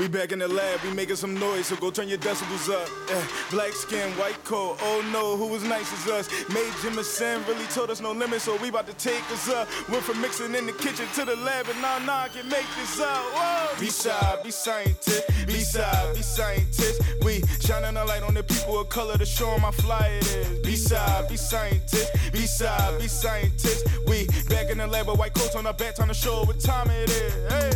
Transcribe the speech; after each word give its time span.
We 0.00 0.08
back 0.08 0.32
in 0.32 0.38
the 0.38 0.48
lab, 0.48 0.80
we 0.82 0.90
making 0.94 1.16
some 1.16 1.38
noise, 1.38 1.66
so 1.66 1.76
go 1.76 1.90
turn 1.90 2.08
your 2.08 2.16
decibels 2.16 2.72
up. 2.72 2.88
Yeah. 3.10 3.26
Black 3.50 3.72
skin, 3.72 4.10
white 4.12 4.42
coat, 4.42 4.78
oh 4.80 5.06
no, 5.12 5.36
who 5.36 5.46
was 5.52 5.62
nice 5.64 5.92
as 5.92 6.10
us? 6.10 6.48
Mae 6.48 6.64
Jemison 6.80 7.46
really 7.46 7.66
told 7.66 7.90
us 7.90 8.00
no 8.00 8.12
limit, 8.12 8.40
so 8.40 8.56
we 8.56 8.68
about 8.70 8.86
to 8.86 8.94
take 8.94 9.22
us 9.30 9.50
up. 9.50 9.68
Went 9.90 10.02
from 10.02 10.18
mixing 10.22 10.54
in 10.54 10.64
the 10.64 10.72
kitchen 10.72 11.06
to 11.14 11.26
the 11.26 11.36
lab, 11.36 11.68
and 11.68 11.80
now, 11.82 11.98
now 11.98 12.20
I 12.20 12.28
can 12.28 12.48
make 12.48 12.64
this 12.80 13.00
up. 13.00 13.22
Whoa! 13.34 13.80
Be 13.80 13.90
shy, 13.90 14.38
be 14.42 14.50
scientist, 14.50 15.46
be 15.46 15.60
shy, 15.60 16.12
be 16.14 16.22
scientist. 16.22 17.02
We 17.22 17.42
shining 17.60 17.96
a 17.98 18.04
light 18.06 18.22
on 18.22 18.32
the 18.32 18.42
people 18.42 18.80
of 18.80 18.88
color 18.88 19.18
to 19.18 19.26
show 19.26 19.50
'em 19.52 19.60
how 19.60 19.72
fly 19.72 20.06
it 20.20 20.26
is. 20.26 20.58
Be 20.60 20.74
shy, 20.74 21.26
be 21.28 21.36
scientist, 21.36 22.10
be 22.32 22.46
shy, 22.46 22.98
be 22.98 23.08
scientist. 23.08 23.86
We 24.06 24.26
back 24.48 24.70
in 24.70 24.78
the 24.78 24.86
lab 24.86 25.08
with 25.08 25.18
white 25.18 25.34
coats 25.34 25.54
on 25.54 25.66
our 25.66 25.74
back, 25.74 25.96
time 25.96 26.08
to 26.08 26.14
show 26.14 26.44
what 26.44 26.60
time 26.60 26.88
it 26.90 27.10
is. 27.10 27.52
Hey. 27.52 27.72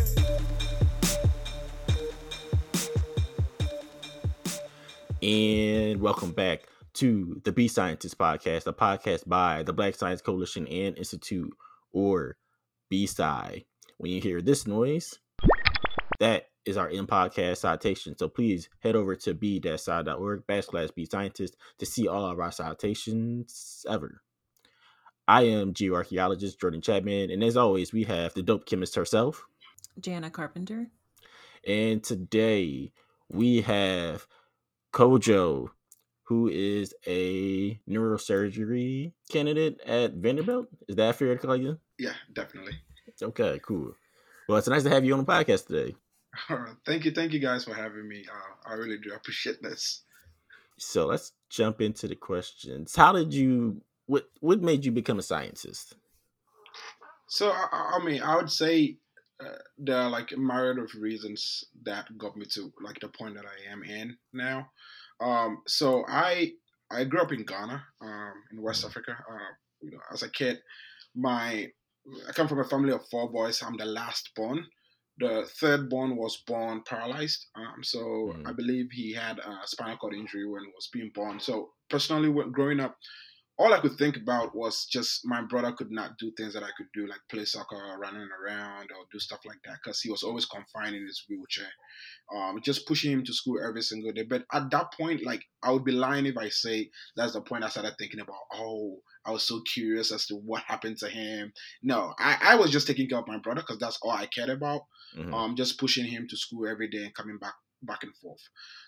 And 5.27 6.01
welcome 6.01 6.31
back 6.31 6.69
to 6.95 7.41
the 7.43 7.51
B 7.51 7.67
Scientist 7.67 8.17
Podcast, 8.17 8.69
a 8.69 8.73
podcast 8.73 9.29
by 9.29 9.65
the 9.65 9.73
Black 9.73 9.97
Science 9.97 10.23
Coalition 10.23 10.69
and 10.69 10.97
Institute, 10.97 11.53
or 11.93 12.37
BSci. 12.93 13.65
When 13.99 14.13
you 14.13 14.21
hear 14.21 14.41
this 14.41 14.69
noise, 14.69 15.19
that 16.21 16.51
is 16.65 16.77
our 16.77 16.89
in 16.89 17.09
podcast 17.09 17.57
citation. 17.57 18.17
So 18.17 18.29
please 18.29 18.69
head 18.79 18.95
over 18.95 19.17
to 19.17 19.35
b-sci.org 19.35 20.47
backslash 20.47 20.95
B 20.95 21.09
Scientist 21.11 21.57
to 21.79 21.87
see 21.87 22.07
all 22.07 22.25
of 22.25 22.39
our 22.39 22.53
citations 22.53 23.85
ever. 23.89 24.23
I 25.27 25.43
am 25.43 25.75
geoarchaeologist 25.75 26.61
Jordan 26.61 26.83
Chapman, 26.83 27.33
and 27.33 27.43
as 27.43 27.57
always, 27.57 27.93
we 27.93 28.05
have 28.05 28.33
the 28.35 28.45
dope 28.45 28.65
chemist 28.65 28.95
herself, 28.95 29.45
Jana 29.99 30.31
Carpenter. 30.31 30.87
And 31.67 32.01
today 32.01 32.93
we 33.29 33.63
have 33.63 34.29
Kojo, 34.97 35.69
who 36.23 36.49
is 36.49 36.95
a 37.07 37.79
neurosurgery 37.87 39.13
candidate 39.31 39.79
at 39.83 40.15
Vanderbilt. 40.15 40.69
Is 40.89 40.97
that 40.97 41.17
fair 41.17 41.37
to 41.37 41.47
call 41.47 41.55
you? 41.55 41.79
Yeah, 41.99 42.15
definitely. 42.33 42.73
Okay, 43.21 43.61
cool. 43.63 43.93
Well, 44.49 44.57
it's 44.57 44.69
nice 44.69 44.85
to 44.85 44.89
have 44.89 45.05
you 45.05 45.13
on 45.13 45.19
the 45.19 45.27
podcast 45.27 45.67
today. 45.67 45.95
Right. 46.51 46.75
Thank 46.85 47.07
you. 47.07 47.13
Thank 47.13 47.33
you 47.33 47.41
guys 47.41 47.65
for 47.65 47.73
having 47.73 48.07
me. 48.07 48.25
Uh, 48.31 48.71
I 48.71 48.75
really 48.75 48.99
do 48.99 49.13
appreciate 49.15 49.63
this. 49.63 50.03
So 50.79 51.07
let's 51.07 51.33
jump 51.49 51.81
into 51.81 52.09
the 52.09 52.15
questions. 52.15 52.95
How 52.95 53.13
did 53.13 53.33
you, 53.33 53.81
what, 54.05 54.29
what 54.41 54.61
made 54.61 54.85
you 54.85 54.93
become 54.93 55.19
a 55.19 55.23
scientist? 55.23 55.97
So, 57.29 57.51
I, 57.51 57.99
I 57.99 58.05
mean, 58.05 58.21
I 58.21 58.37
would 58.37 58.51
say 58.51 58.99
uh, 59.45 59.59
there 59.79 59.97
are 59.97 60.11
like 60.11 60.33
a 60.33 60.37
myriad 60.39 60.79
of 60.79 60.91
reasons 60.99 61.65
that 61.85 62.07
got 62.17 62.37
me 62.37 62.47
to 62.53 62.73
like 62.83 62.99
the 63.01 63.09
point 63.09 63.35
that 63.35 63.45
I 63.45 63.73
am 63.73 63.83
in 63.83 64.17
now. 64.33 64.71
Um, 65.21 65.63
so 65.67 66.05
I 66.09 66.53
I 66.91 67.05
grew 67.05 67.21
up 67.21 67.33
in 67.33 67.45
Ghana, 67.45 67.83
um, 68.01 68.35
in 68.53 68.63
West 68.63 68.85
Africa. 68.85 69.13
Uh, 69.31 69.53
you 69.83 69.91
know, 69.91 69.99
as 70.13 70.23
a 70.23 70.31
kid, 70.31 70.59
my 71.15 71.67
I 72.29 72.33
come 72.33 72.49
from 72.49 72.61
a 72.61 72.65
family 72.65 72.93
of 72.93 73.07
four 73.11 73.31
boys. 73.31 73.63
I'm 73.63 73.77
the 73.77 73.85
last 73.85 74.31
born. 74.37 74.65
The 75.19 75.49
third 75.61 75.89
born 75.89 76.17
was 76.17 76.43
born 76.47 76.83
paralyzed. 76.87 77.47
Um, 77.57 77.83
so 77.83 77.99
mm. 77.99 78.47
I 78.47 78.53
believe 78.53 78.89
he 78.93 79.13
had 79.13 79.39
a 79.39 79.61
spinal 79.65 79.97
cord 79.97 80.15
injury 80.15 80.47
when 80.47 80.65
he 80.65 80.71
was 80.75 80.89
being 80.93 81.11
born. 81.15 81.41
So 81.41 81.71
personally, 81.89 82.29
when 82.29 82.53
growing 82.53 82.81
up, 82.81 82.97
all 83.59 83.73
I 83.73 83.81
could 83.81 83.97
think 83.97 84.17
about 84.17 84.55
was 84.55 84.87
just 84.91 85.23
my 85.25 85.41
brother 85.41 85.73
could 85.73 85.91
not 85.91 86.19
do 86.19 86.31
things 86.37 86.53
that 86.53 86.63
I 86.63 86.71
could 86.77 86.89
do, 86.93 87.07
like 87.07 87.21
play 87.31 87.47
soccer, 87.47 87.97
running 87.99 88.29
around, 88.43 88.91
or 88.91 89.05
do 89.11 89.19
stuff 89.19 89.41
like 89.47 89.59
that, 89.65 89.79
because 89.83 90.01
he 90.01 90.11
was 90.11 90.23
always 90.23 90.45
confined 90.45 90.95
in 90.95 91.07
his 91.07 91.25
wheelchair. 91.29 91.71
Um, 92.35 92.61
just 92.63 92.87
pushing 92.87 93.13
him 93.13 93.25
to 93.25 93.33
school 93.33 93.59
every 93.67 93.81
single 93.81 94.13
day. 94.13 94.25
But 94.29 94.45
at 94.53 94.71
that 94.73 94.93
point, 94.93 95.25
like 95.25 95.43
I 95.63 95.71
would 95.71 95.85
be 95.85 95.93
lying 95.93 96.27
if 96.27 96.37
I 96.37 96.51
say 96.51 96.91
that's 97.17 97.33
the 97.33 97.41
point 97.41 97.65
I 97.65 97.69
started 97.69 97.95
thinking 97.99 98.21
about. 98.21 98.37
Oh, 98.53 98.99
I 99.25 99.31
was 99.31 99.43
so 99.43 99.63
curious 99.73 100.13
as 100.13 100.27
to 100.27 100.35
what 100.35 100.63
happened 100.67 100.99
to 100.99 101.09
him. 101.09 101.53
No, 101.83 102.13
I, 102.19 102.39
I 102.43 102.55
was 102.57 102.71
just 102.71 102.87
taking 102.87 103.09
care 103.09 103.19
of 103.19 103.29
my 103.29 103.39
brother 103.39 103.63
because 103.63 103.79
that's 103.79 103.99
all 104.03 104.11
I 104.11 104.27
cared 104.27 104.51
about. 104.51 104.83
Mm-hmm. 105.17 105.33
Um, 105.33 105.57
just 105.57 105.81
pushing 105.81 106.05
him 106.05 106.27
to 106.29 106.37
school 106.37 106.69
every 106.69 106.89
day 106.89 107.05
and 107.05 107.15
coming 107.15 107.39
back 107.39 107.55
back 107.83 108.03
and 108.03 108.15
forth. 108.17 108.41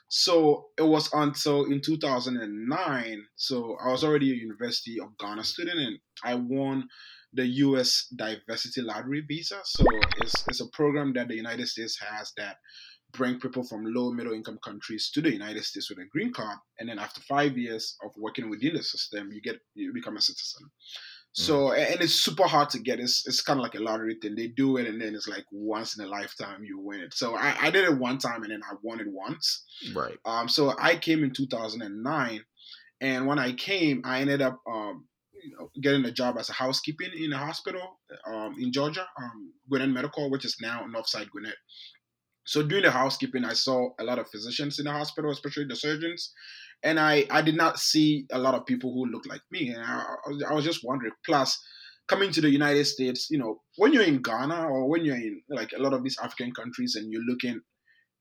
So 0.08 0.66
it 0.78 0.82
was 0.82 1.10
until 1.12 1.64
in 1.66 1.80
2009. 1.80 3.26
So 3.36 3.76
I 3.84 3.90
was 3.90 4.04
already 4.04 4.32
a 4.32 4.36
University 4.36 4.98
of 5.00 5.16
Ghana 5.18 5.44
student, 5.44 5.78
and 5.78 5.98
I 6.24 6.34
won 6.34 6.88
the 7.32 7.46
U.S. 7.46 8.06
Diversity 8.16 8.80
Lottery 8.80 9.22
Visa. 9.28 9.60
So 9.64 9.84
it's, 10.18 10.44
it's 10.48 10.60
a 10.60 10.68
program 10.72 11.12
that 11.14 11.28
the 11.28 11.36
United 11.36 11.68
States 11.68 11.98
has 12.00 12.32
that 12.36 12.56
bring 13.12 13.40
people 13.40 13.64
from 13.64 13.84
low 13.84 14.12
middle 14.12 14.32
income 14.32 14.58
countries 14.62 15.10
to 15.14 15.20
the 15.20 15.32
United 15.32 15.64
States 15.64 15.88
with 15.88 15.98
a 15.98 16.06
green 16.12 16.32
card, 16.32 16.58
and 16.78 16.88
then 16.88 16.98
after 16.98 17.20
five 17.22 17.56
years 17.56 17.96
of 18.04 18.10
working 18.16 18.50
within 18.50 18.74
the 18.74 18.82
system, 18.82 19.30
you 19.32 19.40
get 19.40 19.58
you 19.74 19.92
become 19.92 20.16
a 20.16 20.20
citizen. 20.20 20.68
So 21.32 21.68
mm. 21.68 21.92
and 21.92 22.00
it's 22.00 22.14
super 22.14 22.44
hard 22.44 22.70
to 22.70 22.78
get. 22.78 23.00
It's 23.00 23.26
it's 23.26 23.42
kind 23.42 23.58
of 23.58 23.62
like 23.62 23.74
a 23.74 23.82
lottery 23.82 24.16
thing. 24.20 24.34
They 24.34 24.48
do 24.48 24.76
it 24.76 24.86
and 24.86 25.00
then 25.00 25.14
it's 25.14 25.28
like 25.28 25.44
once 25.52 25.98
in 25.98 26.04
a 26.04 26.08
lifetime 26.08 26.64
you 26.64 26.80
win 26.80 27.00
it. 27.00 27.14
So 27.14 27.36
I, 27.36 27.54
I 27.60 27.70
did 27.70 27.84
it 27.84 27.98
one 27.98 28.18
time 28.18 28.42
and 28.42 28.52
then 28.52 28.62
I 28.68 28.74
won 28.82 29.00
it 29.00 29.06
once. 29.08 29.64
Right. 29.94 30.16
Um. 30.24 30.48
So 30.48 30.74
I 30.78 30.96
came 30.96 31.22
in 31.22 31.32
2009, 31.32 32.40
and 33.00 33.26
when 33.26 33.38
I 33.38 33.52
came, 33.52 34.02
I 34.04 34.20
ended 34.20 34.42
up 34.42 34.58
um 34.66 35.04
you 35.42 35.56
know, 35.56 35.70
getting 35.80 36.04
a 36.04 36.10
job 36.10 36.36
as 36.38 36.48
a 36.48 36.52
housekeeping 36.52 37.10
in 37.16 37.32
a 37.32 37.38
hospital 37.38 38.00
um, 38.26 38.56
in 38.58 38.72
Georgia, 38.72 39.06
um, 39.20 39.52
Gwinnett 39.68 39.90
Medical, 39.90 40.30
which 40.30 40.44
is 40.44 40.56
now 40.60 40.84
Northside 40.92 41.30
Gwinnett. 41.30 41.56
So 42.44 42.62
doing 42.62 42.82
the 42.82 42.90
housekeeping, 42.90 43.44
I 43.44 43.52
saw 43.52 43.90
a 44.00 44.04
lot 44.04 44.18
of 44.18 44.30
physicians 44.30 44.78
in 44.78 44.86
the 44.86 44.92
hospital, 44.92 45.30
especially 45.30 45.66
the 45.68 45.76
surgeons, 45.76 46.32
and 46.82 46.98
I 47.00 47.24
I 47.30 47.42
did 47.42 47.56
not 47.56 47.78
see 47.78 48.26
a 48.30 48.38
lot 48.38 48.54
of 48.54 48.66
people 48.66 48.92
who 48.92 49.10
looked 49.10 49.28
like 49.28 49.42
me, 49.50 49.68
and 49.70 49.82
I, 49.82 50.04
I 50.50 50.52
was 50.54 50.64
just 50.64 50.84
wondering. 50.84 51.12
Plus, 51.24 51.58
coming 52.06 52.30
to 52.32 52.40
the 52.40 52.50
United 52.50 52.84
States, 52.84 53.28
you 53.30 53.38
know, 53.38 53.60
when 53.76 53.92
you're 53.92 54.04
in 54.04 54.22
Ghana 54.22 54.66
or 54.68 54.88
when 54.88 55.04
you're 55.04 55.16
in 55.16 55.42
like 55.48 55.72
a 55.76 55.82
lot 55.82 55.92
of 55.92 56.02
these 56.02 56.18
African 56.22 56.52
countries, 56.52 56.94
and 56.96 57.12
you're 57.12 57.24
looking 57.28 57.60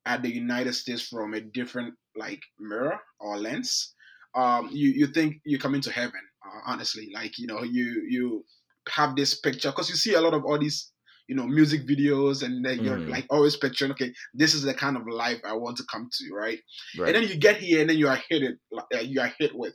at 0.06 0.22
the 0.22 0.34
United 0.34 0.74
States 0.74 1.08
from 1.08 1.34
a 1.34 1.42
different 1.42 1.94
like 2.16 2.42
mirror 2.60 3.00
or 3.20 3.38
lens, 3.38 3.94
um, 4.36 4.70
you 4.72 4.90
you 4.90 5.08
think 5.08 5.36
you're 5.46 5.60
coming 5.60 5.82
to 5.82 5.92
heaven. 5.92 6.22
Uh, 6.46 6.60
honestly, 6.72 7.10
like 7.14 7.38
you 7.38 7.48
know, 7.48 7.64
you 7.64 8.06
you 8.10 8.46
have 8.90 9.16
this 9.16 9.40
picture 9.40 9.70
because 9.70 9.90
you 9.90 9.96
see 9.96 10.14
a 10.14 10.22
lot 10.22 10.34
of 10.34 10.46
all 10.46 10.58
these 10.58 10.92
you 11.28 11.36
know 11.36 11.46
music 11.46 11.86
videos 11.86 12.44
and 12.44 12.66
then 12.66 12.84
you're 12.84 12.98
mm. 12.98 13.10
like 13.10 13.26
always 13.30 13.56
picturing 13.56 13.92
okay 13.92 14.14
this 14.34 14.54
is 14.54 14.64
the 14.64 14.74
kind 14.74 14.96
of 14.96 15.04
life 15.08 15.40
i 15.46 15.54
want 15.54 15.78
to 15.78 15.84
come 15.92 16.10
to 16.12 16.34
right, 16.34 16.60
right. 16.98 17.08
and 17.08 17.16
then 17.16 17.30
you 17.30 17.38
get 17.38 17.58
here 17.58 17.82
and 17.82 17.90
then 17.90 17.98
you 17.98 18.08
are 18.08 18.20
hit 18.30 18.44
it 18.44 18.56
uh, 18.74 19.00
you 19.00 19.20
are 19.20 19.34
hit 19.38 19.52
with 19.56 19.74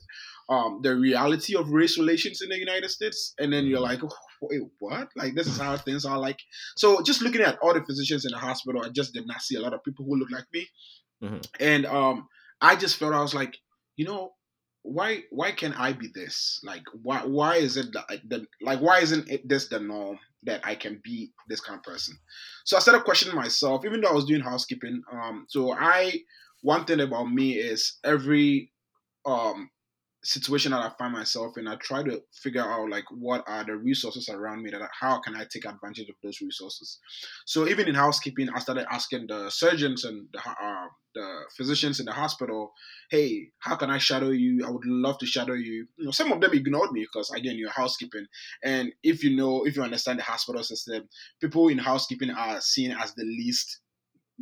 um, 0.48 0.80
the 0.82 0.94
reality 0.94 1.56
of 1.56 1.68
race 1.68 1.98
relations 1.98 2.40
in 2.42 2.48
the 2.48 2.58
united 2.58 2.90
states 2.90 3.34
and 3.38 3.52
then 3.52 3.66
you're 3.66 3.78
mm-hmm. 3.78 4.02
like 4.02 4.02
oh, 4.02 4.16
wait 4.42 4.62
what 4.78 5.08
like 5.16 5.34
this 5.34 5.46
is 5.46 5.58
how 5.58 5.76
things 5.76 6.04
are 6.04 6.18
like 6.18 6.38
so 6.76 7.02
just 7.02 7.22
looking 7.22 7.42
at 7.42 7.58
all 7.62 7.74
the 7.74 7.84
physicians 7.84 8.24
in 8.24 8.32
the 8.32 8.38
hospital 8.38 8.82
i 8.84 8.88
just 8.88 9.12
did 9.12 9.26
not 9.26 9.40
see 9.40 9.56
a 9.56 9.60
lot 9.60 9.74
of 9.74 9.84
people 9.84 10.04
who 10.04 10.16
look 10.16 10.30
like 10.30 10.46
me 10.52 10.66
mm-hmm. 11.22 11.38
and 11.60 11.86
um, 11.86 12.26
i 12.60 12.74
just 12.74 12.96
felt 12.96 13.14
i 13.14 13.20
was 13.20 13.34
like 13.34 13.56
you 13.96 14.04
know 14.04 14.32
why 14.82 15.22
why 15.30 15.52
can 15.52 15.72
I 15.74 15.92
be 15.92 16.08
this? 16.12 16.60
Like 16.64 16.82
why 17.02 17.24
why 17.24 17.56
is 17.56 17.76
it 17.76 17.94
like 17.94 18.22
the 18.28 18.46
like 18.60 18.80
why 18.80 18.98
isn't 18.98 19.30
it 19.30 19.48
this 19.48 19.68
the 19.68 19.78
norm 19.78 20.18
that 20.44 20.60
I 20.64 20.74
can 20.74 21.00
be 21.04 21.32
this 21.48 21.60
kind 21.60 21.78
of 21.78 21.84
person? 21.84 22.16
So 22.64 22.76
I 22.76 22.80
started 22.80 23.04
questioning 23.04 23.36
myself, 23.36 23.84
even 23.84 24.00
though 24.00 24.08
I 24.08 24.14
was 24.14 24.24
doing 24.24 24.40
housekeeping. 24.40 25.02
Um, 25.12 25.46
so 25.48 25.72
I 25.72 26.20
one 26.62 26.84
thing 26.84 27.00
about 27.00 27.24
me 27.24 27.52
is 27.54 27.98
every 28.04 28.70
um 29.24 29.70
situation 30.24 30.70
that 30.70 30.80
I 30.80 30.90
find 30.98 31.12
myself 31.12 31.58
in, 31.58 31.66
I 31.66 31.76
try 31.76 32.02
to 32.02 32.22
figure 32.32 32.62
out 32.62 32.88
like 32.88 33.04
what 33.10 33.44
are 33.46 33.64
the 33.64 33.76
resources 33.76 34.28
around 34.28 34.62
me 34.62 34.70
that 34.70 34.88
how 34.98 35.20
can 35.20 35.34
I 35.34 35.44
take 35.50 35.64
advantage 35.64 36.08
of 36.08 36.14
those 36.22 36.40
resources. 36.40 36.98
So 37.44 37.66
even 37.68 37.88
in 37.88 37.94
housekeeping, 37.94 38.48
I 38.54 38.60
started 38.60 38.86
asking 38.90 39.26
the 39.26 39.50
surgeons 39.50 40.04
and 40.04 40.28
the, 40.32 40.38
uh, 40.38 40.86
the 41.14 41.40
physicians 41.56 42.00
in 42.00 42.06
the 42.06 42.12
hospital, 42.12 42.72
"Hey, 43.10 43.50
how 43.58 43.76
can 43.76 43.90
I 43.90 43.98
shadow 43.98 44.30
you? 44.30 44.64
I 44.66 44.70
would 44.70 44.86
love 44.86 45.18
to 45.18 45.26
shadow 45.26 45.54
you." 45.54 45.86
You 45.98 46.06
know, 46.06 46.10
some 46.10 46.32
of 46.32 46.40
them 46.40 46.54
ignored 46.54 46.92
me 46.92 47.02
because 47.02 47.30
again, 47.30 47.56
you're 47.56 47.70
housekeeping, 47.70 48.26
and 48.62 48.92
if 49.02 49.22
you 49.22 49.36
know, 49.36 49.64
if 49.66 49.76
you 49.76 49.82
understand 49.82 50.20
the 50.20 50.24
hospital 50.24 50.62
system, 50.62 51.08
people 51.40 51.68
in 51.68 51.78
housekeeping 51.78 52.30
are 52.30 52.60
seen 52.60 52.92
as 52.92 53.14
the 53.14 53.24
least 53.24 53.81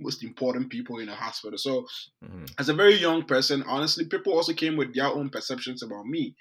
most 0.01 0.25
important 0.25 0.71
people 0.71 0.99
in 0.99 1.09
a 1.09 1.15
hospital. 1.15 1.59
So, 1.59 1.87
mm-hmm. 2.25 2.45
as 2.59 2.69
a 2.69 2.75
very 2.75 2.95
young 2.95 3.25
person, 3.25 3.63
honestly, 3.67 4.07
people 4.07 4.33
also 4.33 4.53
came 4.53 4.77
with 4.77 4.95
their 4.95 5.07
own 5.07 5.31
perceptions 5.31 5.83
about 5.83 6.07
me. 6.07 6.35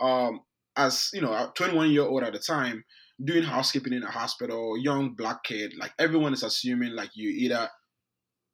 Um, 0.00 0.40
as 0.76 1.10
you 1.14 1.22
know, 1.22 1.50
21 1.54 1.90
year 1.90 2.02
old 2.02 2.22
at 2.22 2.32
the 2.32 2.38
time, 2.38 2.84
doing 3.24 3.42
housekeeping 3.42 3.92
in 3.92 4.02
a 4.02 4.10
hospital, 4.10 4.76
young 4.78 5.14
black 5.14 5.42
kid, 5.44 5.72
like 5.78 5.92
everyone 5.98 6.32
is 6.32 6.42
assuming 6.42 6.94
like 6.94 7.10
you 7.14 7.30
either 7.30 7.68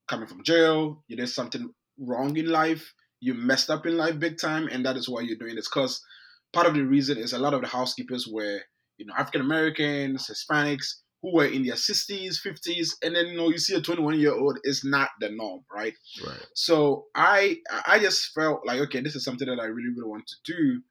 coming 0.08 0.28
from 0.28 0.44
jail, 0.44 1.02
you 1.08 1.16
did 1.16 1.28
something 1.28 1.70
wrong 1.98 2.36
in 2.36 2.46
life, 2.46 2.94
you 3.20 3.34
messed 3.34 3.70
up 3.70 3.86
in 3.86 3.96
life 3.96 4.18
big 4.18 4.38
time, 4.38 4.68
and 4.68 4.84
that 4.86 4.96
is 4.96 5.08
why 5.08 5.20
you're 5.20 5.38
doing 5.38 5.56
this. 5.56 5.68
Because 5.68 6.02
part 6.52 6.66
of 6.66 6.74
the 6.74 6.82
reason 6.82 7.18
is 7.18 7.32
a 7.32 7.38
lot 7.38 7.54
of 7.54 7.62
the 7.62 7.68
housekeepers 7.68 8.28
were, 8.30 8.60
you 8.98 9.06
know, 9.06 9.14
African 9.16 9.40
Americans, 9.40 10.30
Hispanics, 10.30 10.94
who 11.22 11.34
were 11.34 11.46
in 11.46 11.64
their 11.64 11.74
60s, 11.74 12.36
50s, 12.44 12.90
and 13.02 13.14
then 13.14 13.28
you 13.28 13.36
know 13.36 13.48
you 13.48 13.58
see 13.58 13.74
a 13.74 13.80
21 13.80 14.18
year 14.18 14.34
old 14.34 14.58
is 14.64 14.82
not 14.84 15.10
the 15.20 15.30
norm, 15.30 15.60
right? 15.72 15.94
Right. 16.26 16.46
So 16.54 17.06
I 17.14 17.58
I 17.86 18.00
just 18.00 18.32
felt 18.34 18.66
like 18.66 18.80
okay, 18.80 19.00
this 19.00 19.14
is 19.14 19.24
something 19.24 19.48
that 19.48 19.60
I 19.60 19.66
really 19.66 19.90
really 19.96 20.08
want 20.08 20.26
to 20.26 20.52
do. 20.52 20.82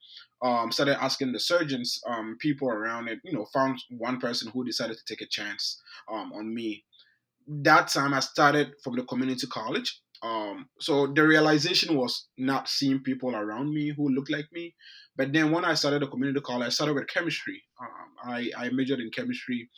Um, 0.44 0.72
started 0.72 1.02
asking 1.04 1.34
the 1.34 1.40
surgeons, 1.40 2.00
um, 2.10 2.36
people 2.40 2.68
around 2.68 3.08
it, 3.10 3.20
you 3.24 3.32
know, 3.32 3.46
found 3.54 3.78
one 3.92 4.20
person 4.20 4.50
who 4.52 4.66
decided 4.66 4.98
to 4.98 5.04
take 5.08 5.22
a 5.22 5.30
chance 5.30 5.80
um, 6.12 6.34
on 6.34 6.52
me. 6.52 6.84
That 7.48 7.90
time 7.90 8.16
I 8.16 8.22
started 8.22 8.72
from 8.84 8.96
the 8.96 9.04
community 9.04 9.46
college. 9.46 10.02
Um, 10.24 10.68
so 10.80 11.08
the 11.08 11.28
realization 11.28 11.96
was 11.96 12.28
not 12.40 12.70
seeing 12.70 13.04
people 13.04 13.36
around 13.36 13.72
me 13.72 13.94
who 13.96 14.10
looked 14.10 14.32
like 14.32 14.48
me. 14.52 14.74
But 15.16 15.32
then 15.32 15.52
when 15.52 15.64
I 15.64 15.76
started 15.76 16.02
the 16.02 16.08
community 16.08 16.42
college, 16.42 16.68
I 16.68 16.70
started 16.70 16.96
with 16.96 17.08
chemistry. 17.08 17.62
Um, 17.80 18.32
I, 18.34 18.50
I 18.58 18.70
majored 18.70 19.00
in 19.00 19.12
chemistry 19.12 19.70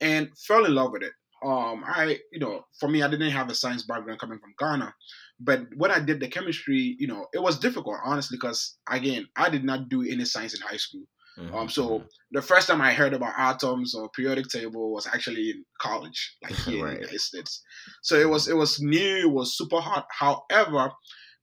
and 0.00 0.30
fell 0.38 0.64
in 0.64 0.74
love 0.74 0.92
with 0.92 1.02
it. 1.02 1.12
Um, 1.44 1.84
I, 1.86 2.18
you 2.32 2.40
know, 2.40 2.64
for 2.80 2.88
me, 2.88 3.02
I 3.02 3.08
didn't 3.08 3.30
have 3.30 3.48
a 3.48 3.54
science 3.54 3.84
background 3.84 4.18
coming 4.18 4.40
from 4.40 4.54
Ghana, 4.58 4.92
but 5.38 5.60
when 5.76 5.90
I 5.92 6.00
did 6.00 6.18
the 6.20 6.28
chemistry, 6.28 6.96
you 6.98 7.06
know, 7.06 7.26
it 7.32 7.40
was 7.40 7.58
difficult, 7.60 7.98
honestly, 8.04 8.36
because 8.36 8.76
again, 8.90 9.28
I 9.36 9.48
did 9.48 9.62
not 9.64 9.88
do 9.88 10.02
any 10.02 10.24
science 10.24 10.54
in 10.54 10.60
high 10.66 10.76
school. 10.78 11.04
Mhm, 11.38 11.54
Um, 11.54 11.68
so 11.68 12.04
the 12.32 12.42
first 12.42 12.66
time 12.66 12.80
I 12.80 12.92
heard 12.92 13.14
about 13.14 13.34
atoms 13.38 13.94
or 13.94 14.10
periodic 14.10 14.48
table 14.48 14.92
was 14.92 15.06
actually 15.06 15.50
in 15.50 15.64
college, 15.80 16.36
like 16.42 16.50
here 16.64 16.80
in 16.80 16.94
the 16.94 17.00
United 17.02 17.20
States. 17.20 17.62
So 18.02 18.16
it 18.18 18.28
was 18.28 18.48
it 18.48 18.56
was 18.56 18.80
new, 18.80 19.16
it 19.18 19.30
was 19.30 19.56
super 19.56 19.80
hot. 19.80 20.06
However, 20.10 20.90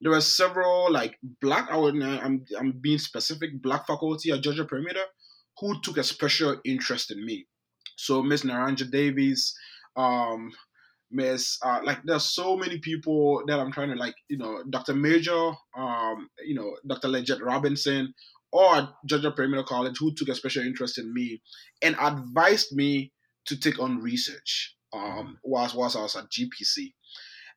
there 0.02 0.12
were 0.12 0.20
several 0.22 0.92
like 0.92 1.18
black. 1.42 1.70
I 1.72 1.78
would 1.78 1.96
I'm 2.04 2.44
I'm 2.60 2.74
being 2.82 2.98
specific. 3.00 3.62
Black 3.62 3.88
faculty 3.88 4.32
at 4.32 4.42
Georgia 4.42 4.66
Perimeter 4.66 5.06
who 5.60 5.80
took 5.82 5.98
a 5.98 6.04
special 6.04 6.60
interest 6.66 7.12
in 7.12 7.26
me. 7.26 7.48
So 7.96 8.22
Miss 8.22 8.44
Naranja 8.44 8.90
Davies, 8.90 9.54
um, 9.96 10.52
Miss 11.12 11.58
uh, 11.64 11.80
like 11.84 12.00
there's 12.04 12.34
so 12.34 12.58
many 12.58 12.80
people 12.80 13.44
that 13.48 13.60
I'm 13.60 13.72
trying 13.72 13.90
to 13.90 13.96
like 13.96 14.16
you 14.30 14.38
know 14.38 14.64
Dr. 14.70 14.94
Major, 14.94 15.52
um, 15.78 16.30
you 16.44 16.56
know 16.56 16.76
Dr. 16.88 17.08
Leggett 17.08 17.42
Robinson, 17.42 18.14
or 18.52 18.90
Georgia 19.06 19.32
Perimeter 19.32 19.64
College 19.64 19.98
who 20.00 20.14
took 20.14 20.30
a 20.30 20.36
special 20.36 20.64
interest 20.64 20.98
in 20.98 21.14
me 21.14 21.42
and 21.82 21.96
advised 22.00 22.76
me 22.76 23.12
to 23.46 23.60
take 23.60 23.80
on 23.80 24.02
research 24.02 24.76
um, 24.94 25.38
whilst, 25.44 25.76
whilst 25.76 25.96
I 25.96 26.02
was 26.02 26.16
at 26.16 26.32
GPC. 26.32 26.94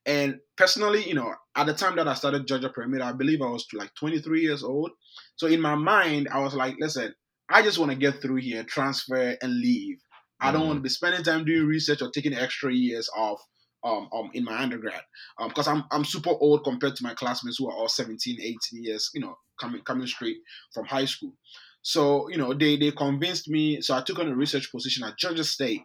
And 0.06 0.38
personally, 0.56 1.06
you 1.06 1.14
know, 1.14 1.34
at 1.54 1.66
the 1.66 1.74
time 1.74 1.96
that 1.96 2.08
I 2.08 2.14
started 2.14 2.46
Georgia 2.46 2.70
Perimeter, 2.70 3.04
I 3.04 3.12
believe 3.12 3.42
I 3.42 3.46
was 3.46 3.66
like 3.74 3.94
23 3.94 4.40
years 4.40 4.62
old. 4.62 4.90
So 5.36 5.46
in 5.46 5.60
my 5.60 5.74
mind, 5.74 6.28
I 6.32 6.40
was 6.40 6.54
like, 6.54 6.76
listen, 6.80 7.14
I 7.50 7.62
just 7.62 7.78
want 7.78 7.90
to 7.90 7.96
get 7.96 8.20
through 8.20 8.36
here, 8.36 8.64
transfer, 8.64 9.36
and 9.40 9.60
leave. 9.60 9.98
I 10.40 10.52
don't 10.52 10.66
Mhm. 10.66 10.66
want 10.66 10.78
to 10.78 10.82
be 10.82 10.88
spending 10.88 11.22
time 11.22 11.44
doing 11.44 11.66
research 11.66 12.02
or 12.02 12.10
taking 12.10 12.34
extra 12.34 12.72
years 12.72 13.08
off 13.16 13.40
um, 13.84 14.08
um 14.12 14.30
in 14.34 14.44
my 14.44 14.60
undergrad 14.60 15.02
because 15.48 15.68
I'm 15.68 15.84
I'm 15.92 16.04
super 16.04 16.30
old 16.30 16.64
compared 16.64 16.96
to 16.96 17.04
my 17.04 17.14
classmates 17.14 17.58
who 17.58 17.68
are 17.68 17.76
all 17.76 17.88
17, 17.88 18.40
18 18.40 18.82
years, 18.84 19.10
you 19.14 19.20
know, 19.20 19.36
coming 19.60 19.82
coming 19.82 20.06
straight 20.06 20.38
from 20.74 20.86
high 20.86 21.04
school. 21.06 21.34
So 21.82 22.28
you 22.28 22.36
know 22.38 22.54
they 22.54 22.76
they 22.76 22.90
convinced 22.92 23.48
me. 23.48 23.80
So 23.80 23.94
I 23.94 24.02
took 24.02 24.18
on 24.18 24.28
a 24.28 24.34
research 24.36 24.70
position 24.72 25.04
at 25.04 25.18
Georgia 25.18 25.44
State. 25.44 25.82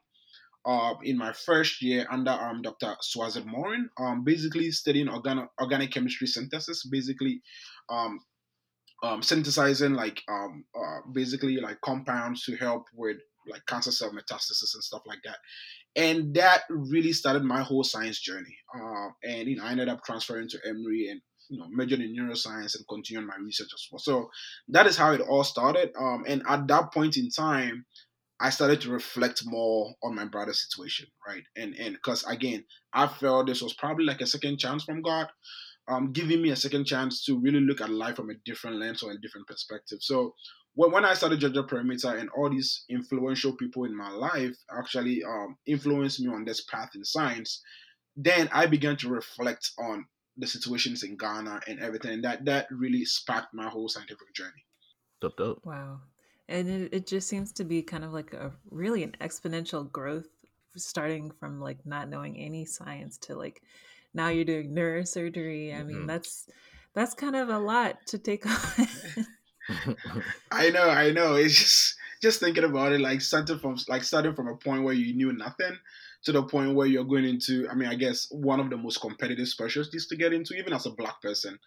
Uh, 0.65 0.93
in 1.03 1.17
my 1.17 1.33
first 1.33 1.81
year 1.81 2.05
under 2.09 2.31
um, 2.31 2.61
Dr. 2.61 2.95
Swazet 3.01 3.45
Morin, 3.45 3.89
um, 3.99 4.23
basically 4.23 4.71
studying 4.71 5.09
organic, 5.09 5.49
organic 5.59 5.91
chemistry 5.91 6.25
synthesis, 6.27 6.85
basically 6.89 7.41
um, 7.89 8.19
um, 9.03 9.21
synthesizing 9.21 9.93
like 9.93 10.21
um, 10.29 10.65
uh, 10.75 10.99
basically 11.11 11.57
like 11.57 11.79
compounds 11.81 12.43
to 12.45 12.55
help 12.55 12.85
with 12.93 13.17
like 13.47 13.65
cancer 13.65 13.91
cell 13.91 14.11
metastasis 14.11 14.73
and 14.73 14.83
stuff 14.83 15.03
like 15.05 15.19
that. 15.23 15.37
And 15.95 16.33
that 16.35 16.63
really 16.69 17.13
started 17.13 17.43
my 17.43 17.61
whole 17.61 17.83
science 17.83 18.19
journey. 18.19 18.57
Uh, 18.75 19.09
and 19.23 19.47
you 19.47 19.57
know, 19.57 19.63
I 19.63 19.71
ended 19.71 19.89
up 19.89 20.03
transferring 20.03 20.49
to 20.49 20.59
Emory 20.65 21.09
and 21.09 21.21
you 21.49 21.59
know 21.59 21.67
majored 21.69 21.99
in 21.99 22.15
neuroscience 22.15 22.75
and 22.75 22.87
continuing 22.89 23.27
my 23.27 23.35
research 23.43 23.69
as 23.73 23.87
well. 23.91 23.99
So 23.99 24.29
that 24.69 24.87
is 24.87 24.97
how 24.97 25.11
it 25.11 25.21
all 25.21 25.43
started. 25.43 25.91
Um, 25.99 26.23
and 26.27 26.41
at 26.47 26.67
that 26.67 26.93
point 26.93 27.17
in 27.17 27.29
time, 27.29 27.85
I 28.39 28.49
started 28.49 28.81
to 28.81 28.91
reflect 28.91 29.43
more 29.45 29.93
on 30.03 30.15
my 30.15 30.25
brother's 30.25 30.67
situation, 30.67 31.07
right? 31.27 31.43
And 31.55 31.75
and 31.75 31.95
because 31.95 32.23
again, 32.25 32.65
I 32.93 33.07
felt 33.07 33.47
this 33.47 33.61
was 33.61 33.73
probably 33.73 34.05
like 34.05 34.21
a 34.21 34.27
second 34.27 34.57
chance 34.57 34.83
from 34.83 35.01
God, 35.01 35.27
um, 35.87 36.11
giving 36.11 36.41
me 36.41 36.49
a 36.49 36.55
second 36.55 36.85
chance 36.85 37.23
to 37.25 37.39
really 37.39 37.61
look 37.61 37.81
at 37.81 37.89
life 37.89 38.15
from 38.15 38.29
a 38.29 38.35
different 38.45 38.77
lens 38.77 39.03
or 39.03 39.11
a 39.11 39.21
different 39.21 39.47
perspective. 39.47 39.99
So 40.01 40.33
when, 40.75 40.91
when 40.91 41.05
I 41.05 41.13
started 41.13 41.39
Georgia 41.39 41.63
Perimeter 41.63 42.15
and 42.15 42.29
all 42.29 42.49
these 42.49 42.83
influential 42.89 43.53
people 43.55 43.85
in 43.85 43.95
my 43.95 44.09
life 44.09 44.55
actually 44.75 45.23
um, 45.23 45.57
influenced 45.65 46.19
me 46.19 46.27
on 46.29 46.45
this 46.45 46.61
path 46.63 46.91
in 46.95 47.03
science, 47.03 47.61
then 48.15 48.49
I 48.51 48.65
began 48.65 48.97
to 48.97 49.09
reflect 49.09 49.71
on 49.77 50.05
the 50.37 50.47
situations 50.47 51.03
in 51.03 51.15
Ghana 51.17 51.61
and 51.67 51.79
everything. 51.79 52.11
And 52.13 52.23
that 52.23 52.45
that 52.45 52.67
really 52.71 53.05
sparked 53.05 53.53
my 53.53 53.69
whole 53.69 53.87
scientific 53.87 54.33
journey. 54.33 54.65
Dope, 55.21 55.37
dope. 55.37 55.61
Wow. 55.63 56.01
And 56.49 56.67
it, 56.67 56.93
it 56.93 57.07
just 57.07 57.27
seems 57.29 57.51
to 57.53 57.63
be 57.63 57.81
kind 57.81 58.03
of 58.03 58.11
like 58.11 58.33
a 58.33 58.51
really 58.69 59.03
an 59.03 59.15
exponential 59.21 59.89
growth 59.91 60.27
starting 60.75 61.31
from 61.39 61.61
like 61.61 61.85
not 61.85 62.09
knowing 62.09 62.35
any 62.37 62.65
science 62.65 63.17
to 63.19 63.35
like 63.35 63.61
now 64.13 64.29
you're 64.29 64.43
doing 64.45 64.73
neurosurgery. 64.75 65.79
I 65.79 65.83
mean, 65.83 65.97
Mhm. 66.03 66.07
that's 66.07 66.47
that's 66.93 67.13
kind 67.13 67.35
of 67.35 67.49
a 67.49 67.59
lot 67.59 67.97
to 68.07 68.17
take 68.17 68.45
on. 68.47 68.87
I 70.51 70.69
know, 70.69 70.89
I 70.89 71.11
know. 71.11 71.35
It's 71.35 71.57
just 71.57 71.95
just 72.21 72.39
thinking 72.39 72.63
about 72.63 72.93
it, 72.93 73.01
like 73.01 73.21
starting 73.21 73.59
from 73.59 73.77
like 73.87 74.03
starting 74.03 74.33
from 74.33 74.47
a 74.47 74.55
point 74.55 74.83
where 74.83 74.93
you 74.93 75.13
knew 75.13 75.33
nothing 75.33 75.77
to 76.23 76.31
the 76.31 76.43
point 76.43 76.73
where 76.73 76.87
you're 76.87 77.03
going 77.03 77.25
into. 77.25 77.67
I 77.69 77.75
mean, 77.75 77.89
I 77.89 77.95
guess 77.95 78.27
one 78.31 78.59
of 78.59 78.69
the 78.69 78.77
most 78.77 79.01
competitive 79.01 79.47
specialties 79.47 80.07
to 80.07 80.15
get 80.15 80.33
into, 80.33 80.55
even 80.55 80.73
as 80.73 80.85
a 80.85 80.91
black 80.91 81.21
person. 81.21 81.59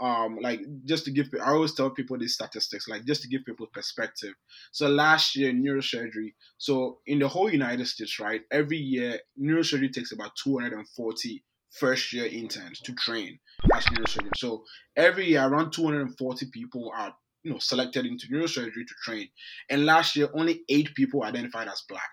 Um, 0.00 0.38
like 0.40 0.60
just 0.84 1.06
to 1.06 1.10
give, 1.10 1.28
I 1.44 1.50
always 1.50 1.74
tell 1.74 1.90
people 1.90 2.16
these 2.16 2.34
statistics, 2.34 2.86
like 2.88 3.04
just 3.04 3.22
to 3.22 3.28
give 3.28 3.44
people 3.44 3.66
perspective. 3.66 4.32
So 4.70 4.88
last 4.88 5.34
year, 5.34 5.52
neurosurgery. 5.52 6.34
So 6.56 6.98
in 7.06 7.18
the 7.18 7.26
whole 7.26 7.50
United 7.50 7.86
States, 7.88 8.20
right, 8.20 8.42
every 8.50 8.78
year 8.78 9.18
neurosurgery 9.40 9.92
takes 9.92 10.12
about 10.12 10.36
240 10.36 11.44
first 11.70 12.12
year 12.12 12.26
interns 12.26 12.80
to 12.80 12.94
train 12.94 13.40
as 13.74 13.84
neurosurgeons. 13.86 14.36
So 14.36 14.64
every 14.96 15.26
year, 15.30 15.44
around 15.44 15.72
240 15.72 16.46
people 16.52 16.92
are 16.96 17.12
you 17.48 17.54
know 17.54 17.58
selected 17.58 18.04
into 18.04 18.28
neurosurgery 18.28 18.86
to 18.86 18.94
train. 19.02 19.28
And 19.70 19.86
last 19.86 20.16
year, 20.16 20.28
only 20.34 20.62
eight 20.68 20.94
people 20.94 21.22
identified 21.22 21.68
as 21.68 21.82
black. 21.88 22.10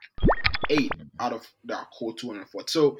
Eight 0.69 0.91
out 1.19 1.33
of 1.33 1.45
the 1.65 1.77
whole 1.91 2.13
240. 2.13 2.65
So 2.71 2.97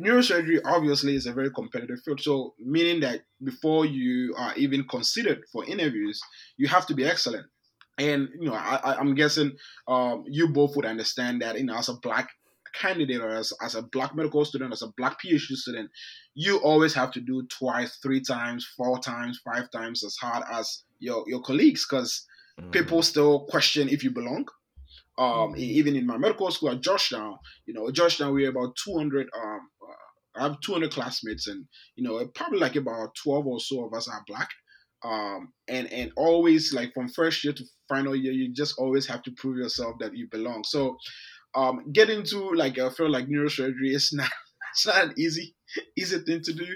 neurosurgery 0.00 0.60
obviously 0.64 1.16
is 1.16 1.26
a 1.26 1.32
very 1.32 1.50
competitive 1.50 2.00
field. 2.02 2.20
So 2.20 2.54
meaning 2.58 3.00
that 3.00 3.22
before 3.42 3.84
you 3.84 4.34
are 4.38 4.54
even 4.56 4.86
considered 4.88 5.42
for 5.52 5.64
interviews, 5.66 6.20
you 6.56 6.68
have 6.68 6.86
to 6.86 6.94
be 6.94 7.04
excellent. 7.04 7.46
And 7.98 8.28
you 8.40 8.48
know, 8.48 8.54
I, 8.54 8.96
I'm 8.98 9.14
guessing 9.14 9.52
um, 9.86 10.24
you 10.26 10.48
both 10.48 10.76
would 10.76 10.86
understand 10.86 11.42
that. 11.42 11.58
You 11.58 11.66
know, 11.66 11.76
as 11.76 11.88
a 11.88 11.94
black 11.94 12.30
candidate 12.80 13.20
or 13.20 13.30
as, 13.30 13.52
as 13.62 13.74
a 13.74 13.82
black 13.82 14.14
medical 14.14 14.44
student, 14.44 14.72
as 14.72 14.82
a 14.82 14.92
black 14.96 15.18
PhD 15.20 15.54
student, 15.54 15.90
you 16.34 16.58
always 16.58 16.94
have 16.94 17.10
to 17.12 17.20
do 17.20 17.46
twice, 17.58 17.98
three 18.02 18.20
times, 18.20 18.66
four 18.76 18.98
times, 18.98 19.40
five 19.44 19.70
times 19.70 20.04
as 20.04 20.16
hard 20.16 20.44
as 20.52 20.84
your 20.98 21.24
your 21.26 21.42
colleagues 21.42 21.86
because 21.88 22.26
people 22.70 23.02
still 23.02 23.40
question 23.46 23.88
if 23.88 24.02
you 24.04 24.10
belong. 24.10 24.46
Um, 25.16 25.54
e- 25.56 25.78
even 25.78 25.94
in 25.96 26.06
my 26.06 26.18
medical 26.18 26.50
school 26.50 26.70
at 26.70 26.80
Georgetown, 26.80 27.38
you 27.66 27.74
know, 27.74 27.90
Georgetown 27.90 28.34
we're 28.34 28.50
about 28.50 28.76
200. 28.84 29.28
Um, 29.36 29.60
uh, 29.82 30.40
I 30.40 30.42
have 30.42 30.60
200 30.60 30.90
classmates, 30.90 31.46
and 31.46 31.64
you 31.94 32.02
know, 32.04 32.24
probably 32.34 32.58
like 32.58 32.76
about 32.76 33.14
12 33.22 33.46
or 33.46 33.60
so 33.60 33.86
of 33.86 33.94
us 33.94 34.08
are 34.08 34.24
black. 34.26 34.48
Um, 35.04 35.52
and 35.68 35.92
and 35.92 36.12
always 36.16 36.72
like 36.72 36.94
from 36.94 37.08
first 37.08 37.44
year 37.44 37.52
to 37.52 37.64
final 37.88 38.16
year, 38.16 38.32
you 38.32 38.52
just 38.52 38.78
always 38.78 39.06
have 39.06 39.22
to 39.24 39.32
prove 39.32 39.58
yourself 39.58 39.96
that 40.00 40.16
you 40.16 40.26
belong. 40.30 40.64
So, 40.64 40.96
um, 41.54 41.92
into 41.94 42.52
like 42.54 42.78
a 42.78 42.90
field 42.90 43.10
like 43.10 43.28
neurosurgery 43.28 43.94
is 43.94 44.12
not 44.12 44.30
it's 44.72 44.86
not 44.86 45.04
an 45.04 45.14
easy 45.16 45.54
easy 45.96 46.18
thing 46.20 46.40
to 46.42 46.52
do, 46.52 46.66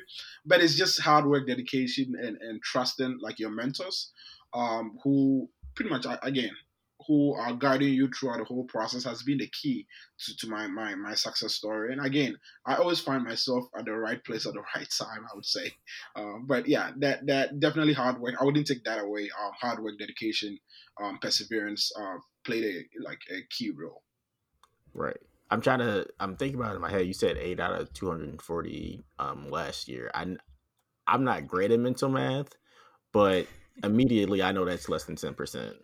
but 0.45 0.61
it's 0.61 0.77
just 0.77 1.01
hard 1.01 1.27
work, 1.27 1.47
dedication, 1.47 2.15
and 2.21 2.37
and 2.41 2.63
trusting 2.63 3.19
like 3.21 3.39
your 3.39 3.51
mentors, 3.51 4.13
um, 4.55 4.99
who 5.03 5.49
pretty 5.75 5.91
much 5.91 6.07
again 6.23 6.53
who 7.07 7.33
are 7.35 7.55
guiding 7.55 7.95
you 7.95 8.09
throughout 8.09 8.39
the 8.39 8.45
whole 8.45 8.65
process 8.65 9.05
has 9.05 9.23
been 9.23 9.39
the 9.39 9.49
key 9.49 9.87
to, 10.19 10.37
to 10.37 10.49
my, 10.49 10.67
my 10.67 10.95
my 10.95 11.15
success 11.15 11.55
story. 11.55 11.93
And 11.93 12.05
again, 12.05 12.37
I 12.67 12.75
always 12.77 13.01
find 13.01 13.25
myself 13.25 13.65
at 13.77 13.87
the 13.87 13.93
right 13.93 14.23
place 14.25 14.47
at 14.47 14.55
the 14.55 14.61
right 14.77 14.89
time. 14.99 15.25
I 15.31 15.35
would 15.35 15.47
say, 15.47 15.73
um, 16.17 16.45
but 16.47 16.69
yeah, 16.69 16.91
that 16.99 17.27
that 17.27 17.61
definitely 17.61 17.95
hard 17.95 18.21
work. 18.21 18.35
I 18.41 18.45
wouldn't 18.45 18.67
take 18.67 18.85
that 18.85 19.01
away. 19.01 19.31
Um, 19.43 19.53
hard 19.61 19.83
work, 19.83 19.99
dedication, 19.99 20.59
um, 21.03 21.19
perseverance 21.21 21.93
uh, 21.99 22.17
played 22.45 22.65
a 22.65 23.03
like 23.03 23.21
a 23.31 23.41
key 23.51 23.71
role. 23.71 24.03
Right. 24.99 25.17
I'm 25.51 25.61
trying 25.61 25.79
to. 25.79 26.07
I'm 26.21 26.37
thinking 26.37 26.61
about 26.61 26.73
it 26.73 26.77
in 26.77 26.83
my 26.83 26.91
head. 26.91 27.07
You 27.07 27.15
said 27.15 27.39
eight 27.39 27.61
out 27.61 27.81
of 27.81 27.93
240 27.95 29.05
um, 29.19 29.49
last 29.51 29.89
year. 29.89 30.11
I, 30.15 30.37
I'm 31.07 31.25
not 31.25 31.47
great 31.47 31.71
at 31.71 31.81
mental 31.81 32.11
math, 32.11 32.51
but 33.13 33.47
immediately 33.83 34.43
I 34.43 34.53
know 34.53 34.65
that's 34.65 34.89
less 34.89 35.05
than 35.05 35.17
10 35.17 35.35
percent. 35.35 35.77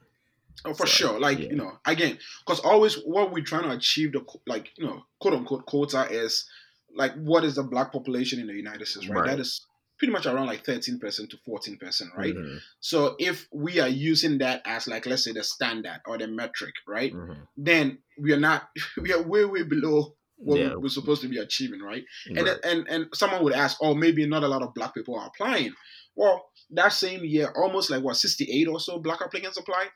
Oh, 0.65 0.75
for 0.75 0.87
So, 0.87 0.93
sure. 0.93 1.21
Like 1.21 1.39
yeah. 1.39 1.49
you 1.51 1.57
know, 1.57 1.73
again, 1.87 2.19
because 2.45 2.61
always 2.61 2.97
what 3.05 3.33
we're 3.33 3.45
trying 3.45 3.65
to 3.65 3.71
achieve 3.71 4.13
the 4.13 4.25
like 4.47 4.71
you 4.77 4.87
know 4.87 5.03
quote 5.21 5.35
unquote 5.35 5.67
quota 5.67 6.07
is 6.11 6.49
like 6.95 7.15
what 7.15 7.45
is 7.45 7.57
the 7.57 7.63
black 7.63 7.93
population 7.93 8.41
in 8.41 8.47
the 8.47 8.55
United 8.55 8.87
States, 8.87 9.09
right? 9.09 9.21
Right. 9.21 9.31
That 9.31 9.41
is 9.41 9.65
pretty 10.05 10.13
much 10.13 10.27
around 10.27 10.47
like 10.47 10.65
thirteen 10.65 10.99
percent 10.99 11.31
to 11.31 11.39
fourteen 11.47 11.79
percent, 11.79 12.11
right? 12.17 12.35
Mhm, 12.35 12.61
So 12.81 13.17
if 13.19 13.49
we 13.53 13.81
are 13.81 13.89
using 13.89 14.39
that 14.39 14.61
as 14.67 14.87
like 14.87 15.07
let's 15.07 15.25
say 15.25 15.33
the 15.33 15.43
standard 15.45 16.01
or 16.07 16.19
the 16.19 16.27
metric, 16.29 16.75
right? 16.87 17.13
mhm. 17.13 17.47
Then 17.57 17.99
we 18.19 18.33
are 18.33 18.41
not 18.41 18.69
we 19.01 19.13
are 19.13 19.23
way 19.23 19.45
way 19.45 19.63
below 19.63 20.15
what 20.37 20.59
Yeah, 20.61 20.75
we're 20.75 20.89
supposed 20.89 21.23
to 21.23 21.29
be 21.29 21.39
achieving, 21.39 21.81
right? 21.81 22.05
And 22.27 22.39
right. 22.47 22.59
and 22.65 22.87
and 22.89 23.07
someone 23.15 23.43
would 23.45 23.55
ask, 23.55 23.79
oh, 23.81 23.95
maybe 23.95 24.27
not 24.27 24.43
a 24.43 24.49
lot 24.49 24.63
of 24.63 24.75
black 24.75 24.93
people 24.93 25.19
are 25.19 25.27
applying. 25.29 25.73
Well, 26.17 26.45
that 26.71 26.93
same 26.93 27.25
year, 27.25 27.51
almost 27.57 27.89
like 27.91 28.03
what 28.03 28.17
sixty 28.17 28.45
eight 28.51 28.69
or 28.69 28.79
so 28.81 28.99
black 28.99 29.21
applicants 29.23 29.57
applied. 29.57 29.89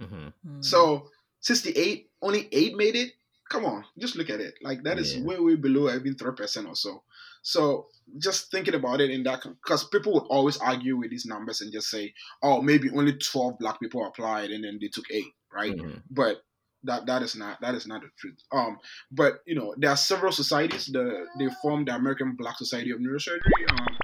Mhm. 0.00 0.32
Mm. 0.46 0.64
So 0.64 1.08
68, 1.40 2.10
only 2.22 2.48
eight 2.50 2.74
made 2.76 2.96
it. 2.96 3.12
Come 3.50 3.66
on, 3.66 3.84
just 3.98 4.16
look 4.16 4.30
at 4.30 4.40
it. 4.40 4.54
Like 4.62 4.82
that 4.84 4.98
is 4.98 5.14
Yeah. 5.14 5.22
way, 5.22 5.38
way 5.38 5.54
below 5.56 5.94
even 5.94 6.16
three 6.16 6.34
percent 6.34 6.66
or 6.66 6.74
so. 6.74 7.04
So 7.44 7.88
just 8.18 8.50
thinking 8.50 8.74
about 8.74 9.00
it 9.00 9.10
in 9.10 9.22
that, 9.24 9.42
because 9.42 9.86
people 9.88 10.14
would 10.14 10.26
always 10.30 10.56
argue 10.56 10.96
with 10.96 11.10
these 11.10 11.26
numbers 11.26 11.60
and 11.60 11.70
just 11.72 11.88
say, 11.88 12.14
"Oh, 12.42 12.60
maybe 12.62 12.90
only 12.90 13.16
twelve 13.18 13.58
black 13.58 13.78
people 13.80 14.04
applied 14.04 14.50
and 14.50 14.64
then 14.64 14.78
they 14.80 14.88
took 14.88 15.04
eight, 15.10 15.32
right?" 15.52 15.76
Mhm. 15.76 16.02
But 16.10 16.42
that 16.84 17.06
that 17.06 17.22
is 17.22 17.36
not 17.36 17.60
that 17.60 17.74
is 17.74 17.86
not 17.86 18.00
the 18.02 18.08
truth. 18.18 18.38
Um, 18.50 18.78
but 19.12 19.40
you 19.46 19.54
know 19.54 19.74
there 19.76 19.90
are 19.90 19.96
several 19.96 20.32
societies. 20.32 20.86
The 20.86 21.26
they 21.38 21.48
formed 21.62 21.88
the 21.88 21.94
American 21.94 22.34
Black 22.36 22.56
Society 22.58 22.90
of 22.90 22.98
Neurosurgery, 23.00 23.70
um, 23.70 23.98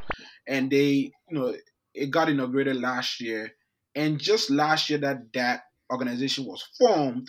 and 0.47 0.71
they 0.71 1.13
you 1.29 1.39
know 1.39 1.55
it 1.95 2.11
got 2.11 2.29
inaugurated 2.29 2.77
last 2.77 3.21
year. 3.21 3.53
And 3.95 4.21
just 4.21 4.51
last 4.51 4.89
year 4.91 4.99
that 5.01 5.33
that 5.33 5.63
organization 5.91 6.45
was 6.45 6.63
formed, 6.79 7.29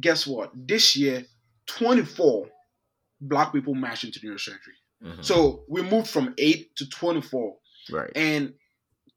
guess 0.00 0.26
what? 0.26 0.50
This 0.54 0.96
year, 0.96 1.26
24 1.66 2.48
black 3.20 3.52
people 3.52 3.74
matched 3.74 4.04
into 4.04 4.20
neurosurgery. 4.20 4.78
Mhm. 5.02 5.24
So 5.24 5.64
we 5.68 5.82
moved 5.82 6.08
from 6.08 6.34
eight 6.38 6.74
to 6.76 6.88
24. 6.88 7.58
right. 7.90 8.10
And 8.14 8.54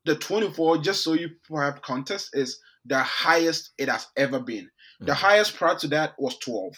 the 0.05 0.15
24, 0.15 0.79
just 0.79 1.03
so 1.03 1.13
you 1.13 1.29
have 1.55 1.81
context, 1.81 2.29
is 2.33 2.59
the 2.85 2.99
highest 2.99 3.71
it 3.77 3.89
has 3.89 4.07
ever 4.17 4.39
been. 4.39 4.69
The 4.99 5.11
Mhm. 5.13 5.15
highest 5.15 5.55
prior 5.55 5.75
to 5.79 5.87
that 5.89 6.13
was 6.19 6.37
12. 6.39 6.73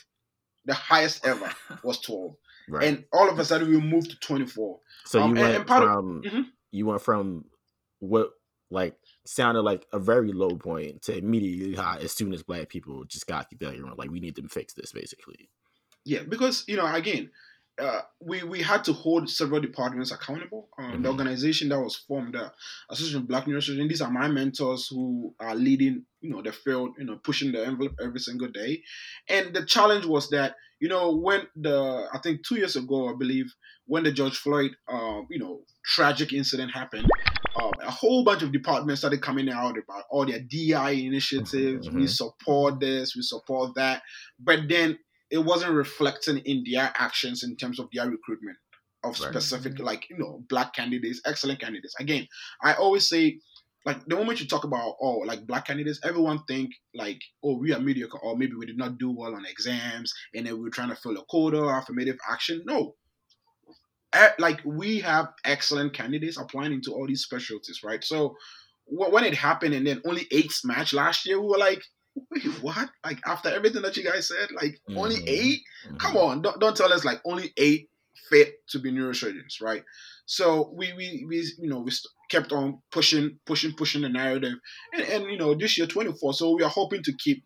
The 0.65 0.73
highest 0.73 1.25
ever 1.25 1.49
was 1.83 1.99
12. 2.01 2.35
right. 2.69 2.83
And 2.83 3.05
all 3.13 3.29
of 3.29 3.39
a 3.39 3.45
sudden 3.45 3.69
we 3.69 3.79
moved 3.79 4.09
to 4.11 4.19
24. 4.19 4.79
so 5.05 5.19
you 5.19 5.23
um, 5.23 5.29
and- 5.31 5.39
went 5.39 5.55
and 5.55 5.61
of- 5.61 5.67
from 5.67 6.21
Mhm. 6.23 6.51
you 6.71 6.85
went 6.85 7.01
from 7.01 7.45
what 7.99 8.31
like 8.69 8.97
sounded 9.25 9.61
like 9.61 9.87
a 9.93 9.99
very 9.99 10.33
low 10.33 10.49
point 10.57 11.01
to 11.03 11.17
immediately 11.17 11.73
high 11.75 11.99
as 11.99 12.11
soon 12.11 12.33
as 12.33 12.43
black 12.43 12.67
people 12.67 13.05
just 13.05 13.25
got 13.27 13.49
together 13.49 13.73
and 13.75 13.85
were 13.85 13.95
like 13.95 14.11
we 14.11 14.19
need 14.19 14.35
to 14.35 14.47
fix 14.49 14.73
this 14.73 14.91
basically. 14.91 15.49
Yeah, 16.03 16.23
because 16.23 16.65
you 16.67 16.75
know, 16.75 16.85
again, 16.93 17.31
uh, 17.79 18.01
we 18.19 18.43
we 18.43 18.61
had 18.61 18.83
to 18.85 18.93
hold 18.93 19.29
several 19.29 19.61
departments 19.61 20.11
accountable. 20.11 20.69
Um, 20.77 21.01
The 21.03 21.09
Mhm. 21.09 21.11
organization 21.11 21.69
that 21.69 21.79
was 21.79 21.95
formed, 21.95 22.33
the 22.33 22.51
Association 22.89 23.21
of 23.21 23.27
Black 23.27 23.45
Neurosurgeons, 23.45 23.89
these 23.89 24.01
are 24.01 24.11
my 24.11 24.27
mentors 24.27 24.87
who 24.87 25.35
are 25.39 25.55
leading, 25.55 26.05
you 26.21 26.29
know, 26.31 26.41
the 26.41 26.51
field, 26.51 26.95
you 26.97 27.05
know, 27.05 27.17
pushing 27.17 27.51
the 27.51 27.65
envelope 27.65 27.93
every 28.01 28.19
single 28.19 28.47
day. 28.49 28.83
And 29.29 29.53
the 29.55 29.65
challenge 29.65 30.05
was 30.05 30.29
that, 30.29 30.55
you 30.79 30.89
know, 30.89 31.15
when 31.15 31.47
the 31.55 32.07
I 32.13 32.17
think 32.19 32.45
two 32.45 32.55
years 32.55 32.75
ago, 32.75 33.09
I 33.09 33.15
believe, 33.17 33.53
when 33.85 34.03
the 34.03 34.11
George 34.11 34.37
Floyd, 34.37 34.71
um, 34.87 35.27
you 35.29 35.39
know, 35.39 35.63
tragic 35.85 36.33
incident 36.33 36.71
happened. 36.71 37.07
Um, 37.61 37.71
a 37.81 37.89
whole 37.89 38.23
bunch 38.23 38.43
of 38.43 38.51
departments 38.51 39.01
started 39.01 39.21
coming 39.23 39.49
out 39.49 39.77
about 39.77 40.03
all 40.11 40.25
their 40.27 40.39
DI 40.39 40.91
initiatives. 40.91 41.89
We 41.89 42.03
Mhm. 42.03 42.09
support 42.09 42.79
this, 42.79 43.15
we 43.15 43.23
support 43.23 43.73
that, 43.75 44.03
but 44.39 44.67
then 44.69 44.99
it 45.29 45.39
wasn't 45.39 45.73
reflecting 45.73 46.37
in 46.39 46.63
their 46.69 46.91
actions 46.95 47.43
in 47.43 47.55
terms 47.55 47.79
of 47.79 47.87
their 47.93 48.09
recruitment 48.09 48.57
of 49.03 49.19
Right. 49.19 49.29
specific 49.29 49.73
mm-hmm. 49.73 49.83
like 49.83 50.09
you 50.09 50.17
know 50.17 50.43
black 50.49 50.73
candidates 50.73 51.21
excellent 51.25 51.59
candidates. 51.59 51.95
Again 51.99 52.27
i 52.63 52.73
always 52.73 53.07
say 53.07 53.39
like 53.87 54.05
the 54.07 54.15
moment 54.15 54.41
you 54.41 54.47
talk 54.47 54.65
about 54.65 54.95
oh 55.01 55.19
like 55.25 55.47
black 55.47 55.65
candidates 55.65 56.01
everyone 56.03 56.43
think 56.47 56.71
like 56.93 57.21
oh 57.43 57.57
we 57.57 57.73
are 57.73 57.79
mediocre 57.79 58.19
or 58.19 58.37
maybe 58.37 58.53
we 58.55 58.65
did 58.65 58.77
not 58.77 58.97
do 58.97 59.09
well 59.09 59.33
on 59.33 59.45
exams 59.45 60.13
and 60.35 60.45
then 60.45 60.61
we're 60.61 60.69
trying 60.69 60.89
to 60.89 60.95
fill 60.95 61.17
a 61.17 61.23
quota 61.29 61.59
or 61.59 61.77
affirmative 61.77 62.17
action. 62.29 62.61
No. 62.65 62.95
Like 64.39 64.59
we 64.65 64.99
have 64.99 65.29
excellent 65.45 65.93
candidates 65.93 66.37
applying 66.37 66.73
into 66.73 66.91
all 66.91 67.07
these 67.07 67.23
specialties 67.23 67.81
right? 67.83 68.03
So 68.03 68.35
when 68.87 69.23
it 69.23 69.33
happened 69.33 69.73
and 69.73 69.87
then 69.87 70.01
only 70.05 70.27
eight 70.31 70.51
match 70.65 70.93
last 70.93 71.25
year 71.25 71.39
we 71.39 71.47
were 71.47 71.57
like 71.57 71.81
wait 72.31 72.45
what 72.61 72.89
like 73.05 73.19
after 73.25 73.49
everything 73.49 73.81
that 73.81 73.95
you 73.97 74.03
guys 74.03 74.27
said 74.27 74.49
like 74.51 74.79
only 74.95 75.17
Mhm. 75.17 75.27
eight 75.27 75.59
Mhm. 75.87 75.99
come 75.99 76.17
on 76.17 76.41
don't, 76.41 76.59
don't 76.59 76.75
tell 76.75 76.91
us 76.93 77.05
like 77.05 77.21
only 77.25 77.53
eight 77.57 77.89
fit 78.29 78.55
to 78.69 78.79
be 78.79 78.91
neurosurgeons 78.91 79.61
right 79.61 79.83
so 80.25 80.71
we 80.75 80.91
we, 80.93 81.25
we 81.27 81.37
you 81.59 81.69
know 81.69 81.79
we 81.79 81.91
st- 81.91 82.11
kept 82.29 82.51
on 82.51 82.81
pushing 82.91 83.39
pushing 83.45 83.73
pushing 83.73 84.01
the 84.01 84.09
narrative 84.09 84.55
and, 84.93 85.03
and 85.03 85.31
you 85.31 85.37
know 85.37 85.53
this 85.53 85.77
year 85.77 85.87
24 85.87 86.33
so 86.33 86.55
we 86.55 86.63
are 86.63 86.69
hoping 86.69 87.01
to 87.03 87.13
keep 87.13 87.43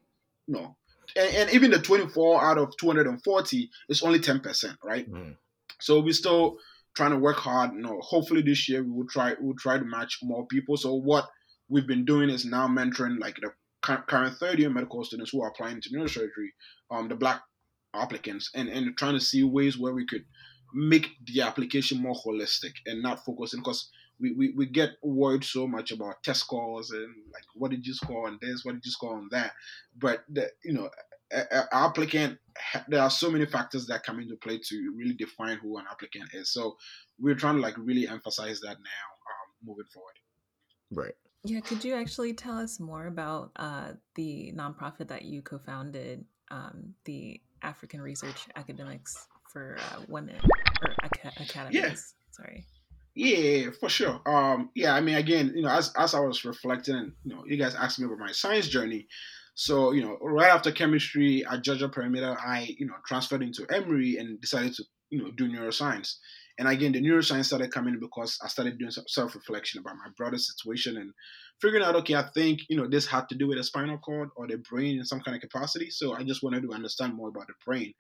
you 0.48 0.54
know 0.56 0.76
and, 1.16 1.36
and 1.36 1.50
even 1.52 1.70
the 1.72 1.80
24 1.80 2.44
out 2.44 2.58
of 2.58 2.72
240 2.80 3.70
is 3.90 4.02
only 4.04 4.20
10% 4.20 4.78
right 4.84 5.10
Mhm. 5.12 5.36
so 5.80 6.00
we're 6.00 6.14
still 6.14 6.58
trying 6.96 7.12
to 7.12 7.18
work 7.18 7.38
hard 7.38 7.74
you 7.74 7.82
know 7.82 8.00
hopefully 8.02 8.42
this 8.42 8.68
year 8.70 8.84
we 8.84 8.92
will 8.92 9.08
try 9.08 9.36
we'll 9.40 9.56
try 9.58 9.78
to 9.78 9.86
match 9.86 10.20
more 10.24 10.46
people 10.48 10.78
so 10.78 10.94
what 10.96 11.28
we've 11.70 11.88
been 11.88 12.06
doing 12.06 12.30
is 12.30 12.44
now 12.46 12.68
mentoring 12.68 13.20
like 13.20 13.36
the 13.42 13.52
current 13.82 14.38
third 14.38 14.60
year 14.60 14.70
medical 14.70 15.04
students 15.04 15.32
who 15.32 15.42
are 15.42 15.50
applying 15.50 15.82
to 15.82 15.90
neurosurgery 15.90 16.50
um 16.92 17.08
the 17.08 17.16
black 17.16 17.42
applicants 17.94 18.52
and 18.56 18.70
and 18.70 18.98
trying 18.98 19.14
to 19.14 19.20
see 19.20 19.44
ways 19.44 19.78
where 19.78 19.94
we 19.94 20.06
could 20.06 20.26
make 20.74 21.10
the 21.26 21.42
application 21.42 22.02
more 22.02 22.16
holistic 22.16 22.74
and 22.86 23.02
not 23.02 23.24
focusing 23.26 23.60
because 23.60 23.90
we, 24.20 24.34
we, 24.34 24.54
we 24.56 24.66
get 24.68 24.92
worried 25.02 25.44
so 25.44 25.68
much 25.68 25.92
about 25.92 26.24
test 26.24 26.42
scores 26.42 26.92
and 26.92 27.08
like 27.34 27.44
what 27.56 27.72
did 27.72 27.86
you 27.86 27.94
score 27.94 28.28
on 28.28 28.38
this? 28.42 28.64
What 28.64 28.74
did 28.74 28.86
you 28.86 28.92
score 28.92 29.18
on 29.18 29.28
that? 29.32 29.52
But 29.98 30.24
the 30.30 30.50
you 30.64 30.74
know 30.74 30.90
applicant 31.72 32.38
there 32.88 33.02
are 33.02 33.10
so 33.10 33.32
many 33.32 33.46
factors 33.46 33.88
that 33.88 34.04
come 34.04 34.20
into 34.20 34.36
play 34.36 34.60
to 34.68 34.94
really 34.96 35.14
define 35.14 35.58
who 35.58 35.78
an 35.78 35.86
applicant 35.90 36.26
is. 36.34 36.52
So 36.52 36.78
we're 37.20 37.36
trying 37.36 37.56
to 37.56 37.62
like 37.62 37.78
really 37.78 38.08
emphasize 38.08 38.60
that 38.62 38.78
now 38.78 38.78
um, 38.78 39.66
moving 39.66 39.86
forward. 39.94 40.14
Right. 40.92 41.16
Yeah, 41.44 41.60
could 41.62 41.84
you 41.84 41.96
actually 41.96 42.34
tell 42.34 42.58
us 42.58 42.80
more 42.80 43.08
about 43.08 43.52
uh, 43.56 43.94
the 44.16 44.54
nonprofit 44.56 45.08
that 45.08 45.24
you 45.24 45.42
co-founded, 45.42 46.24
um, 46.52 46.94
the 47.06 47.42
African 47.64 48.00
Research 48.02 48.48
Academics 48.56 49.28
for 49.52 49.78
uh, 49.80 50.02
Women 50.08 50.36
or 50.46 50.96
aca- 51.04 51.34
academies? 51.40 52.14
Sorry. 52.32 52.66
Yeah, 53.16 53.72
for 53.80 53.90
sure. 53.90 54.22
Um, 54.26 54.70
yeah, 54.76 54.94
I 54.94 55.02
mean, 55.02 55.16
again, 55.16 55.52
you 55.56 55.64
know, 55.64 55.70
as 55.70 55.92
as 55.98 56.14
I 56.14 56.20
was 56.20 56.46
reflecting, 56.46 56.96
and 56.96 57.12
you 57.26 57.36
know, 57.36 57.44
you 57.46 57.58
guys 57.58 57.76
asked 57.76 58.00
me 58.00 58.06
about 58.06 58.20
my 58.20 58.32
science 58.32 58.68
journey. 58.68 59.08
So, 59.54 59.92
you 59.92 60.02
know, 60.02 60.18
right 60.22 60.50
after 60.50 60.72
chemistry 60.72 61.44
at 61.46 61.62
Georgia 61.62 61.90
Perimeter, 61.90 62.38
I, 62.40 62.74
you 62.80 62.86
know, 62.86 62.94
transferred 63.06 63.44
into 63.44 63.66
Emory 63.70 64.16
and 64.18 64.40
decided 64.40 64.74
to, 64.76 64.84
you 65.10 65.22
know, 65.22 65.32
do 65.32 65.50
neuroscience. 65.50 66.16
And 66.62 66.70
again, 66.70 66.92
the 66.92 67.02
neuroscience 67.02 67.46
started 67.46 67.72
coming 67.72 67.98
because 68.00 68.38
I 68.44 68.48
started 68.48 68.78
doing 68.78 68.92
some 68.92 69.06
self-reflection 69.08 69.80
about 69.80 69.96
my 69.96 70.12
brother's 70.16 70.46
situation 70.46 70.96
and 70.96 71.12
figuring 71.60 71.84
out, 71.84 71.96
okay, 71.96 72.14
I 72.14 72.26
think, 72.36 72.60
you 72.70 72.78
know, 72.78 72.88
this 72.88 73.08
had 73.08 73.28
to 73.30 73.36
do 73.36 73.48
with 73.48 73.58
the 73.58 73.64
spinal 73.64 73.98
cord 73.98 74.30
or 74.36 74.46
the 74.46 74.58
brain 74.70 75.00
in 75.00 75.04
some 75.04 75.22
kind 75.22 75.36
of 75.36 75.42
capacity. 75.42 75.90
So 75.90 76.14
I 76.14 76.22
just 76.22 76.44
wanted 76.44 76.62
to 76.62 76.72
understand 76.72 77.16
more 77.16 77.30
about 77.30 77.48
the 77.48 77.56
brain. 77.66 77.96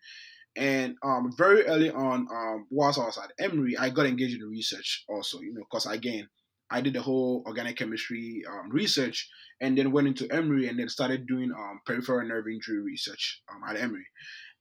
And 0.55 0.95
um, 1.01 1.33
very 1.35 1.65
early 1.65 1.89
on, 1.89 2.27
um, 2.31 2.67
whilst 2.69 2.99
I 2.99 3.05
was 3.05 3.17
at 3.17 3.31
Emory, 3.43 3.79
I 3.79 3.89
got 3.89 4.05
engaged 4.05 4.39
in 4.39 4.47
research 4.47 5.05
also, 5.09 5.39
you 5.39 5.55
know, 5.55 5.61
because 5.61 5.87
again, 5.87 6.27
I 6.69 6.81
did 6.81 6.93
the 6.93 7.01
whole 7.01 7.43
organic 7.47 7.77
chemistry 7.77 8.43
um, 8.47 8.69
research 8.69 9.27
and 9.59 9.75
then 9.75 9.91
went 9.91 10.07
into 10.07 10.31
Emory 10.31 10.67
and 10.67 10.77
then 10.77 10.87
started 10.87 11.25
doing 11.25 11.51
um, 11.51 11.81
peripheral 11.87 12.27
nerve 12.27 12.45
injury 12.47 12.79
research 12.79 13.41
um, 13.51 13.61
at 13.67 13.81
Emory. 13.81 14.05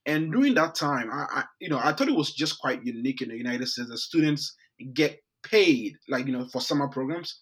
And 0.06 0.32
during 0.32 0.54
that 0.54 0.74
time, 0.74 1.10
I, 1.12 1.26
I, 1.40 1.44
you 1.60 1.68
know, 1.68 1.78
I 1.82 1.92
thought 1.92 2.08
it 2.08 2.16
was 2.16 2.32
just 2.32 2.58
quite 2.58 2.84
unique 2.84 3.20
in 3.22 3.28
the 3.28 3.36
United 3.36 3.66
States 3.68 3.88
that 3.90 3.98
students 3.98 4.54
get 4.94 5.20
paid, 5.42 5.94
like 6.08 6.26
you 6.26 6.32
know, 6.32 6.46
for 6.48 6.60
summer 6.60 6.88
programs, 6.88 7.38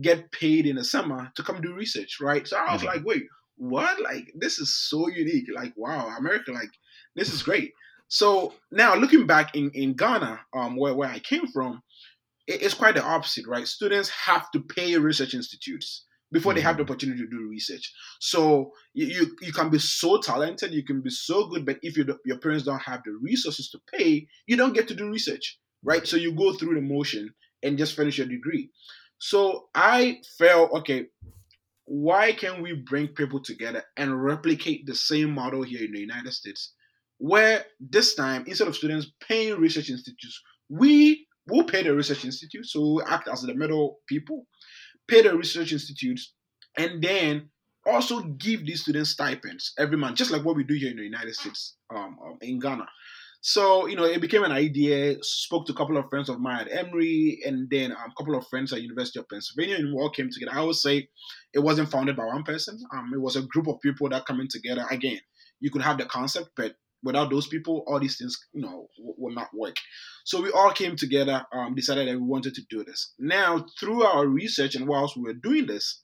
get 0.00 0.30
paid 0.32 0.66
in 0.66 0.76
the 0.76 0.84
summer 0.84 1.30
to 1.36 1.42
come 1.42 1.60
do 1.60 1.74
research, 1.74 2.18
right? 2.20 2.46
So 2.46 2.56
I 2.56 2.72
was 2.72 2.82
Mhm. 2.82 2.86
like, 2.86 3.04
wait, 3.04 3.24
what? 3.56 4.00
Like 4.00 4.30
this 4.34 4.58
is 4.58 4.74
so 4.88 5.08
unique. 5.08 5.46
Like 5.54 5.72
wow, 5.76 6.14
America, 6.18 6.52
like 6.52 6.70
this 7.16 7.32
is 7.32 7.42
great. 7.42 7.72
So 8.08 8.54
now 8.70 8.94
looking 8.94 9.26
back 9.26 9.54
in 9.56 9.70
in 9.72 9.94
Ghana, 9.94 10.40
um, 10.54 10.76
where 10.76 10.94
where 10.94 11.08
I 11.10 11.18
came 11.18 11.46
from, 11.46 11.82
it- 12.46 12.62
it's 12.62 12.74
quite 12.74 12.94
the 12.94 13.02
opposite, 13.04 13.46
right? 13.46 13.66
Students 13.66 14.08
have 14.10 14.50
to 14.52 14.60
pay 14.60 14.96
research 14.98 15.34
institutes 15.34 16.04
before 16.32 16.54
they 16.54 16.60
hmm. 16.60 16.66
have 16.66 16.76
the 16.78 16.82
opportunity 16.82 17.20
to 17.20 17.28
do 17.28 17.48
research. 17.48 17.92
So 18.20 18.72
you, 18.94 19.06
you 19.06 19.36
you 19.42 19.52
can 19.52 19.70
be 19.70 19.78
so 19.78 20.20
talented, 20.20 20.72
you 20.72 20.84
can 20.84 21.02
be 21.02 21.10
so 21.10 21.46
good, 21.46 21.64
but 21.64 21.78
if 21.82 21.96
you 21.96 22.04
your 22.24 22.38
parents 22.38 22.64
don't 22.64 22.82
have 22.82 23.02
the 23.04 23.12
resources 23.22 23.70
to 23.70 23.78
pay, 23.96 24.26
you 24.46 24.56
don't 24.56 24.74
get 24.74 24.88
to 24.88 24.94
do 24.94 25.10
research, 25.10 25.58
right? 25.84 26.06
So 26.06 26.16
you 26.16 26.32
go 26.32 26.54
through 26.54 26.74
the 26.74 26.80
motion 26.80 27.32
and 27.62 27.78
just 27.78 27.94
finish 27.94 28.18
your 28.18 28.26
degree. 28.26 28.70
So 29.18 29.68
I 29.74 30.20
felt 30.38 30.72
okay. 30.78 31.06
why 31.84 32.32
can't 32.32 32.62
we 32.62 32.72
bring 32.74 33.08
people 33.08 33.40
together 33.40 33.82
and 33.96 34.24
replicate 34.24 34.86
the 34.86 34.94
same 34.94 35.30
model 35.30 35.62
here 35.62 35.84
in 35.84 35.92
the 35.92 36.00
United 36.00 36.32
States, 36.32 36.74
where 37.18 37.64
this 37.78 38.14
time 38.14 38.44
instead 38.46 38.68
of 38.68 38.76
students 38.76 39.12
paying 39.28 39.60
research 39.60 39.90
institutes, 39.90 40.40
we 40.68 41.26
will 41.48 41.64
pay 41.64 41.82
the 41.82 41.94
research 41.94 42.24
institute, 42.24 42.66
so 42.66 42.94
we 42.94 43.02
act 43.06 43.28
as 43.28 43.42
the 43.42 43.54
middle 43.54 43.98
people, 44.08 44.46
pay 45.08 45.22
the 45.22 45.36
research 45.36 45.72
institutes, 45.72 46.34
and 46.76 47.02
then 47.02 47.50
also 47.86 48.22
give 48.22 48.64
these 48.64 48.82
students 48.82 49.10
stipends 49.10 49.72
every 49.78 49.96
month, 49.96 50.16
just 50.16 50.30
like 50.30 50.44
what 50.44 50.56
we 50.56 50.64
do 50.64 50.74
here 50.74 50.90
in 50.90 50.96
the 50.96 51.02
United 51.02 51.34
States, 51.34 51.76
um, 51.94 52.16
um, 52.24 52.38
in 52.40 52.58
Ghana. 52.58 52.86
So, 53.44 53.86
you 53.88 53.96
know, 53.96 54.04
it 54.04 54.20
became 54.20 54.44
an 54.44 54.52
idea, 54.52 55.16
spoke 55.22 55.66
to 55.66 55.72
a 55.72 55.76
couple 55.76 55.96
of 55.96 56.08
friends 56.08 56.28
of 56.28 56.38
mine 56.38 56.60
at 56.60 56.72
Emory, 56.72 57.40
and 57.44 57.68
then 57.68 57.90
um, 57.90 58.12
a 58.12 58.14
couple 58.16 58.36
of 58.36 58.46
friends 58.46 58.72
at 58.72 58.82
University 58.82 59.18
of 59.18 59.28
Pennsylvania, 59.28 59.76
and 59.76 59.92
we 59.92 60.00
all 60.00 60.10
came 60.10 60.30
together. 60.30 60.56
I 60.56 60.62
would 60.62 60.76
say 60.76 61.08
it 61.52 61.58
wasn't 61.58 61.90
founded 61.90 62.16
by 62.16 62.24
one 62.24 62.44
person. 62.44 62.78
Um, 62.94 63.10
it 63.12 63.20
was 63.20 63.34
a 63.34 63.42
group 63.42 63.66
of 63.66 63.80
people 63.80 64.08
that 64.10 64.26
coming 64.26 64.46
together. 64.48 64.86
Again, 64.90 65.18
you 65.58 65.70
could 65.70 65.82
have 65.82 65.98
the 65.98 66.04
concept, 66.04 66.50
but 66.56 66.76
without 67.02 67.30
those 67.30 67.46
people, 67.46 67.84
all 67.86 68.00
these 68.00 68.18
things, 68.18 68.38
you 68.52 68.62
know, 68.62 68.88
w- 68.96 69.14
will 69.18 69.34
not 69.34 69.48
work. 69.54 69.76
So 70.24 70.40
we 70.40 70.50
all 70.50 70.70
came 70.70 70.96
together, 70.96 71.44
um, 71.52 71.74
decided 71.74 72.08
that 72.08 72.18
we 72.18 72.26
wanted 72.26 72.54
to 72.54 72.62
do 72.70 72.84
this. 72.84 73.12
Now, 73.18 73.66
through 73.78 74.04
our 74.04 74.26
research 74.26 74.74
and 74.74 74.86
whilst 74.86 75.16
we 75.16 75.22
were 75.22 75.34
doing 75.34 75.66
this, 75.66 76.02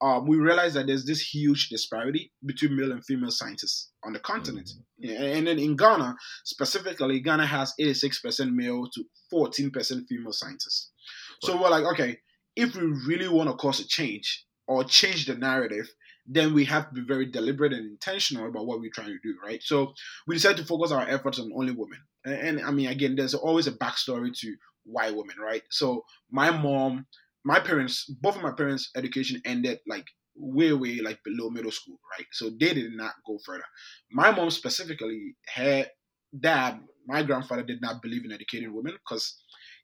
um, 0.00 0.26
we 0.26 0.36
realized 0.36 0.76
that 0.76 0.86
there's 0.86 1.04
this 1.04 1.20
huge 1.20 1.70
disparity 1.70 2.32
between 2.46 2.76
male 2.76 2.92
and 2.92 3.04
female 3.04 3.32
scientists 3.32 3.90
on 4.04 4.12
the 4.12 4.20
continent. 4.20 4.70
Mm-hmm. 5.04 5.22
And 5.22 5.46
then 5.46 5.58
in 5.58 5.76
Ghana, 5.76 6.14
specifically, 6.44 7.18
Ghana 7.20 7.46
has 7.46 7.74
86% 7.80 8.54
male 8.54 8.86
to 8.94 9.04
14% 9.32 10.06
female 10.08 10.32
scientists. 10.32 10.90
So 11.42 11.60
we're 11.60 11.70
like, 11.70 11.84
okay, 11.84 12.18
if 12.54 12.76
we 12.76 12.82
really 13.06 13.28
want 13.28 13.50
to 13.50 13.56
cause 13.56 13.80
a 13.80 13.86
change 13.86 14.44
or 14.68 14.84
change 14.84 15.26
the 15.26 15.34
narrative, 15.34 15.88
then 16.30 16.54
we 16.54 16.64
have 16.66 16.88
to 16.88 16.94
be 16.94 17.00
very 17.00 17.26
deliberate 17.26 17.72
and 17.72 17.90
intentional 17.90 18.48
about 18.48 18.66
what 18.66 18.80
we're 18.80 18.90
trying 18.94 19.08
to 19.08 19.18
do, 19.22 19.34
right? 19.42 19.62
So 19.62 19.94
we 20.26 20.34
decided 20.34 20.58
to 20.58 20.64
focus 20.64 20.92
our 20.92 21.08
efforts 21.08 21.38
on 21.38 21.50
only 21.54 21.72
women. 21.72 21.98
And, 22.24 22.34
and 22.34 22.60
I 22.66 22.70
mean, 22.70 22.88
again, 22.88 23.16
there's 23.16 23.34
always 23.34 23.66
a 23.66 23.72
backstory 23.72 24.36
to 24.38 24.54
why 24.84 25.10
women, 25.10 25.36
right? 25.42 25.62
So 25.70 26.04
my 26.30 26.50
mom 26.50 27.06
my 27.44 27.60
parents, 27.60 28.04
both 28.20 28.36
of 28.36 28.42
my 28.42 28.52
parents' 28.52 28.90
education 28.94 29.40
ended 29.44 29.78
like 29.86 30.04
way, 30.36 30.72
way 30.72 31.00
like 31.00 31.18
below 31.24 31.48
middle 31.48 31.70
school, 31.70 31.98
right? 32.12 32.26
So 32.32 32.50
they 32.50 32.74
did 32.74 32.92
not 32.92 33.14
go 33.26 33.38
further. 33.44 33.64
My 34.12 34.30
mom 34.30 34.50
specifically, 34.50 35.34
her 35.54 35.86
dad, 36.38 36.80
my 37.06 37.22
grandfather 37.22 37.62
did 37.62 37.80
not 37.80 38.02
believe 38.02 38.26
in 38.26 38.32
educating 38.32 38.74
women 38.74 38.92
because 38.92 39.34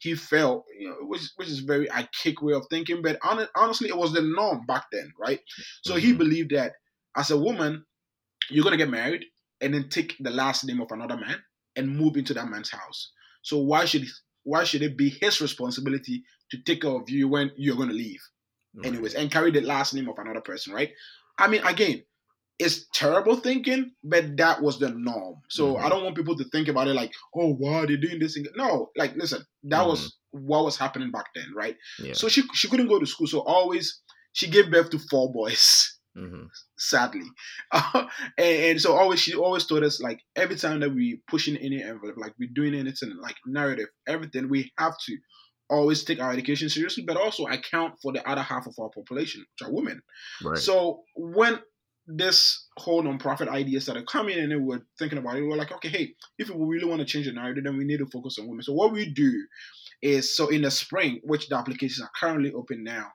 he 0.05 0.15
felt, 0.15 0.67
you 0.79 0.87
know, 0.87 0.97
which 1.01 1.23
which 1.37 1.49
is 1.49 1.61
very 1.61 1.91
archaic 1.91 2.43
way 2.43 2.53
of 2.53 2.67
thinking, 2.69 3.01
but 3.01 3.19
on, 3.23 3.47
honestly, 3.57 3.89
it 3.89 3.97
was 3.97 4.13
the 4.13 4.21
norm 4.21 4.67
back 4.67 4.85
then, 4.93 5.11
right? 5.19 5.41
So 5.83 5.95
he 5.95 6.11
mm-hmm. 6.11 6.19
believed 6.19 6.51
that 6.51 6.73
as 7.17 7.31
a 7.31 7.39
woman, 7.39 7.87
you're 8.51 8.65
gonna 8.65 8.77
get 8.77 8.91
married 8.91 9.25
and 9.63 9.73
then 9.73 9.89
take 9.89 10.15
the 10.21 10.31
last 10.31 10.67
name 10.67 10.83
of 10.83 10.93
another 10.93 11.17
man 11.17 11.39
and 11.75 11.97
move 11.97 12.19
into 12.19 12.35
that 12.35 12.51
man's 12.51 12.71
house. 12.71 13.13
So 13.43 13.57
why 13.57 13.87
should 13.87 14.05
why 14.43 14.65
should 14.65 14.83
it 14.83 14.99
be 14.99 15.09
his 15.09 15.41
responsibility 15.41 16.23
to 16.51 16.59
take 16.59 16.83
care 16.83 16.91
of 16.91 17.09
you 17.09 17.27
when 17.27 17.51
you're 17.57 17.77
going 17.77 17.89
to 17.89 17.95
leave, 17.95 18.21
right. 18.77 18.87
anyways, 18.87 19.15
and 19.15 19.31
carry 19.31 19.51
the 19.53 19.63
last 19.63 19.95
name 19.95 20.11
of 20.11 20.19
another 20.19 20.43
person, 20.43 20.75
right? 20.75 20.91
I 21.39 21.49
mean, 21.49 21.65
again, 21.65 22.03
it's 22.59 22.87
terrible 22.95 23.37
thinking, 23.37 23.91
but 24.05 24.37
that 24.37 24.63
was 24.63 24.79
the 24.79 24.91
norm. 24.91 25.37
So 25.49 25.75
mm-hmm. 25.75 25.85
I 25.85 25.89
don't 25.89 26.05
want 26.05 26.17
people 26.17 26.37
to 26.37 26.45
think 26.51 26.69
about 26.69 26.89
it 26.89 26.95
like, 26.95 27.13
oh, 27.35 27.55
why 27.55 27.75
are 27.75 27.87
they 27.87 27.97
doing 27.97 28.21
this? 28.21 28.35
Thing? 28.35 28.47
No, 28.57 28.91
like, 28.97 29.17
listen, 29.17 29.43
that 29.65 29.81
mm-hmm. 29.81 29.89
was 29.91 30.17
what 30.31 30.65
was 30.65 30.77
happening 30.77 31.11
back 31.11 31.27
then, 31.35 31.47
right? 31.55 31.77
Yeah. 31.99 32.15
So 32.15 32.29
she 32.29 32.43
she 32.55 32.69
couldn't 32.69 32.89
go 32.89 32.99
to 32.99 33.07
school, 33.07 33.27
so 33.27 33.41
always 33.41 34.01
she 34.33 34.49
gave 34.49 34.71
birth 34.71 34.91
to 34.91 34.99
four 35.11 35.33
boys. 35.33 35.91
Mm-hmm. 36.17 36.45
Sadly, 36.79 37.27
uh, 37.73 38.05
and, 38.39 38.63
and, 38.63 38.81
so 38.81 38.95
always 38.95 39.19
she 39.19 39.35
always 39.35 39.67
told 39.67 39.83
us 39.83 40.01
like 40.01 40.21
every 40.37 40.55
time 40.55 40.79
that 40.81 40.95
we 40.95 41.21
push 41.27 41.49
in 41.49 41.57
any 41.57 41.83
envelope, 41.83 42.15
like 42.17 42.35
we're 42.39 42.51
doing 42.55 42.75
anything 42.75 43.17
like 43.21 43.35
narrative, 43.47 43.89
everything 44.07 44.49
we 44.49 44.71
have 44.79 44.95
to 45.07 45.17
always 45.69 46.05
take 46.05 46.21
our 46.21 46.33
education 46.33 46.69
seriously, 46.69 47.03
but 47.05 47.17
also 47.17 47.47
account 47.47 47.95
for 48.01 48.13
the 48.13 48.25
other 48.29 48.43
half 48.43 48.67
of 48.69 48.75
our 48.79 48.91
population, 48.91 49.41
which 49.41 49.69
are 49.69 49.73
women. 49.73 50.01
Right. 50.43 50.59
So 50.59 51.01
when 51.17 51.59
this 52.07 52.69
whole 52.77 53.03
nonprofit 53.03 53.49
idea 53.49 53.81
started 53.81 54.07
coming 54.07 54.39
and 54.39 54.53
then 54.53 54.65
we're 54.65 54.83
thinking 54.99 55.19
about 55.19 55.37
it, 55.37 55.43
we 55.43 55.53
are 55.53 55.57
like, 55.57 55.73
okay, 55.73 55.89
hey, 55.89 56.15
if 56.39 56.51
we 56.51 56.67
really 56.67 56.89
want 56.89 57.01
to 57.01 57.07
change 57.07 57.27
the 57.27 57.33
narrative, 57.33 57.65
then 57.65 57.79
we 57.79 57.85
need 57.85 57.99
to 57.99 58.07
focus 58.07 58.39
on 58.39 58.47
women. 58.47 58.63
So 58.63 58.75
what 58.75 58.93
we 58.93 59.11
do 59.11 59.33
is 60.03 60.37
so 60.37 60.49
in 60.49 60.63
the 60.63 60.71
spring, 60.71 61.21
which 61.25 61.49
the 61.49 61.57
applications 61.57 62.03
are 62.03 62.11
currently 62.19 62.53
open 62.53 62.85
now, 62.85 63.09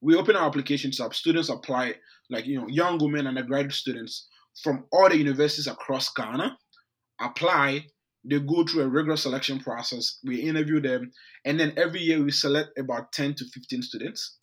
we 0.00 0.14
open 0.14 0.36
our 0.36 0.46
applications 0.46 1.00
up. 1.00 1.14
Students 1.14 1.48
apply, 1.48 1.94
like 2.30 2.46
you 2.46 2.60
know, 2.60 2.68
young 2.68 2.98
women 2.98 3.26
and 3.26 3.48
graduate 3.48 3.72
students 3.72 4.28
from 4.62 4.84
all 4.92 5.08
the 5.08 5.16
universities 5.16 5.66
across 5.66 6.12
Ghana 6.12 6.56
apply. 7.20 7.86
They 8.26 8.40
go 8.40 8.64
through 8.64 8.82
a 8.82 8.88
rigorous 8.88 9.22
selection 9.22 9.60
process. 9.60 10.18
We 10.24 10.40
interview 10.40 10.80
them, 10.80 11.10
and 11.44 11.60
then 11.60 11.74
every 11.76 12.00
year 12.00 12.22
we 12.22 12.30
select 12.30 12.78
about 12.78 13.12
10 13.12 13.34
to 13.34 13.44
15 13.44 13.82
students. 13.82 14.38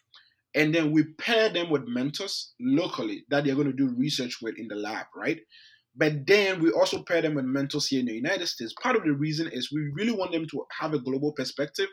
And 0.54 0.76
then 0.76 0.92
we 0.92 1.04
pair 1.18 1.50
them 1.50 1.70
with 1.70 1.84
mentors 1.88 2.54
locally 2.60 3.26
that 3.30 3.46
they're 3.46 3.56
going 3.56 3.68
to 3.68 3.74
do 3.74 3.96
research 3.98 4.38
with 4.42 4.56
in 4.58 4.68
the 4.68 4.76
lab, 4.76 5.06
right? 5.16 5.40
But 5.96 6.26
then 6.26 6.62
we 6.62 6.72
also 6.72 7.04
pair 7.04 7.22
them 7.22 7.36
with 7.36 7.46
mentors 7.46 7.88
here 7.88 8.00
in 8.00 8.06
the 8.06 8.14
United 8.14 8.48
States. 8.48 8.74
Part 8.82 8.96
of 8.96 9.04
the 9.04 9.14
reason 9.14 9.48
is 9.52 9.72
we 9.72 9.90
really 9.94 10.12
want 10.12 10.32
them 10.32 10.46
to 10.52 10.66
have 10.80 10.94
a 10.94 11.00
global 11.00 11.34
perspective 11.34 11.88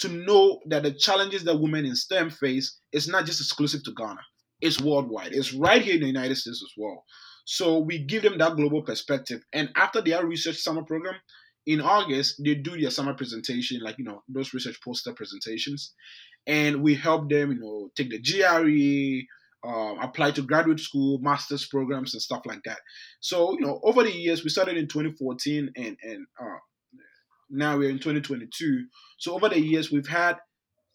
to 0.00 0.08
know 0.08 0.60
that 0.66 0.82
the 0.82 0.92
challenges 0.92 1.44
that 1.44 1.60
women 1.60 1.84
in 1.84 1.94
STEM 1.94 2.30
face 2.30 2.80
is 2.92 3.08
not 3.08 3.26
just 3.26 3.40
exclusive 3.40 3.82
to 3.84 3.92
Ghana. 3.96 4.20
It's 4.60 4.80
worldwide. 4.80 5.32
It's 5.32 5.52
right 5.52 5.82
here 5.82 5.94
in 5.94 6.00
the 6.00 6.06
United 6.06 6.36
States 6.36 6.62
as 6.64 6.72
well. 6.76 7.04
So 7.44 7.78
we 7.78 7.98
give 7.98 8.22
them 8.22 8.38
that 8.38 8.56
global 8.56 8.82
perspective. 8.82 9.42
And 9.52 9.70
after 9.76 10.00
their 10.00 10.26
research 10.26 10.56
summer 10.56 10.82
program, 10.82 11.14
in 11.66 11.80
August, 11.80 12.40
they 12.44 12.54
do 12.54 12.78
their 12.78 12.90
summer 12.90 13.14
presentation, 13.14 13.80
like 13.82 13.96
you 13.98 14.04
know, 14.04 14.22
those 14.28 14.52
research 14.52 14.78
poster 14.84 15.12
presentations. 15.14 15.94
And 16.46 16.82
we 16.82 16.94
help 16.94 17.30
them, 17.30 17.52
you 17.52 17.60
know, 17.60 17.90
take 17.96 18.10
the 18.10 18.20
GRE, 18.20 19.26
uh, 19.66 19.94
apply 20.02 20.32
to 20.32 20.42
graduate 20.42 20.80
school, 20.80 21.18
master's 21.22 21.66
programs, 21.66 22.12
and 22.14 22.22
stuff 22.22 22.42
like 22.44 22.60
that. 22.64 22.78
So, 23.20 23.52
you 23.52 23.60
know, 23.60 23.80
over 23.82 24.02
the 24.02 24.12
years, 24.12 24.44
we 24.44 24.50
started 24.50 24.76
in 24.76 24.88
2014 24.88 25.70
and, 25.76 25.96
and 26.02 26.26
uh, 26.40 26.58
now 27.50 27.78
we're 27.78 27.90
in 27.90 27.98
2022. 27.98 28.84
So 29.18 29.34
over 29.34 29.48
the 29.48 29.60
years, 29.60 29.90
we've 29.90 30.06
had 30.06 30.36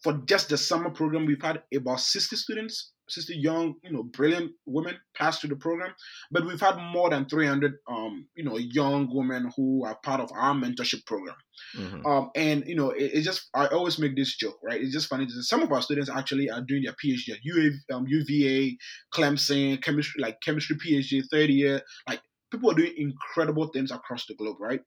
for 0.02 0.14
just 0.24 0.48
the 0.48 0.56
summer 0.56 0.90
program, 0.90 1.26
we've 1.26 1.42
had 1.42 1.62
about 1.74 2.00
60 2.00 2.36
students, 2.36 2.92
60 3.10 3.36
young, 3.36 3.74
you 3.82 3.92
know, 3.92 4.02
brilliant 4.02 4.52
women 4.66 4.96
pass 5.14 5.38
through 5.38 5.50
the 5.50 5.56
program. 5.56 5.92
But 6.30 6.46
we've 6.46 6.60
had 6.60 6.76
more 6.76 7.10
than 7.10 7.26
300, 7.26 7.74
um, 7.88 8.26
you 8.34 8.44
know, 8.44 8.56
young 8.56 9.08
women 9.14 9.50
who 9.56 9.84
are 9.84 9.98
part 10.02 10.20
of 10.20 10.30
our 10.32 10.54
mentorship 10.54 11.04
program. 11.06 11.36
Mm-hmm. 11.76 12.06
Um, 12.06 12.30
and 12.34 12.64
you 12.66 12.74
know, 12.74 12.90
it, 12.90 13.10
it, 13.14 13.22
just 13.22 13.48
I 13.54 13.66
always 13.66 13.98
make 13.98 14.16
this 14.16 14.36
joke, 14.36 14.58
right? 14.62 14.80
It's 14.80 14.92
just 14.92 15.08
funny. 15.08 15.26
Some 15.28 15.62
of 15.62 15.72
our 15.72 15.82
students 15.82 16.10
actually 16.10 16.50
are 16.50 16.62
doing 16.62 16.84
their 16.84 16.94
PhD 16.94 17.30
at 17.32 17.44
UA, 17.44 17.96
um, 17.96 18.06
UVA, 18.08 18.76
Clemson, 19.12 19.82
chemistry, 19.82 20.22
like 20.22 20.40
chemistry 20.40 20.76
PhD, 20.76 21.22
third 21.30 21.50
year. 21.50 21.82
Like 22.08 22.20
people 22.50 22.70
are 22.70 22.74
doing 22.74 22.94
incredible 22.96 23.68
things 23.68 23.90
across 23.90 24.26
the 24.26 24.34
globe, 24.34 24.56
right? 24.60 24.80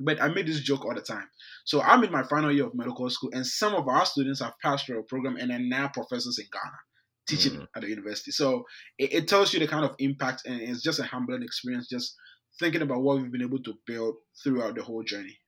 But 0.00 0.20
I 0.20 0.28
make 0.28 0.46
this 0.46 0.60
joke 0.60 0.84
all 0.84 0.94
the 0.94 1.00
time. 1.00 1.28
So 1.64 1.80
I'm 1.80 2.02
in 2.02 2.10
my 2.10 2.24
final 2.24 2.52
year 2.52 2.66
of 2.66 2.74
medical 2.74 3.08
school, 3.10 3.30
and 3.32 3.46
some 3.46 3.74
of 3.74 3.86
our 3.86 4.04
students 4.04 4.40
have 4.40 4.54
passed 4.60 4.86
through 4.86 5.00
a 5.00 5.04
program 5.04 5.36
and 5.36 5.52
are 5.52 5.58
now 5.58 5.88
professors 5.88 6.38
in 6.38 6.46
Ghana 6.52 6.78
teaching 7.26 7.52
mm. 7.52 7.66
at 7.74 7.82
the 7.82 7.88
university. 7.88 8.30
So 8.30 8.64
it, 8.98 9.12
it, 9.14 9.28
tells 9.28 9.52
you 9.52 9.60
the 9.60 9.66
kind 9.66 9.84
of 9.84 9.94
impact, 9.98 10.42
and 10.46 10.60
it's 10.60 10.82
just 10.82 11.00
a 11.00 11.04
humbling 11.04 11.42
experience 11.42 11.88
just 11.88 12.16
thinking 12.58 12.82
about 12.82 13.02
what 13.02 13.16
we've 13.16 13.32
been 13.32 13.42
able 13.42 13.62
to 13.62 13.74
build 13.86 14.16
throughout 14.42 14.74
the 14.74 14.82
whole 14.82 15.02
journey. 15.02 15.38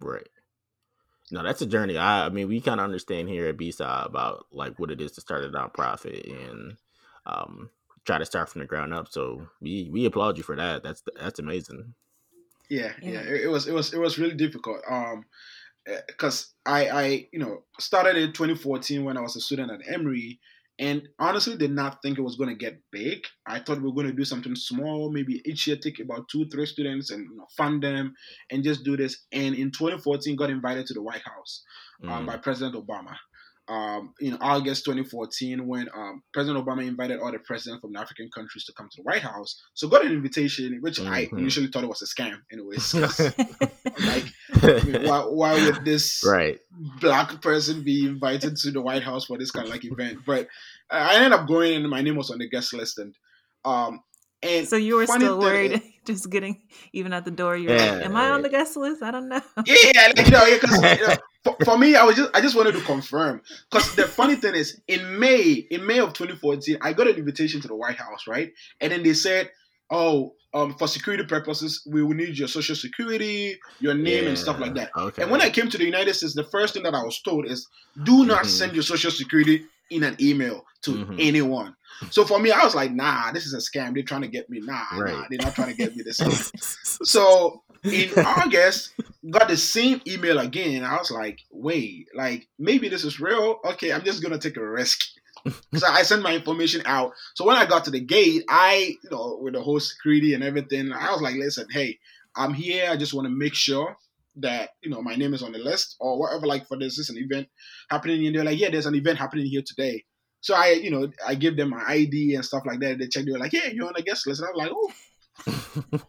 Right. 0.00 0.26
No, 1.30 1.42
that's 1.42 1.62
a 1.62 1.66
journey. 1.66 1.96
I, 1.96 2.26
I 2.26 2.28
mean, 2.28 2.48
we 2.48 2.60
kind 2.60 2.80
of 2.80 2.84
understand 2.84 3.28
here 3.28 3.48
at 3.48 3.56
BSI 3.56 4.06
about 4.06 4.46
like 4.52 4.78
what 4.78 4.90
it 4.90 5.00
is 5.00 5.12
to 5.12 5.20
start 5.20 5.44
a 5.44 5.48
nonprofit 5.48 6.28
and 6.28 6.76
um, 7.26 7.70
try 8.04 8.18
to 8.18 8.26
start 8.26 8.48
from 8.48 8.60
the 8.60 8.66
ground 8.66 8.92
up. 8.92 9.08
So 9.08 9.46
we 9.60 9.88
we 9.92 10.04
applaud 10.06 10.36
you 10.36 10.42
for 10.42 10.56
that. 10.56 10.82
That's 10.82 11.02
that's 11.18 11.38
amazing. 11.38 11.94
Yeah, 12.68 12.92
yeah, 13.00 13.12
yeah. 13.12 13.20
It, 13.20 13.40
it, 13.42 13.48
was 13.48 13.68
it 13.68 13.72
was 13.72 13.92
it 13.92 14.00
was 14.00 14.18
really 14.18 14.34
difficult. 14.34 14.80
Um, 14.90 15.24
because 16.06 16.52
eh, 16.66 16.70
I 16.70 16.88
I 16.88 17.28
you 17.32 17.38
know 17.38 17.62
started 17.78 18.16
in 18.16 18.32
2014 18.32 19.04
when 19.04 19.16
I 19.16 19.20
was 19.20 19.36
a 19.36 19.40
student 19.40 19.70
at 19.70 19.92
Emory, 19.92 20.40
and 20.80 21.06
honestly 21.18 21.56
did 21.56 21.70
not 21.70 22.00
think 22.00 22.18
it 22.18 22.22
was 22.22 22.36
going 22.36 22.48
to 22.48 22.56
get 22.56 22.80
big. 22.90 23.24
I 23.46 23.60
thought 23.60 23.82
we 23.82 23.88
were 23.88 23.94
going 23.94 24.06
to 24.06 24.12
do 24.12 24.24
something 24.24 24.56
small, 24.56 25.12
maybe 25.12 25.42
each 25.44 25.66
year 25.66 25.76
take 25.76 26.00
about 26.00 26.28
two 26.28 26.48
three 26.48 26.66
students 26.66 27.10
and 27.10 27.28
you 27.30 27.36
know, 27.36 27.46
fund 27.56 27.82
them 27.82 28.14
and 28.50 28.64
just 28.64 28.82
do 28.82 28.96
this. 28.96 29.26
And 29.30 29.54
in 29.54 29.70
2014, 29.70 30.34
got 30.36 30.50
invited 30.50 30.86
to 30.86 30.94
the 30.94 31.02
White 31.02 31.22
House 31.22 31.62
um, 32.02 32.24
mm. 32.24 32.26
by 32.26 32.38
President 32.38 32.74
Obama 32.74 33.14
um, 33.70 34.12
in 34.20 34.36
August 34.40 34.84
2014 34.84 35.64
when 35.64 35.88
um, 35.94 36.22
President 36.34 36.66
Obama 36.66 36.84
invited 36.84 37.20
all 37.20 37.30
the 37.30 37.38
presidents 37.38 37.80
from 37.80 37.92
the 37.92 38.00
African 38.00 38.28
countries 38.34 38.64
to 38.64 38.72
come 38.72 38.88
to 38.90 38.96
the 38.96 39.02
White 39.04 39.22
House. 39.22 39.62
So 39.74 39.88
got 39.88 40.04
an 40.04 40.10
invitation, 40.10 40.78
which 40.80 40.98
mm-hmm. 40.98 41.12
I 41.12 41.28
initially 41.32 41.68
thought 41.68 41.84
it 41.84 41.88
was 41.88 42.02
a 42.02 42.06
scam, 42.06 42.38
anyways. 42.52 42.94
like 42.94 44.24
I 44.62 44.84
mean, 44.84 45.08
why, 45.08 45.20
why 45.28 45.54
would 45.54 45.84
this 45.84 46.20
right 46.26 46.58
black 47.00 47.40
person 47.40 47.84
be 47.84 48.06
invited 48.06 48.56
to 48.56 48.72
the 48.72 48.82
White 48.82 49.04
House 49.04 49.26
for 49.26 49.38
this 49.38 49.52
kind 49.52 49.68
of 49.68 49.72
like 49.72 49.84
event? 49.84 50.18
But 50.26 50.48
I 50.90 51.14
ended 51.14 51.32
up 51.32 51.46
going, 51.46 51.74
and 51.74 51.88
my 51.88 52.02
name 52.02 52.16
was 52.16 52.32
on 52.32 52.38
the 52.38 52.48
guest 52.48 52.74
list, 52.74 52.98
and 52.98 53.14
um, 53.64 54.00
and 54.42 54.66
so 54.66 54.76
you 54.76 54.96
were 54.96 55.06
still 55.06 55.38
worried, 55.38 55.72
is, 55.72 55.80
just 56.06 56.30
getting 56.30 56.60
even 56.92 57.12
at 57.12 57.24
the 57.24 57.30
door. 57.30 57.56
You're 57.56 57.76
yeah, 57.76 57.92
like, 57.92 58.04
"Am 58.06 58.16
I 58.16 58.30
on 58.30 58.42
the 58.42 58.48
guest 58.48 58.76
list? 58.76 59.02
I 59.02 59.10
don't 59.10 59.28
know." 59.28 59.42
Yeah, 59.66 60.12
like, 60.16 60.26
you 60.26 60.30
know, 60.30 60.58
because 60.60 60.76
you 60.76 61.06
know, 61.06 61.14
for, 61.44 61.56
for, 61.64 61.78
me, 61.78 61.94
I 61.94 62.04
was 62.04 62.16
just 62.16 62.30
I 62.34 62.40
just 62.40 62.56
wanted 62.56 62.72
to 62.72 62.80
confirm 62.80 63.42
because 63.70 63.94
the 63.96 64.04
funny 64.04 64.36
thing 64.36 64.54
is, 64.54 64.80
in 64.88 65.18
May, 65.18 65.66
in 65.70 65.86
May 65.86 66.00
of 66.00 66.14
2014, 66.14 66.78
I 66.80 66.92
got 66.92 67.08
an 67.08 67.16
invitation 67.16 67.60
to 67.60 67.68
the 67.68 67.76
White 67.76 67.96
House, 67.96 68.26
right? 68.26 68.50
And 68.80 68.92
then 68.92 69.02
they 69.02 69.12
said, 69.12 69.50
"Oh, 69.90 70.34
um, 70.54 70.74
for 70.74 70.88
security 70.88 71.24
purposes, 71.24 71.86
we 71.90 72.02
will 72.02 72.14
need 72.14 72.38
your 72.38 72.48
social 72.48 72.76
security, 72.76 73.58
your 73.78 73.94
name, 73.94 74.24
yeah, 74.24 74.28
and 74.30 74.38
stuff 74.38 74.58
like 74.58 74.74
that." 74.74 74.90
Okay. 74.96 75.22
And 75.22 75.30
when 75.30 75.42
I 75.42 75.50
came 75.50 75.68
to 75.68 75.76
the 75.76 75.84
United 75.84 76.14
States, 76.14 76.34
the 76.34 76.44
first 76.44 76.72
thing 76.72 76.84
that 76.84 76.94
I 76.94 77.02
was 77.02 77.20
told 77.20 77.46
is, 77.46 77.68
"Do 78.04 78.24
not 78.24 78.38
mm-hmm. 78.38 78.48
send 78.48 78.72
your 78.72 78.84
social 78.84 79.10
security 79.10 79.66
in 79.90 80.02
an 80.02 80.16
email 80.18 80.64
to 80.82 80.92
mm-hmm. 80.92 81.16
anyone." 81.18 81.76
So 82.10 82.24
for 82.24 82.38
me, 82.38 82.50
I 82.50 82.64
was 82.64 82.74
like, 82.74 82.92
nah, 82.92 83.30
this 83.32 83.44
is 83.46 83.54
a 83.54 83.58
scam. 83.58 83.94
They're 83.94 84.02
trying 84.02 84.22
to 84.22 84.28
get 84.28 84.48
me. 84.48 84.60
Nah, 84.60 84.82
right. 84.96 85.12
nah, 85.12 85.24
they're 85.28 85.38
not 85.40 85.54
trying 85.54 85.70
to 85.70 85.76
get 85.76 85.94
me 85.94 86.02
this 86.02 86.16
time. 86.18 86.30
so 87.04 87.62
in 87.84 88.10
August, 88.18 88.94
got 89.30 89.48
the 89.48 89.56
same 89.56 90.00
email 90.06 90.38
again. 90.38 90.84
I 90.84 90.96
was 90.96 91.10
like, 91.10 91.40
wait, 91.50 92.08
like 92.14 92.48
maybe 92.58 92.88
this 92.88 93.04
is 93.04 93.20
real. 93.20 93.60
Okay, 93.64 93.92
I'm 93.92 94.04
just 94.04 94.22
gonna 94.22 94.38
take 94.38 94.56
a 94.56 94.66
risk. 94.66 95.00
so 95.74 95.86
I 95.86 96.02
sent 96.02 96.22
my 96.22 96.34
information 96.34 96.82
out. 96.84 97.12
So 97.34 97.46
when 97.46 97.56
I 97.56 97.66
got 97.66 97.84
to 97.84 97.90
the 97.90 98.00
gate, 98.00 98.44
I, 98.48 98.96
you 99.02 99.10
know, 99.10 99.38
with 99.40 99.54
the 99.54 99.62
whole 99.62 99.80
security 99.80 100.34
and 100.34 100.44
everything, 100.44 100.92
I 100.92 101.10
was 101.12 101.22
like, 101.22 101.34
listen, 101.36 101.66
hey, 101.70 101.98
I'm 102.36 102.52
here. 102.52 102.88
I 102.90 102.96
just 102.96 103.14
want 103.14 103.26
to 103.26 103.30
make 103.30 103.54
sure 103.54 103.96
that 104.36 104.70
you 104.82 104.90
know 104.90 105.02
my 105.02 105.16
name 105.16 105.34
is 105.34 105.42
on 105.42 105.52
the 105.52 105.58
list 105.58 105.96
or 106.00 106.18
whatever. 106.18 106.46
Like 106.46 106.66
for 106.66 106.78
this, 106.78 106.98
is 106.98 107.10
an 107.10 107.18
event 107.18 107.48
happening, 107.88 108.26
and 108.26 108.34
they're 108.34 108.44
like, 108.44 108.58
yeah, 108.58 108.70
there's 108.70 108.86
an 108.86 108.94
event 108.94 109.18
happening 109.18 109.46
here 109.46 109.62
today. 109.66 110.04
So 110.40 110.54
I, 110.54 110.70
you 110.70 110.90
know, 110.90 111.10
I 111.26 111.34
give 111.34 111.56
them 111.56 111.70
my 111.70 111.82
ID 111.86 112.34
and 112.34 112.44
stuff 112.44 112.64
like 112.66 112.80
that. 112.80 112.98
They 112.98 113.08
check. 113.08 113.24
They 113.24 113.32
were 113.32 113.38
like, 113.38 113.52
"Yeah, 113.52 113.68
you're 113.72 113.86
on 113.86 113.94
the 113.96 114.02
guest 114.02 114.26
list." 114.26 114.40
And 114.40 114.48
I 114.48 114.52
was 114.52 114.58
like, 114.58 114.72
"Oh, 114.74 116.08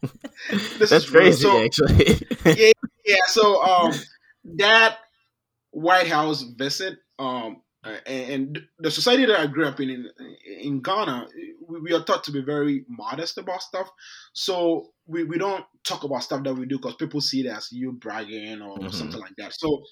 this 0.79 0.89
That's 0.89 1.03
is 1.05 1.09
crazy, 1.09 1.41
so, 1.43 1.63
actually." 1.63 2.27
yeah, 2.45 2.71
yeah. 3.05 3.25
So 3.27 3.61
um, 3.61 3.93
that 4.57 4.97
White 5.71 6.07
House 6.07 6.43
visit, 6.43 6.99
um, 7.19 7.61
and, 8.05 8.61
the 8.79 8.91
society 8.91 9.25
that 9.25 9.39
I 9.39 9.47
grew 9.47 9.67
up 9.67 9.79
in 9.79 9.89
in, 9.89 10.09
in 10.59 10.81
Ghana, 10.81 11.27
we, 11.67 11.81
we, 11.81 11.93
are 11.93 12.03
taught 12.03 12.23
to 12.25 12.31
be 12.31 12.41
very 12.41 12.85
modest 12.87 13.37
about 13.37 13.61
stuff. 13.61 13.89
So 14.33 14.91
we, 15.07 15.23
we 15.23 15.37
don't 15.37 15.65
talk 15.83 16.03
about 16.03 16.23
stuff 16.23 16.43
that 16.43 16.53
we 16.53 16.65
do 16.65 16.77
because 16.77 16.95
people 16.95 17.21
see 17.21 17.45
it 17.45 17.49
as 17.49 17.71
you 17.71 17.91
bragging 17.91 18.61
or 18.61 18.77
mm-hmm. 18.77 18.89
something 18.89 19.19
like 19.19 19.35
that. 19.37 19.53
So 19.53 19.83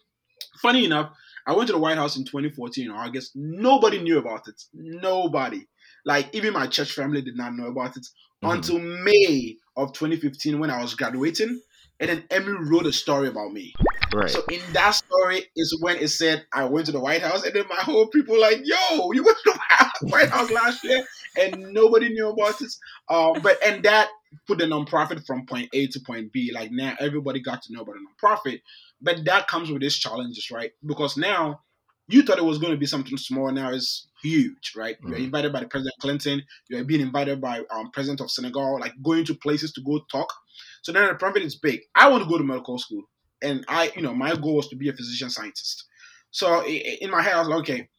funny 0.61 0.85
enough, 0.85 1.11
I 1.47 1.53
went 1.53 1.67
to 1.67 1.73
the 1.73 1.79
White 1.79 1.97
House 1.97 2.17
in 2.17 2.25
2014 2.25 2.85
in 2.85 2.91
August. 2.91 3.31
Nobody 3.35 3.99
knew 3.99 4.17
about 4.17 4.47
it. 4.47 4.61
Nobody. 4.73 5.67
Like 6.05 6.33
even 6.33 6.53
my 6.53 6.67
church 6.67 6.91
family 6.91 7.21
did 7.21 7.35
not 7.35 7.55
know 7.55 7.67
about 7.67 7.97
it 7.97 8.07
mm-hmm. 8.43 8.49
until 8.49 8.79
May 8.79 9.57
of 9.75 9.93
2015 9.93 10.59
when 10.59 10.69
I 10.69 10.81
was 10.81 10.95
graduating. 10.95 11.61
And 11.99 12.09
then 12.09 12.23
Emory 12.29 12.65
wrote 12.65 12.85
a 12.85 12.93
story 12.93 13.27
about 13.27 13.51
me. 13.51 13.73
Right. 14.13 14.29
So 14.29 14.41
in 14.51 14.61
that 14.73 14.91
story 14.91 15.45
is 15.55 15.77
when 15.81 15.97
it 15.97 16.07
said 16.07 16.45
I 16.53 16.63
went 16.63 16.85
to 16.87 16.91
the 16.91 16.99
White 16.99 17.21
House, 17.21 17.43
and 17.43 17.53
then 17.53 17.65
my 17.69 17.75
whole 17.75 18.07
people 18.07 18.39
like, 18.39 18.61
"Yo, 18.63 19.11
you 19.11 19.23
went 19.23 19.37
to 19.43 19.53
the 19.53 19.59
White 20.07 20.29
House 20.29 20.49
last 20.49 20.83
year," 20.83 21.05
and 21.37 21.73
nobody 21.73 22.09
knew 22.09 22.29
about 22.29 22.59
it. 22.61 22.73
Um, 23.09 23.41
but 23.43 23.61
and 23.63 23.83
that 23.83 24.09
put 24.47 24.57
the 24.57 24.65
nonprofit 24.65 25.25
from 25.25 25.45
point 25.45 25.69
A 25.73 25.87
to 25.87 25.99
point 26.01 26.31
B. 26.31 26.51
Like 26.53 26.71
now, 26.71 26.95
everybody 26.99 27.41
got 27.41 27.61
to 27.63 27.73
know 27.73 27.81
about 27.81 27.95
the 27.95 28.27
nonprofit. 28.27 28.61
But 29.01 29.25
that 29.25 29.47
comes 29.47 29.71
with 29.71 29.83
its 29.83 29.97
challenges, 29.97 30.51
right? 30.51 30.71
Because 30.85 31.17
now 31.17 31.61
you 32.07 32.23
thought 32.23 32.39
it 32.39 32.43
was 32.43 32.57
going 32.57 32.71
to 32.71 32.77
be 32.77 32.85
something 32.85 33.17
small. 33.17 33.51
Now 33.51 33.71
it's 33.71 34.07
huge, 34.21 34.73
right? 34.75 34.97
Mm-hmm. 34.97 35.09
You're 35.09 35.19
invited 35.19 35.53
by 35.53 35.61
the 35.61 35.67
President 35.67 35.95
Clinton. 36.01 36.43
You're 36.67 36.83
being 36.83 37.01
invited 37.01 37.39
by 37.39 37.61
um, 37.71 37.91
President 37.91 38.19
of 38.21 38.31
Senegal, 38.31 38.79
like 38.79 38.93
going 39.03 39.25
to 39.25 39.35
places 39.35 39.71
to 39.73 39.81
go 39.81 40.01
talk. 40.11 40.33
So 40.81 40.91
then 40.91 41.07
the 41.07 41.15
profit 41.15 41.43
is 41.43 41.55
big. 41.55 41.81
I 41.95 42.09
want 42.09 42.23
to 42.23 42.29
go 42.29 42.37
to 42.37 42.43
medical 42.43 42.79
school, 42.79 43.03
and 43.41 43.63
I, 43.67 43.91
you 43.95 44.01
know, 44.01 44.13
my 44.13 44.35
goal 44.35 44.55
was 44.55 44.67
to 44.69 44.75
be 44.75 44.89
a 44.89 44.93
physician 44.93 45.29
scientist. 45.29 45.85
So 46.31 46.65
in 46.65 47.11
my 47.11 47.21
head, 47.21 47.33
I 47.33 47.39
was 47.39 47.47
like, 47.47 47.59
okay, 47.59 47.89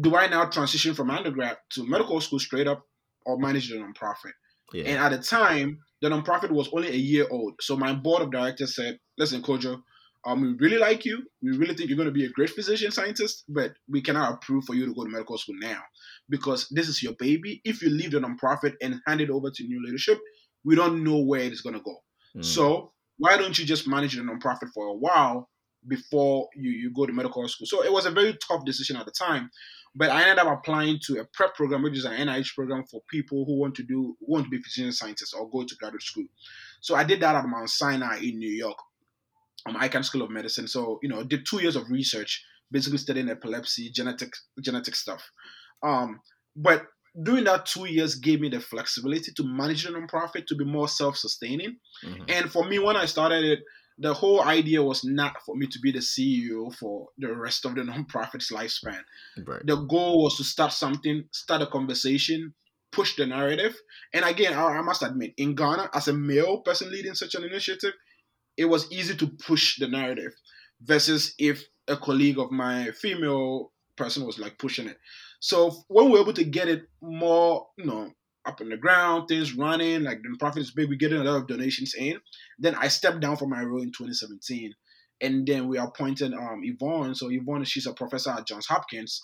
do 0.00 0.14
I 0.16 0.26
now 0.28 0.44
transition 0.46 0.94
from 0.94 1.10
undergrad 1.10 1.56
to 1.72 1.86
medical 1.86 2.20
school 2.20 2.38
straight 2.38 2.66
up, 2.66 2.86
or 3.24 3.38
manage 3.38 3.70
the 3.70 3.76
nonprofit? 3.76 4.32
Yeah. 4.72 4.84
And 4.84 4.98
at 4.98 5.10
the 5.10 5.18
time, 5.18 5.78
the 6.02 6.08
nonprofit 6.08 6.50
was 6.50 6.68
only 6.72 6.88
a 6.88 6.96
year 6.96 7.26
old. 7.30 7.54
So 7.60 7.76
my 7.76 7.94
board 7.94 8.22
of 8.22 8.30
directors 8.30 8.74
said, 8.74 8.98
listen, 9.18 9.42
Kojo, 9.42 9.80
um, 10.26 10.40
we 10.42 10.54
really 10.58 10.78
like 10.78 11.04
you. 11.04 11.22
We 11.40 11.56
really 11.56 11.74
think 11.74 11.88
you're 11.88 11.96
going 11.96 12.08
to 12.08 12.12
be 12.12 12.26
a 12.26 12.30
great 12.30 12.50
physician 12.50 12.90
scientist, 12.90 13.44
but 13.48 13.72
we 13.88 14.02
cannot 14.02 14.34
approve 14.34 14.64
for 14.64 14.74
you 14.74 14.84
to 14.86 14.94
go 14.94 15.04
to 15.04 15.10
medical 15.10 15.38
school 15.38 15.54
now 15.60 15.80
because 16.28 16.68
this 16.70 16.88
is 16.88 17.02
your 17.02 17.14
baby. 17.18 17.60
If 17.64 17.80
you 17.80 17.90
leave 17.90 18.10
the 18.10 18.18
nonprofit 18.18 18.74
and 18.82 19.00
hand 19.06 19.20
it 19.20 19.30
over 19.30 19.50
to 19.50 19.64
new 19.64 19.84
leadership, 19.84 20.18
we 20.64 20.74
don't 20.74 21.04
know 21.04 21.18
where 21.18 21.42
it 21.42 21.52
is 21.52 21.60
going 21.60 21.76
to 21.76 21.82
go. 21.82 21.96
Mm. 22.36 22.44
So 22.44 22.92
why 23.18 23.36
don't 23.36 23.56
you 23.56 23.64
just 23.64 23.86
manage 23.86 24.16
the 24.16 24.22
nonprofit 24.22 24.68
for 24.74 24.88
a 24.88 24.94
while 24.94 25.48
before 25.86 26.48
you, 26.54 26.70
you 26.70 26.92
go 26.92 27.06
to 27.06 27.12
medical 27.12 27.46
school? 27.48 27.66
So 27.66 27.84
it 27.84 27.92
was 27.92 28.06
a 28.06 28.10
very 28.10 28.36
tough 28.46 28.64
decision 28.64 28.96
at 28.96 29.06
the 29.06 29.12
time, 29.12 29.50
but 29.94 30.10
I 30.10 30.22
ended 30.22 30.38
up 30.44 30.58
applying 30.58 30.98
to 31.06 31.20
a 31.20 31.24
prep 31.32 31.54
program, 31.54 31.82
which 31.82 31.96
is 31.96 32.04
an 32.04 32.12
NIH 32.12 32.54
program 32.54 32.84
for 32.90 33.00
people 33.10 33.44
who 33.46 33.58
want 33.58 33.74
to 33.76 33.82
do 33.82 34.16
want 34.20 34.44
to 34.44 34.50
be 34.50 34.62
physician 34.62 34.92
scientists 34.92 35.32
or 35.32 35.48
go 35.50 35.64
to 35.64 35.76
graduate 35.76 36.02
school. 36.02 36.26
So 36.80 36.94
I 36.94 37.04
did 37.04 37.20
that 37.20 37.34
at 37.34 37.46
Mount 37.46 37.70
Sinai 37.70 38.18
in 38.18 38.38
New 38.38 38.50
York 38.50 38.78
um, 39.66 39.76
Icahn 39.76 40.04
School 40.04 40.22
of 40.22 40.30
Medicine. 40.30 40.68
So 40.68 40.98
you 41.02 41.08
know, 41.08 41.22
did 41.24 41.46
two 41.46 41.60
years 41.60 41.76
of 41.76 41.90
research, 41.90 42.44
basically 42.70 42.98
studying 42.98 43.28
epilepsy, 43.28 43.90
genetic 43.90 44.32
genetic 44.60 44.94
stuff. 44.94 45.30
Um, 45.82 46.20
but 46.54 46.86
doing 47.22 47.44
that 47.44 47.66
two 47.66 47.86
years 47.86 48.16
gave 48.16 48.40
me 48.40 48.48
the 48.48 48.60
flexibility 48.60 49.32
to 49.32 49.44
manage 49.44 49.86
a 49.86 49.90
nonprofit 49.90 50.46
to 50.46 50.54
be 50.54 50.64
more 50.64 50.88
self-sustaining. 50.88 51.76
Mm-hmm. 52.04 52.24
And 52.28 52.50
for 52.50 52.64
me, 52.64 52.78
when 52.78 52.96
I 52.96 53.06
started 53.06 53.44
it, 53.44 53.60
the 53.98 54.12
whole 54.12 54.42
idea 54.42 54.82
was 54.82 55.04
not 55.04 55.42
for 55.44 55.56
me 55.56 55.66
to 55.66 55.78
be 55.78 55.90
the 55.90 56.00
CEO 56.00 56.74
for 56.74 57.08
the 57.18 57.34
rest 57.34 57.64
of 57.64 57.74
the 57.74 57.80
nonprofit's 57.90 58.52
lifespan. 58.52 59.00
Right. 59.44 59.64
The 59.64 59.76
goal 59.76 60.24
was 60.24 60.36
to 60.36 60.44
start 60.44 60.72
something, 60.72 61.24
start 61.32 61.62
a 61.62 61.66
conversation, 61.66 62.54
push 62.92 63.16
the 63.16 63.26
narrative. 63.26 63.76
And 64.12 64.24
again, 64.24 64.54
I, 64.54 64.64
I 64.64 64.82
must 64.82 65.02
admit, 65.02 65.34
in 65.36 65.54
Ghana, 65.54 65.90
as 65.94 66.08
a 66.08 66.12
male 66.12 66.60
person 66.60 66.90
leading 66.90 67.14
such 67.14 67.34
an 67.34 67.44
initiative, 67.44 67.92
it 68.56 68.66
was 68.66 68.90
easy 68.90 69.16
to 69.16 69.26
push 69.26 69.78
the 69.78 69.88
narrative 69.88 70.32
versus 70.80 71.34
if 71.38 71.64
a 71.88 71.96
colleague 71.96 72.38
of 72.38 72.50
my 72.50 72.90
female 72.92 73.72
person 73.96 74.24
was 74.26 74.38
like 74.38 74.58
pushing 74.58 74.88
it. 74.88 74.98
So 75.40 75.70
when 75.88 76.06
we 76.06 76.12
were 76.12 76.20
able 76.20 76.32
to 76.34 76.44
get 76.44 76.68
it 76.68 76.88
more, 77.00 77.68
you 77.76 77.84
know, 77.84 78.10
up 78.46 78.60
on 78.60 78.68
the 78.68 78.76
ground, 78.76 79.28
things 79.28 79.54
running, 79.54 80.04
like 80.04 80.22
the 80.22 80.36
profit 80.38 80.62
is 80.62 80.70
big, 80.70 80.88
we're 80.88 80.98
getting 80.98 81.20
a 81.20 81.24
lot 81.24 81.36
of 81.36 81.46
donations 81.46 81.94
in. 81.94 82.18
Then 82.58 82.74
I 82.74 82.88
stepped 82.88 83.20
down 83.20 83.36
from 83.36 83.50
my 83.50 83.62
role 83.62 83.82
in 83.82 83.88
2017. 83.88 84.74
And 85.20 85.46
then 85.46 85.68
we 85.68 85.78
appointed 85.78 86.34
um, 86.34 86.60
Yvonne. 86.62 87.14
So 87.14 87.30
Yvonne, 87.30 87.64
she's 87.64 87.86
a 87.86 87.92
professor 87.92 88.30
at 88.30 88.46
Johns 88.46 88.66
Hopkins 88.66 89.22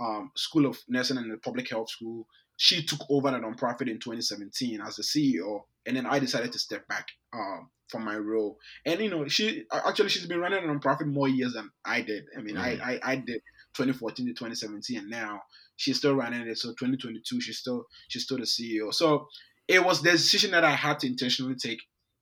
um, 0.00 0.30
School 0.36 0.66
of 0.66 0.78
Nursing 0.88 1.18
and 1.18 1.30
the 1.30 1.38
Public 1.38 1.68
Health 1.70 1.90
School. 1.90 2.26
She 2.56 2.84
took 2.84 3.00
over 3.10 3.30
the 3.30 3.38
nonprofit 3.38 3.90
in 3.90 3.98
2017 3.98 4.80
as 4.80 4.96
the 4.96 5.02
CEO. 5.02 5.60
And 5.86 5.96
then 5.96 6.06
I 6.06 6.18
decided 6.18 6.52
to 6.52 6.58
step 6.58 6.86
back 6.88 7.08
um, 7.32 7.68
from 7.88 8.04
my 8.04 8.16
role. 8.16 8.58
And 8.86 9.00
you 9.00 9.10
know, 9.10 9.26
she 9.28 9.64
actually 9.72 10.08
she's 10.08 10.26
been 10.26 10.40
running 10.40 10.64
a 10.64 10.66
nonprofit 10.66 11.06
more 11.06 11.28
years 11.28 11.54
than 11.54 11.70
I 11.84 12.00
did. 12.00 12.24
I 12.36 12.40
mean, 12.40 12.56
mm-hmm. 12.56 12.82
I, 12.82 12.94
I 12.94 13.12
I 13.12 13.16
did 13.16 13.42
2014 13.74 14.26
to 14.26 14.32
2017, 14.32 14.98
and 14.98 15.10
now 15.10 15.42
she's 15.76 15.98
still 15.98 16.14
running 16.14 16.46
it. 16.46 16.58
So 16.58 16.70
2022, 16.70 17.40
she's 17.40 17.58
still 17.58 17.86
she's 18.08 18.24
still 18.24 18.38
the 18.38 18.44
CEO. 18.44 18.92
So 18.92 19.28
it 19.68 19.84
was 19.84 20.02
the 20.02 20.12
decision 20.12 20.50
that 20.52 20.64
I 20.64 20.72
had 20.72 21.00
to 21.00 21.06
intentionally 21.06 21.56
take 21.56 21.80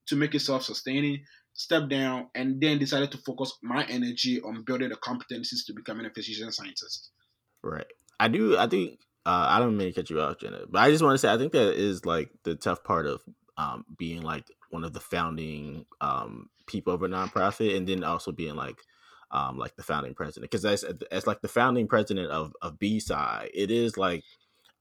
to 0.08 0.16
make 0.16 0.34
it 0.34 0.40
self-sustaining, 0.40 1.24
step 1.54 1.88
down, 1.88 2.28
and 2.34 2.60
then 2.60 2.78
decided 2.78 3.12
to 3.12 3.18
focus 3.18 3.56
my 3.62 3.84
energy 3.84 4.40
on 4.40 4.64
building 4.64 4.88
the 4.88 4.96
competencies 4.96 5.64
to 5.66 5.72
becoming 5.74 6.06
a 6.06 6.10
physician 6.10 6.50
scientist. 6.52 7.10
Right. 7.62 7.86
I 8.18 8.28
do. 8.28 8.56
I 8.56 8.66
think. 8.68 8.98
Uh, 9.24 9.46
I 9.50 9.60
don't 9.60 9.76
mean 9.76 9.86
to 9.86 9.92
cut 9.94 10.10
you 10.10 10.20
off, 10.20 10.40
Jenna, 10.40 10.62
but 10.68 10.80
I 10.80 10.90
just 10.90 11.00
want 11.00 11.14
to 11.14 11.18
say 11.18 11.32
I 11.32 11.38
think 11.38 11.52
that 11.52 11.74
is 11.74 12.04
like 12.04 12.30
the 12.42 12.56
tough 12.56 12.82
part 12.82 13.06
of 13.06 13.20
um, 13.56 13.84
being 13.96 14.22
like 14.22 14.46
one 14.70 14.82
of 14.82 14.92
the 14.92 15.00
founding 15.00 15.86
um, 16.00 16.50
people 16.66 16.92
of 16.92 17.02
a 17.04 17.08
nonprofit, 17.08 17.76
and 17.76 17.88
then 17.88 18.02
also 18.02 18.32
being 18.32 18.56
like 18.56 18.78
um, 19.32 19.58
like 19.58 19.76
the 19.76 19.82
founding 19.82 20.14
president. 20.14 20.50
Because 20.50 20.64
as 20.64 20.84
as 21.10 21.26
like 21.26 21.40
the 21.40 21.48
founding 21.48 21.88
president 21.88 22.30
of 22.30 22.52
of 22.62 22.78
B-Sci, 22.78 23.50
it 23.54 23.70
is 23.70 23.96
like 23.96 24.22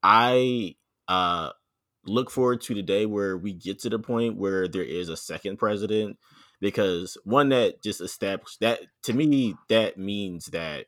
I 0.03 0.75
uh, 1.07 1.51
look 2.05 2.29
forward 2.29 2.61
to 2.61 2.75
the 2.75 2.81
day 2.81 3.05
where 3.05 3.37
we 3.37 3.53
get 3.53 3.79
to 3.79 3.89
the 3.89 3.99
point 3.99 4.37
where 4.37 4.67
there 4.67 4.83
is 4.83 5.09
a 5.09 5.17
second 5.17 5.57
president. 5.57 6.17
Because 6.59 7.17
one 7.23 7.49
that 7.49 7.81
just 7.81 8.01
established 8.01 8.59
that 8.59 8.81
to 9.03 9.13
me 9.13 9.55
that 9.69 9.97
means 9.97 10.45
that 10.47 10.85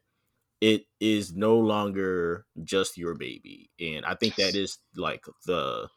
it 0.62 0.86
is 1.02 1.36
no 1.36 1.58
longer 1.58 2.46
just 2.64 2.98
your 2.98 3.16
baby 3.16 3.70
and 3.82 4.06
i 4.06 4.16
think 4.16 4.36
that 4.36 4.56
is 4.56 4.78
like 4.96 5.26
the 5.46 5.90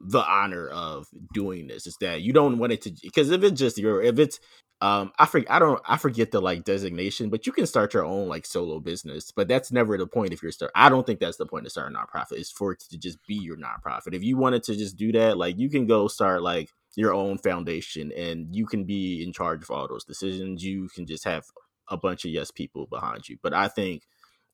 the 0.00 0.24
honor 0.24 0.66
of 0.68 1.06
doing 1.32 1.68
this 1.68 1.86
is 1.86 1.96
that 2.00 2.22
you 2.22 2.32
don't 2.32 2.58
want 2.58 2.72
it 2.72 2.82
to 2.82 2.92
because 3.02 3.30
if 3.30 3.44
it's 3.44 3.58
just 3.58 3.78
your 3.78 4.02
if 4.02 4.18
it's 4.18 4.40
um 4.82 5.12
i 5.18 5.24
forget 5.24 5.50
i 5.50 5.58
don't 5.58 5.80
i 5.86 5.96
forget 5.96 6.32
the 6.32 6.40
like 6.40 6.64
designation 6.64 7.30
but 7.30 7.46
you 7.46 7.52
can 7.52 7.66
start 7.66 7.94
your 7.94 8.04
own 8.04 8.28
like 8.28 8.44
solo 8.44 8.80
business 8.80 9.30
but 9.30 9.46
that's 9.48 9.72
never 9.72 9.96
the 9.96 10.06
point 10.06 10.32
if 10.32 10.42
you're 10.42 10.52
start 10.52 10.72
i 10.74 10.88
don't 10.88 11.06
think 11.06 11.20
that's 11.20 11.36
the 11.38 11.46
point 11.46 11.64
to 11.64 11.70
start 11.70 11.90
a 11.90 11.94
nonprofit 11.94 12.38
is 12.38 12.50
for 12.50 12.72
it 12.72 12.80
to 12.80 12.98
just 12.98 13.24
be 13.26 13.36
your 13.36 13.56
nonprofit. 13.56 14.14
If 14.14 14.22
you 14.22 14.36
wanted 14.36 14.62
to 14.64 14.76
just 14.76 14.96
do 14.96 15.12
that 15.12 15.38
like 15.38 15.58
you 15.58 15.70
can 15.70 15.86
go 15.86 16.08
start 16.08 16.42
like 16.42 16.70
your 16.96 17.14
own 17.14 17.38
foundation 17.38 18.12
and 18.12 18.54
you 18.54 18.66
can 18.66 18.84
be 18.84 19.22
in 19.22 19.32
charge 19.32 19.62
of 19.62 19.70
all 19.70 19.88
those 19.88 20.04
decisions. 20.04 20.62
You 20.62 20.88
can 20.88 21.06
just 21.06 21.24
have 21.24 21.44
a 21.88 21.96
bunch 21.96 22.24
of 22.24 22.30
yes 22.30 22.50
people 22.50 22.86
behind 22.86 23.28
you 23.28 23.36
but 23.42 23.52
i 23.52 23.68
think 23.68 24.04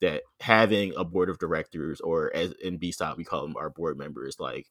that 0.01 0.23
having 0.41 0.93
a 0.97 1.05
board 1.05 1.29
of 1.29 1.39
directors 1.39 2.01
or 2.01 2.35
as 2.35 2.53
in 2.63 2.79
B-Sci 2.79 3.13
we 3.17 3.25
call 3.25 3.43
them 3.43 3.57
our 3.57 3.69
board 3.69 3.99
members 3.99 4.37
like 4.41 4.67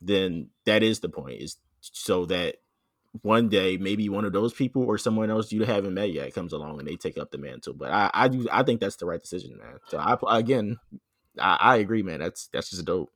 then 0.00 0.50
that 0.64 0.82
is 0.82 1.00
the 1.00 1.08
point 1.08 1.40
is 1.42 1.56
so 1.80 2.24
that 2.26 2.56
one 3.22 3.48
day 3.48 3.76
maybe 3.76 4.08
one 4.08 4.24
of 4.24 4.32
those 4.32 4.52
people 4.52 4.82
or 4.82 4.98
someone 4.98 5.30
else 5.30 5.50
you 5.50 5.64
haven't 5.64 5.94
met 5.94 6.12
yet 6.12 6.34
comes 6.34 6.52
along 6.52 6.78
and 6.78 6.86
they 6.86 6.96
take 6.96 7.18
up 7.18 7.30
the 7.30 7.38
mantle. 7.38 7.74
But 7.74 7.90
I 7.90 8.10
I 8.12 8.28
do 8.28 8.46
I 8.52 8.62
think 8.62 8.80
that's 8.80 8.96
the 8.96 9.06
right 9.06 9.20
decision, 9.20 9.56
man. 9.58 9.78
So 9.88 9.98
I 9.98 10.16
again 10.38 10.78
I, 11.38 11.56
I 11.60 11.76
agree, 11.76 12.02
man. 12.02 12.20
That's 12.20 12.48
that's 12.52 12.70
just 12.70 12.84
dope. 12.84 13.12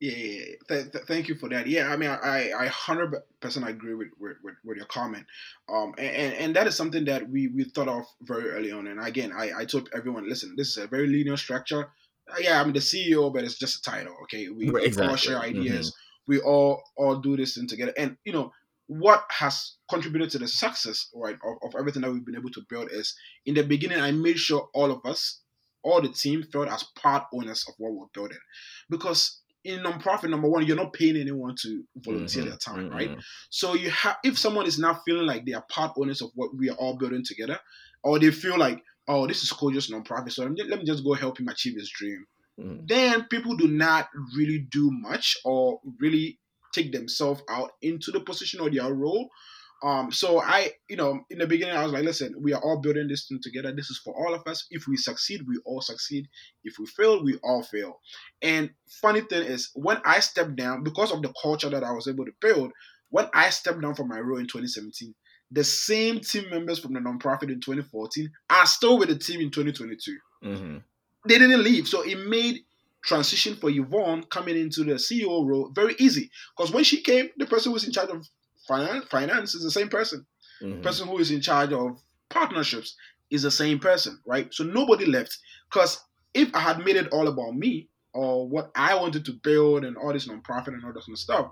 Yeah, 0.00 0.16
yeah, 0.16 0.32
yeah. 0.32 0.54
Th- 0.68 0.92
th- 0.92 1.04
thank 1.04 1.28
you 1.28 1.36
for 1.36 1.48
that. 1.50 1.68
Yeah, 1.68 1.92
I 1.92 1.96
mean, 1.96 2.10
I 2.10 2.52
I 2.52 2.66
hundred 2.66 3.14
percent 3.40 3.68
agree 3.68 3.94
with, 3.94 4.08
with, 4.18 4.36
with 4.64 4.76
your 4.76 4.86
comment. 4.86 5.26
Um, 5.68 5.94
and, 5.96 6.34
and 6.34 6.56
that 6.56 6.66
is 6.66 6.74
something 6.74 7.04
that 7.04 7.28
we 7.30 7.48
we 7.48 7.64
thought 7.64 7.88
of 7.88 8.04
very 8.22 8.50
early 8.50 8.72
on. 8.72 8.88
And 8.88 9.00
again, 9.00 9.32
I 9.32 9.52
I 9.58 9.64
told 9.64 9.88
everyone, 9.94 10.28
listen, 10.28 10.54
this 10.56 10.70
is 10.70 10.76
a 10.78 10.86
very 10.88 11.06
linear 11.06 11.36
structure. 11.36 11.90
Uh, 12.28 12.36
yeah, 12.40 12.60
I'm 12.60 12.72
the 12.72 12.80
CEO, 12.80 13.32
but 13.32 13.44
it's 13.44 13.58
just 13.58 13.86
a 13.86 13.90
title. 13.90 14.16
Okay, 14.24 14.48
we, 14.48 14.68
exactly. 14.68 15.02
we 15.02 15.08
all 15.08 15.16
share 15.16 15.40
ideas. 15.40 15.90
Mm-hmm. 15.90 16.32
We 16.32 16.40
all 16.40 16.82
all 16.96 17.16
do 17.20 17.36
this 17.36 17.54
thing 17.54 17.68
together. 17.68 17.92
And 17.96 18.16
you 18.24 18.32
know, 18.32 18.52
what 18.86 19.24
has 19.30 19.76
contributed 19.88 20.30
to 20.30 20.38
the 20.38 20.48
success 20.48 21.08
right 21.14 21.36
of, 21.44 21.56
of 21.62 21.74
everything 21.78 22.02
that 22.02 22.12
we've 22.12 22.26
been 22.26 22.36
able 22.36 22.50
to 22.50 22.62
build 22.68 22.90
is 22.90 23.14
in 23.46 23.54
the 23.54 23.62
beginning 23.62 24.00
i 24.00 24.10
made 24.10 24.38
sure 24.38 24.68
all 24.74 24.90
of 24.90 25.04
us 25.04 25.40
all 25.82 26.00
the 26.00 26.08
team 26.08 26.42
felt 26.52 26.68
as 26.68 26.84
part 26.96 27.24
owners 27.32 27.64
of 27.68 27.74
what 27.78 27.92
we're 27.92 28.06
building 28.14 28.38
because 28.90 29.40
in 29.64 29.80
nonprofit 29.80 30.28
number 30.28 30.48
one 30.48 30.66
you're 30.66 30.76
not 30.76 30.92
paying 30.92 31.16
anyone 31.16 31.54
to 31.60 31.84
volunteer 31.96 32.42
mm-hmm. 32.42 32.50
their 32.50 32.58
time 32.58 32.90
mm-hmm. 32.90 32.94
right 32.94 33.18
so 33.50 33.74
you 33.74 33.90
have 33.90 34.16
if 34.24 34.38
someone 34.38 34.66
is 34.66 34.78
not 34.78 35.00
feeling 35.04 35.26
like 35.26 35.44
they 35.44 35.52
are 35.52 35.64
part 35.68 35.92
owners 35.96 36.20
of 36.20 36.30
what 36.34 36.54
we 36.56 36.68
are 36.68 36.76
all 36.76 36.96
building 36.96 37.24
together 37.24 37.58
or 38.02 38.18
they 38.18 38.30
feel 38.30 38.58
like 38.58 38.82
oh 39.08 39.26
this 39.26 39.42
is 39.42 39.52
Kojo's 39.52 39.90
nonprofit 39.90 40.32
so 40.32 40.42
let 40.42 40.52
me, 40.52 40.62
let 40.68 40.78
me 40.80 40.84
just 40.84 41.04
go 41.04 41.14
help 41.14 41.38
him 41.38 41.48
achieve 41.48 41.76
his 41.76 41.90
dream 41.90 42.24
mm-hmm. 42.60 42.84
then 42.86 43.24
people 43.24 43.56
do 43.56 43.68
not 43.68 44.08
really 44.36 44.66
do 44.70 44.90
much 44.90 45.36
or 45.44 45.80
really 46.00 46.38
take 46.72 46.92
themselves 46.92 47.42
out 47.48 47.72
into 47.82 48.10
the 48.10 48.20
position 48.20 48.60
or 48.60 48.70
their 48.70 48.92
role. 48.92 49.28
Um, 49.82 50.12
so 50.12 50.40
I, 50.40 50.70
you 50.88 50.96
know, 50.96 51.24
in 51.30 51.38
the 51.38 51.46
beginning, 51.46 51.76
I 51.76 51.82
was 51.82 51.92
like, 51.92 52.04
listen, 52.04 52.34
we 52.40 52.52
are 52.52 52.62
all 52.62 52.80
building 52.80 53.08
this 53.08 53.26
thing 53.26 53.40
together. 53.42 53.72
This 53.72 53.90
is 53.90 53.98
for 53.98 54.14
all 54.14 54.32
of 54.32 54.46
us. 54.46 54.66
If 54.70 54.86
we 54.86 54.96
succeed, 54.96 55.42
we 55.46 55.58
all 55.64 55.80
succeed. 55.80 56.28
If 56.62 56.78
we 56.78 56.86
fail, 56.86 57.24
we 57.24 57.36
all 57.42 57.64
fail. 57.64 58.00
And 58.42 58.70
funny 58.86 59.22
thing 59.22 59.42
is, 59.42 59.70
when 59.74 59.98
I 60.04 60.20
stepped 60.20 60.54
down, 60.54 60.84
because 60.84 61.10
of 61.10 61.22
the 61.22 61.32
culture 61.42 61.68
that 61.68 61.82
I 61.82 61.90
was 61.90 62.06
able 62.06 62.24
to 62.24 62.32
build, 62.40 62.70
when 63.10 63.26
I 63.34 63.50
stepped 63.50 63.80
down 63.80 63.96
from 63.96 64.08
my 64.08 64.20
role 64.20 64.38
in 64.38 64.46
2017, 64.46 65.14
the 65.50 65.64
same 65.64 66.20
team 66.20 66.48
members 66.48 66.78
from 66.78 66.94
the 66.94 67.00
nonprofit 67.00 67.50
in 67.50 67.60
2014 67.60 68.30
are 68.50 68.66
still 68.66 68.98
with 68.98 69.08
the 69.08 69.18
team 69.18 69.40
in 69.40 69.50
2022. 69.50 70.16
Mm-hmm. 70.44 70.78
They 71.28 71.38
didn't 71.38 71.62
leave. 71.62 71.88
So 71.88 72.02
it 72.02 72.26
made 72.26 72.60
transition 73.02 73.56
for 73.56 73.70
Yvonne 73.70 74.24
coming 74.24 74.56
into 74.56 74.84
the 74.84 74.94
CEO 74.94 75.46
role 75.46 75.70
very 75.74 75.94
easy 75.98 76.30
because 76.56 76.72
when 76.72 76.84
she 76.84 77.00
came, 77.00 77.28
the 77.36 77.46
person 77.46 77.70
who 77.70 77.74
was 77.74 77.84
in 77.84 77.92
charge 77.92 78.10
of 78.10 78.26
finance, 78.66 79.04
finance 79.10 79.54
is 79.54 79.62
the 79.62 79.70
same 79.70 79.88
person. 79.88 80.26
Mm-hmm. 80.62 80.76
The 80.76 80.82
person 80.82 81.08
who 81.08 81.18
is 81.18 81.30
in 81.30 81.40
charge 81.40 81.72
of 81.72 82.00
partnerships 82.30 82.96
is 83.30 83.42
the 83.42 83.50
same 83.50 83.78
person, 83.78 84.18
right? 84.26 84.52
So 84.52 84.64
nobody 84.64 85.06
left 85.06 85.36
because 85.70 86.00
if 86.34 86.54
I 86.54 86.60
had 86.60 86.84
made 86.84 86.96
it 86.96 87.08
all 87.08 87.28
about 87.28 87.54
me 87.54 87.88
or 88.14 88.48
what 88.48 88.70
I 88.74 88.94
wanted 88.94 89.24
to 89.26 89.32
build 89.32 89.84
and 89.84 89.96
all 89.96 90.12
this 90.12 90.28
nonprofit 90.28 90.68
and 90.68 90.84
all 90.84 90.92
this 90.92 91.06
kind 91.06 91.14
of 91.14 91.18
stuff, 91.18 91.50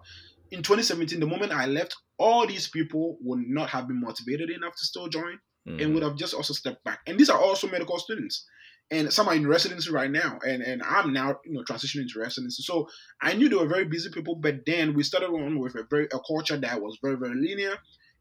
in 0.50 0.62
2017, 0.62 1.20
the 1.20 1.26
moment 1.26 1.52
I 1.52 1.66
left, 1.66 1.96
all 2.18 2.46
these 2.46 2.68
people 2.68 3.18
would 3.20 3.40
not 3.46 3.70
have 3.70 3.88
been 3.88 4.00
motivated 4.00 4.50
enough 4.50 4.74
to 4.74 4.84
still 4.84 5.08
join 5.08 5.38
mm-hmm. 5.66 5.80
and 5.80 5.94
would 5.94 6.02
have 6.02 6.16
just 6.16 6.34
also 6.34 6.52
stepped 6.52 6.84
back. 6.84 7.00
And 7.06 7.18
these 7.18 7.30
are 7.30 7.38
also 7.38 7.68
medical 7.68 7.98
students 7.98 8.46
and 8.90 9.12
some 9.12 9.28
are 9.28 9.34
in 9.34 9.46
residency 9.46 9.90
right 9.90 10.10
now 10.10 10.38
and 10.46 10.62
and 10.62 10.82
i'm 10.82 11.12
now 11.12 11.38
you 11.44 11.52
know 11.52 11.62
transitioning 11.62 12.08
to 12.08 12.18
residency 12.18 12.62
so 12.62 12.88
i 13.22 13.32
knew 13.32 13.48
they 13.48 13.56
were 13.56 13.66
very 13.66 13.84
busy 13.84 14.10
people 14.10 14.34
but 14.34 14.64
then 14.66 14.94
we 14.94 15.02
started 15.02 15.28
on 15.28 15.58
with 15.58 15.74
a 15.74 15.84
very 15.90 16.06
a 16.12 16.18
culture 16.26 16.56
that 16.56 16.80
was 16.80 16.98
very 17.02 17.16
very 17.16 17.34
linear 17.34 17.76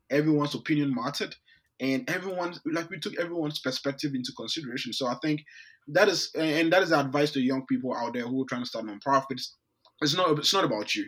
everyone's 0.09 0.55
opinion 0.55 0.93
mattered 0.93 1.35
and 1.79 2.09
everyone 2.09 2.53
like 2.65 2.89
we 2.89 2.99
took 2.99 3.17
everyone's 3.19 3.59
perspective 3.59 4.13
into 4.13 4.31
consideration 4.33 4.93
so 4.93 5.07
i 5.07 5.15
think 5.21 5.43
that 5.87 6.07
is 6.07 6.31
and 6.35 6.71
that 6.71 6.83
is 6.83 6.91
advice 6.91 7.31
to 7.31 7.41
young 7.41 7.65
people 7.65 7.95
out 7.95 8.13
there 8.13 8.27
who 8.27 8.41
are 8.41 8.47
trying 8.47 8.61
to 8.61 8.67
start 8.67 8.85
nonprofits 8.85 9.53
it's 10.01 10.15
not 10.15 10.37
it's 10.37 10.53
not 10.53 10.63
about 10.63 10.95
you 10.95 11.05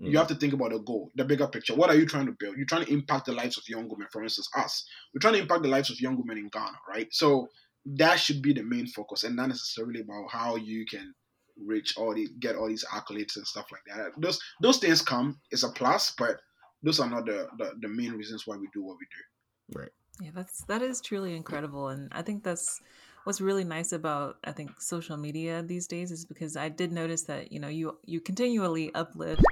you 0.00 0.12
mm. 0.12 0.18
have 0.18 0.28
to 0.28 0.34
think 0.36 0.52
about 0.52 0.70
the 0.70 0.78
goal, 0.78 1.10
the 1.16 1.24
bigger 1.24 1.48
picture. 1.48 1.74
What 1.74 1.90
are 1.90 1.96
you 1.96 2.06
trying 2.06 2.26
to 2.26 2.36
build? 2.38 2.56
You're 2.56 2.66
trying 2.66 2.84
to 2.84 2.92
impact 2.92 3.26
the 3.26 3.32
lives 3.32 3.58
of 3.58 3.68
young 3.68 3.88
women. 3.88 4.06
For 4.12 4.22
instance, 4.22 4.48
us. 4.56 4.84
We're 5.12 5.18
trying 5.18 5.34
to 5.34 5.40
impact 5.40 5.62
the 5.62 5.68
lives 5.68 5.90
of 5.90 6.00
young 6.00 6.16
women 6.16 6.38
in 6.38 6.48
Ghana, 6.48 6.78
right? 6.88 7.08
So 7.10 7.48
that 7.86 8.16
should 8.16 8.42
be 8.42 8.52
the 8.52 8.62
main 8.62 8.86
focus 8.86 9.24
and 9.24 9.36
not 9.36 9.48
necessarily 9.48 10.00
about 10.00 10.30
how 10.30 10.56
you 10.56 10.84
can 10.86 11.14
reach 11.66 11.96
all 11.96 12.14
the 12.14 12.28
get 12.40 12.56
all 12.56 12.68
these 12.68 12.84
accolades 12.84 13.36
and 13.36 13.46
stuff 13.46 13.66
like 13.72 13.82
that. 13.86 14.12
Those 14.20 14.40
those 14.60 14.78
things 14.78 15.02
come, 15.02 15.40
it's 15.50 15.62
a 15.62 15.70
plus, 15.70 16.12
but 16.16 16.40
those 16.82 17.00
are 17.00 17.10
not 17.10 17.26
the, 17.26 17.48
the, 17.58 17.72
the 17.80 17.88
main 17.88 18.12
reasons 18.12 18.46
why 18.46 18.56
we 18.56 18.68
do 18.72 18.84
what 18.84 18.96
we 19.00 19.06
do. 19.06 19.78
Right. 19.80 19.90
Yeah, 20.20 20.30
that's 20.34 20.64
that 20.64 20.82
is 20.82 21.00
truly 21.00 21.34
incredible. 21.34 21.88
And 21.88 22.12
I 22.12 22.22
think 22.22 22.44
that's 22.44 22.80
what's 23.24 23.40
really 23.40 23.64
nice 23.64 23.92
about 23.92 24.36
I 24.44 24.52
think 24.52 24.80
social 24.80 25.16
media 25.16 25.62
these 25.62 25.86
days 25.86 26.10
is 26.10 26.24
because 26.24 26.56
I 26.56 26.68
did 26.68 26.92
notice 26.92 27.22
that, 27.24 27.52
you 27.52 27.60
know, 27.60 27.68
you 27.68 27.98
you 28.04 28.20
continually 28.20 28.92
uplift 28.94 29.42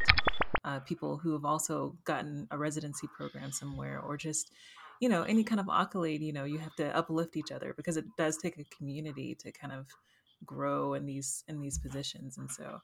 uh, 0.65 0.81
people 0.81 1.19
who 1.19 1.33
have 1.33 1.45
also 1.45 1.97
gotten 2.05 2.49
a 2.51 2.59
residency 2.59 3.09
program 3.17 3.53
somewhere 3.53 4.01
or 4.01 4.17
just 4.17 4.51
you 5.01 5.09
know 5.09 5.23
any 5.23 5.45
kind 5.45 5.61
of 5.61 5.69
accolade 5.73 6.23
you 6.23 6.33
know 6.33 6.45
you 6.45 6.59
have 6.59 6.75
to 6.77 6.97
uplift 6.97 7.37
each 7.37 7.53
other 7.53 7.75
because 7.77 7.97
it 7.97 8.05
does 8.17 8.37
take 8.37 8.59
a 8.59 8.77
community 8.77 9.35
to 9.35 9.53
kind 9.53 9.73
of 9.73 9.87
grow 10.45 10.95
in 10.95 11.07
these 11.07 11.45
in 11.49 11.61
these 11.61 11.79
positions 11.79 12.39
and 12.39 12.51
so 12.51 12.81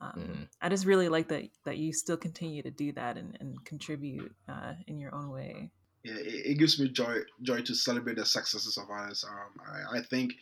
um, 0.00 0.12
mm. 0.16 0.48
i 0.60 0.68
just 0.68 0.86
really 0.86 1.08
like 1.08 1.28
that 1.28 1.44
that 1.64 1.78
you 1.78 1.92
still 1.92 2.16
continue 2.16 2.62
to 2.62 2.70
do 2.70 2.92
that 2.92 3.16
and, 3.16 3.36
and 3.40 3.64
contribute 3.64 4.32
uh, 4.48 4.72
in 4.86 4.98
your 4.98 5.14
own 5.14 5.30
way 5.30 5.70
yeah 6.04 6.14
it, 6.14 6.46
it, 6.50 6.58
gives 6.58 6.78
me 6.78 6.88
joy 6.88 7.18
joy 7.42 7.60
to 7.60 7.74
celebrate 7.74 8.16
the 8.16 8.26
successes 8.26 8.76
of 8.76 8.84
others 8.94 9.24
um, 9.28 9.62
I, 9.66 9.98
I 9.98 10.02
think 10.02 10.34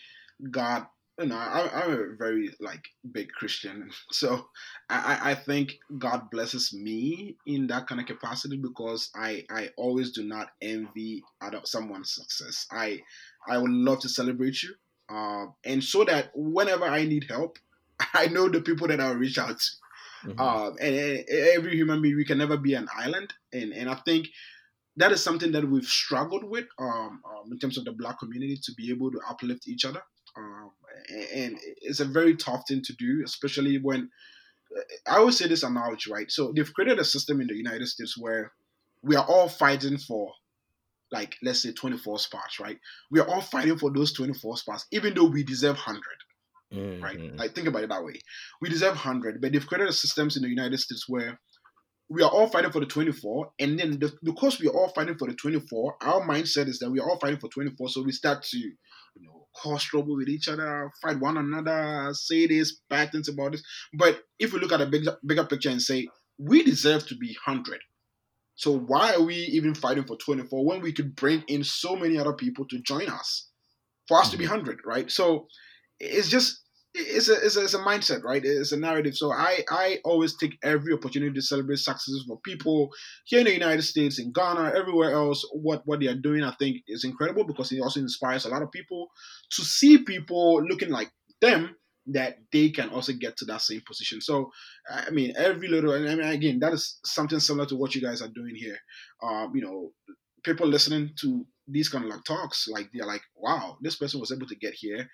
god 0.51 0.87
you 1.21 1.27
know, 1.27 1.37
I, 1.37 1.85
am 1.85 1.93
a 1.93 2.17
very 2.17 2.51
like 2.61 2.83
big 3.13 3.31
Christian, 3.33 3.91
so 4.11 4.47
I, 4.89 5.33
I 5.33 5.35
think 5.35 5.79
God 5.99 6.31
blesses 6.31 6.73
me 6.73 7.37
in 7.47 7.67
that 7.67 7.87
kind 7.87 8.01
of 8.01 8.07
capacity 8.07 8.57
because 8.57 9.11
I 9.15 9.45
I 9.51 9.71
always 9.77 10.13
do 10.13 10.25
not 10.25 10.49
envy 10.63 11.23
someone's 11.65 12.13
success. 12.13 12.67
I 12.73 13.01
I 13.47 13.59
would 13.59 13.71
love 13.71 14.01
to 14.01 14.09
celebrate 14.09 14.63
you, 14.63 14.75
uh, 15.11 15.47
and 15.65 15.85
so 15.85 16.05
that 16.05 16.31
whenever 16.35 16.85
I 16.85 17.05
need 17.05 17.27
help, 17.29 17.59
I 18.15 18.27
know 18.27 18.49
the 18.49 18.63
people 18.63 18.89
that 18.89 19.01
I'll 19.01 19.15
reach 19.15 19.39
out 19.39 19.59
to. 19.59 19.71
Mm-hmm. 20.27 20.39
Uh, 20.39 20.69
and, 20.83 20.95
and 20.97 21.25
every 21.31 21.77
human 21.77 22.03
being, 22.03 22.17
we 22.17 22.27
can 22.27 22.39
never 22.39 22.57
be 22.57 22.75
an 22.75 22.89
island, 22.97 23.33
and 23.53 23.73
and 23.73 23.91
I 23.91 23.97
think 24.07 24.29
that 24.97 25.13
is 25.13 25.23
something 25.23 25.53
that 25.53 25.69
we've 25.69 25.85
struggled 25.85 26.45
with 26.45 26.67
um, 26.79 27.23
um, 27.25 27.53
in 27.53 27.59
terms 27.59 27.79
of 27.79 27.85
the 27.85 27.93
black 27.93 28.19
community 28.19 28.59
to 28.63 28.73
be 28.75 28.91
able 28.91 29.11
to 29.11 29.21
uplift 29.29 29.69
each 29.69 29.85
other. 29.85 30.03
Um, 30.37 30.71
and 31.35 31.59
it's 31.83 32.01
a 32.01 32.05
very 32.05 32.37
tough 32.37 32.63
thing 32.69 32.83
to 32.83 32.93
do, 32.99 33.23
especially 33.25 33.79
when 33.79 34.11
I 35.07 35.17
always 35.17 35.39
say 35.39 35.49
this 35.49 35.63
analogy, 35.63 36.11
right? 36.13 36.31
So 36.31 36.53
they've 36.55 36.73
created 36.73 36.99
a 36.99 37.05
system 37.05 37.41
in 37.41 37.49
the 37.49 37.57
United 37.57 37.87
States 37.87 38.17
where 38.19 38.53
we 39.03 39.17
are 39.17 39.25
all 39.25 39.49
fighting 39.49 39.99
for, 39.99 40.33
like, 41.11 41.37
let's 41.43 41.63
say 41.63 41.73
24 41.73 42.19
spots, 42.19 42.61
right? 42.61 42.79
We 43.11 43.21
are 43.21 43.29
all 43.29 43.41
fighting 43.41 43.79
for 43.79 43.93
those 43.93 44.13
24 44.13 44.59
spots, 44.59 44.87
even 44.93 45.15
though 45.15 45.27
we 45.27 45.43
deserve 45.43 45.77
100. 45.77 46.03
Mm-hmm. 46.73 47.03
Right, 47.03 47.37
like 47.37 47.53
think 47.53 47.67
about 47.67 47.83
it 47.83 47.89
that 47.89 48.05
way. 48.05 48.15
We 48.61 48.69
deserve 48.69 48.95
hundred, 48.95 49.41
but 49.41 49.51
they've 49.51 49.67
created 49.67 49.93
systems 49.93 50.37
in 50.37 50.45
the 50.45 50.49
United 50.49 50.79
States 50.79 51.09
where 51.09 51.41
we 52.09 52.23
are 52.23 52.31
all 52.31 52.49
fighting 52.49 52.71
for 52.71 52.81
the 52.81 52.87
24 52.87 53.53
and 53.59 53.79
then 53.79 53.99
the, 53.99 54.13
because 54.23 54.61
we 54.61 54.67
are 54.69 54.73
all 54.73 54.89
fighting 54.89 55.17
for 55.17 55.29
the 55.29 55.35
24 55.35 55.97
our 56.03 56.21
mindset 56.21 56.67
is 56.67 56.81
that 56.81 56.91
we 56.91 56.99
are 56.99 57.09
all 57.09 57.19
fighting 57.19 57.39
for 57.39 57.49
24 57.49 57.89
so 57.89 58.03
we 58.03 58.11
start 58.11 58.43
to 58.43 58.59
you 58.59 58.75
know 59.17 59.40
cause 59.57 59.83
trouble 59.85 60.17
with 60.17 60.29
each 60.29 60.49
other, 60.49 60.91
fight 61.03 61.21
one 61.21 61.37
another, 61.37 62.11
say 62.15 62.47
this, 62.47 62.81
bad 62.89 63.13
things 63.13 63.29
about 63.29 63.53
this. 63.53 63.63
But 63.95 64.21
if 64.39 64.53
we 64.53 64.61
look 64.61 64.73
at 64.73 64.81
a 64.81 64.87
bigger, 64.87 65.17
bigger 65.27 65.45
picture 65.45 65.71
and 65.71 65.83
say, 65.83 66.09
we 66.39 66.63
deserve 66.63 67.07
to 67.09 67.17
be 67.17 67.37
100. 67.45 67.81
So 68.55 68.79
why 68.79 69.15
are 69.15 69.23
we 69.23 69.35
even 69.35 69.75
fighting 69.75 70.05
for 70.05 70.17
24 70.17 70.65
when 70.65 70.81
we 70.81 70.93
could 70.93 71.17
bring 71.17 71.43
in 71.49 71.65
so 71.65 71.97
many 71.97 72.19
other 72.19 72.35
people 72.35 72.67
to 72.69 72.81
join 72.81 73.09
us 73.09 73.49
for 74.07 74.19
us 74.19 74.31
to 74.33 74.37
be 74.37 74.47
100, 74.47 74.79
mm-hmm. 74.79 74.89
right? 74.89 75.11
So 75.11 75.47
it's 75.99 76.29
just 76.29 76.61
it's 76.93 77.29
a, 77.29 77.35
it's 77.35 77.57
a 77.57 77.65
it's 77.65 77.75
a 77.75 77.79
mindset, 77.79 78.25
right? 78.25 78.45
It's 78.45 78.73
a 78.73 78.77
narrative. 78.77 79.17
So 79.17 79.33
I 79.33 79.61
I 79.71 79.99
always 80.05 80.37
take 80.37 80.59
every 80.63 80.93
opportunity 80.93 81.33
to 81.33 81.43
celebrate 81.43 81.79
successes 81.79 82.25
for 82.27 82.41
people 82.41 82.91
here 83.25 83.41
in 83.41 83.47
the 83.47 83.53
United 83.53 83.83
States, 83.83 84.19
in 84.19 84.33
Ghana, 84.33 84.73
everywhere 84.77 85.13
else. 85.13 85.47
What 85.53 85.83
what 85.87 86.01
they 86.01 86.09
are 86.09 86.17
doing, 86.17 86.43
I 86.43 86.55
think, 86.59 86.79
is 86.89 87.05
incredible 87.05 87.45
because 87.45 87.71
it 87.73 87.81
also 87.81 88.01
inspires 88.01 88.45
a 88.45 88.49
lot 88.49 88.63
of 88.63 88.73
people 88.73 89.09
to 89.53 89.63
see 89.63 89.99
people 89.99 90.63
looking 90.65 90.91
like 90.91 91.11
them 91.41 91.77
that 92.07 92.39
they 92.53 92.71
can 92.71 92.89
also 92.91 93.13
get 93.13 93.37
to 93.37 93.45
that 93.45 93.61
same 93.61 93.83
position. 93.87 94.21
So, 94.21 94.51
I 94.91 95.11
mean, 95.11 95.35
every 95.37 95.69
little, 95.69 95.93
and 95.93 96.09
I 96.09 96.15
mean, 96.15 96.27
again, 96.27 96.59
that 96.61 96.73
is 96.73 96.99
something 97.05 97.39
similar 97.39 97.67
to 97.67 97.77
what 97.77 97.95
you 97.95 98.01
guys 98.01 98.23
are 98.23 98.29
doing 98.29 98.55
here. 98.57 98.79
Um, 99.23 99.53
you 99.55 99.63
know, 99.63 99.93
people 100.43 100.67
listening 100.67 101.11
to 101.21 101.47
these 101.69 101.89
kind 101.89 102.05
of 102.05 102.11
like 102.11 102.25
talks, 102.25 102.67
like 102.69 102.91
they're 102.93 103.07
like, 103.07 103.23
wow, 103.37 103.77
this 103.81 103.97
person 103.97 104.19
was 104.19 104.33
able 104.33 104.47
to 104.49 104.57
get 104.57 104.75
here. 104.75 105.09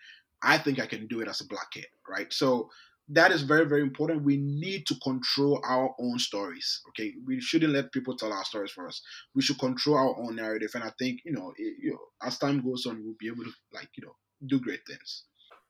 I 0.46 0.58
think 0.58 0.78
I 0.78 0.86
can 0.86 1.06
do 1.08 1.20
it 1.20 1.28
as 1.28 1.40
a 1.40 1.46
black 1.46 1.72
kid, 1.72 1.86
right? 2.08 2.32
So 2.32 2.70
that 3.08 3.30
is 3.32 3.42
very, 3.42 3.66
very 3.66 3.82
important. 3.82 4.24
We 4.24 4.36
need 4.36 4.86
to 4.88 4.96
control 5.02 5.60
our 5.64 5.94
own 6.00 6.18
stories. 6.18 6.82
Okay, 6.90 7.14
we 7.24 7.40
shouldn't 7.40 7.72
let 7.72 7.92
people 7.92 8.16
tell 8.16 8.32
our 8.32 8.44
stories 8.44 8.72
for 8.72 8.86
us. 8.88 9.02
We 9.34 9.42
should 9.42 9.58
control 9.58 9.96
our 9.96 10.16
own 10.18 10.36
narrative, 10.36 10.70
and 10.74 10.84
I 10.84 10.92
think 10.98 11.20
you 11.24 11.32
know, 11.32 11.52
it, 11.56 11.74
you 11.82 11.92
know, 11.92 12.06
as 12.26 12.38
time 12.38 12.62
goes 12.62 12.86
on, 12.86 13.04
we'll 13.04 13.16
be 13.18 13.28
able 13.28 13.44
to 13.44 13.52
like 13.72 13.90
you 13.96 14.06
know 14.06 14.16
do 14.46 14.60
great 14.60 14.80
things. 14.86 15.24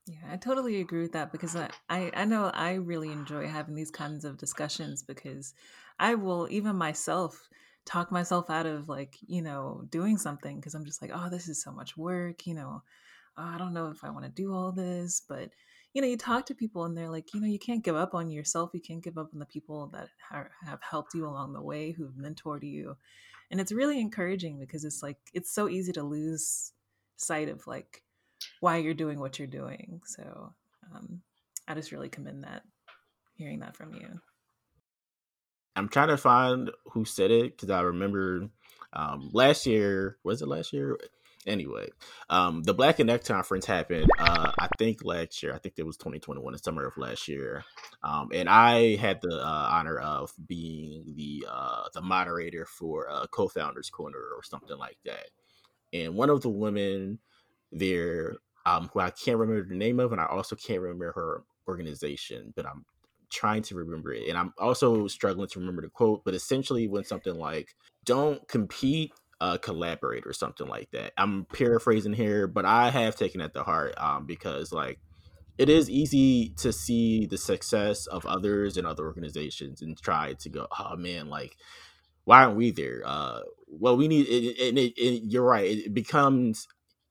Yeah, 0.07 0.33
I 0.33 0.37
totally 0.37 0.81
agree 0.81 1.03
with 1.03 1.12
that 1.12 1.33
because 1.33 1.57
I, 1.57 1.71
I, 1.89 2.12
I 2.15 2.25
know 2.25 2.47
I 2.47 2.75
really 2.75 3.11
enjoy 3.11 3.49
having 3.49 3.75
these 3.75 3.91
kinds 3.91 4.25
of 4.25 4.39
discussions 4.39 5.03
because 5.03 5.53
I 5.99 6.15
will 6.15 6.47
even 6.51 6.77
myself 6.77 7.49
talk 7.85 8.12
myself 8.12 8.49
out 8.51 8.67
of 8.67 8.89
like 8.89 9.17
you 9.27 9.43
know 9.43 9.85
doing 9.91 10.17
something 10.19 10.57
because 10.57 10.75
I'm 10.75 10.85
just 10.85 11.03
like 11.03 11.11
oh 11.15 11.29
this 11.31 11.49
is 11.49 11.62
so 11.62 11.73
much 11.73 11.97
work 11.97 12.47
you 12.47 12.55
know 12.55 12.83
oh, 13.38 13.42
I 13.55 13.59
don't 13.59 13.75
know 13.75 13.88
if 13.88 14.05
I 14.05 14.11
want 14.11 14.25
to 14.25 14.31
do 14.31 14.55
all 14.55 14.72
this, 14.72 15.22
but 15.29 15.51
you 15.92 16.03
know, 16.03 16.09
you 16.09 16.18
talk 16.18 16.44
to 16.46 16.55
people 16.55 16.85
and 16.85 16.96
they're 16.96 17.09
like, 17.09 17.33
you 17.33 17.40
know, 17.40 17.46
you 17.46 17.59
can't 17.59 17.83
give 17.83 17.96
up 17.96 18.14
on 18.14 18.31
yourself. 18.31 18.70
You 18.75 18.81
can't 18.81 19.03
give 19.03 19.16
up 19.16 19.31
on 19.33 19.38
the 19.38 19.46
people 19.46 19.87
that 19.94 20.09
have 20.62 20.83
helped 20.83 21.14
you 21.14 21.27
along 21.27 21.55
the 21.55 21.62
way, 21.62 21.90
who've 21.90 22.12
mentored 22.12 22.62
you. 22.62 22.96
And 23.51 23.61
it's 23.61 23.72
really 23.72 23.99
encouraging 23.99 24.59
because 24.59 24.85
it's 24.85 25.03
like, 25.03 25.16
it's 25.33 25.51
so 25.51 25.70
easy 25.70 25.92
to 25.92 26.03
lose 26.03 26.72
sight 27.16 27.49
of 27.49 27.66
like 27.66 28.03
why 28.61 28.77
you're 28.77 28.92
doing 28.92 29.18
what 29.18 29.38
you're 29.38 29.49
doing. 29.49 30.03
So 30.05 30.53
um, 30.94 31.22
I 31.66 31.72
just 31.72 31.92
really 31.92 32.11
commend 32.11 32.44
that, 32.44 32.62
hearing 33.35 33.61
that 33.61 33.75
from 33.75 33.94
you. 33.94 34.20
I'm 35.77 35.88
trying 35.88 36.09
to 36.09 36.18
find 36.18 36.70
who 36.92 37.05
said 37.05 37.31
it 37.31 37.57
because 37.57 37.70
I 37.70 37.81
remember 37.81 38.49
um, 38.92 39.31
last 39.33 39.66
year, 39.66 40.18
was 40.25 40.42
it 40.42 40.49
last 40.49 40.72
year? 40.72 40.99
Anyway, 41.47 41.89
um, 42.29 42.63
the 42.63 42.75
Black 42.75 42.99
and 42.99 43.07
Neck 43.09 43.25
conference 43.25 43.67
happened. 43.67 44.11
Uh, 44.19 44.53
I 44.59 44.69
think 44.79 45.05
last 45.05 45.43
year. 45.43 45.55
I 45.55 45.59
think 45.59 45.75
it 45.79 45.87
was 45.87 45.97
2021, 45.97 46.53
the 46.53 46.59
summer 46.59 46.87
of 46.87 46.97
last 46.97 47.29
year. 47.29 47.65
Um, 48.03 48.31
and 48.33 48.49
I 48.49 48.97
had 48.97 49.21
the 49.23 49.37
uh, 49.37 49.69
honor 49.71 49.99
of 49.99 50.33
being 50.47 51.05
the 51.17 51.47
uh, 51.51 51.85
the 51.95 52.03
moderator 52.03 52.67
for 52.67 53.09
uh, 53.11 53.27
co-founders 53.29 53.91
corner 53.91 54.19
or 54.19 54.43
something 54.43 54.77
like 54.77 54.99
that. 55.05 55.31
And 55.93 56.15
one 56.15 56.31
of 56.31 56.43
the 56.43 56.51
women 56.51 57.19
there, 57.73 58.37
um, 58.65 58.91
who 58.93 59.01
I 59.01 59.11
can't 59.11 59.39
remember 59.39 59.69
the 59.69 59.75
name 59.75 60.01
of, 60.01 60.13
and 60.13 60.21
I 60.21 60.27
also 60.27 60.57
can't 60.57 60.81
remember 60.81 61.13
her 61.13 61.45
organization, 61.69 62.53
but 62.57 62.67
I'm 62.67 62.85
trying 63.31 63.63
to 63.63 63.75
remember 63.75 64.13
it. 64.13 64.29
And 64.29 64.39
I'm 64.39 64.53
also 64.59 65.07
struggling 65.09 65.49
to 65.49 65.61
remember 65.61 65.83
the 65.83 65.89
quote, 65.89 66.25
but 66.25 66.35
essentially 66.35 66.89
went 66.89 67.07
something 67.07 67.35
like, 67.35 67.75
"Don't 68.05 68.47
compete." 68.49 69.13
Uh, 69.40 69.59
collaborate 69.59 70.27
or 70.27 70.33
something 70.33 70.66
like 70.66 70.90
that. 70.92 71.12
I'm 71.16 71.44
paraphrasing 71.46 72.14
here, 72.14 72.46
but 72.46 72.64
I 72.64 72.90
have 72.90 73.16
taken 73.16 73.40
it 73.40 73.55
to 73.55 73.62
heart 73.62 73.94
um, 73.99 74.27
because 74.27 74.72
like 74.72 74.99
it 75.59 75.68
is 75.68 75.88
easy 75.90 76.51
to 76.59 76.72
see 76.72 77.27
the 77.27 77.38
success 77.38 78.07
of 78.07 78.27
others 78.27 78.77
and 78.77 78.87
other 78.87 79.05
organizations 79.05 79.83
and 79.83 80.01
try 80.01 80.35
to 80.35 80.49
go, 80.49 80.66
oh 80.79 80.96
man, 80.96 81.29
like 81.29 81.57
why 82.25 82.44
aren't 82.44 82.57
we 82.57 82.70
there? 82.70 83.03
Uh, 83.05 83.40
well, 83.68 83.96
we 83.96 84.09
need, 84.09 84.27
and 84.27 84.79
it, 84.79 84.92
it, 84.96 85.01
it, 85.01 85.22
you're 85.25 85.44
right. 85.44 85.70
It 85.70 85.94
becomes 85.94 86.66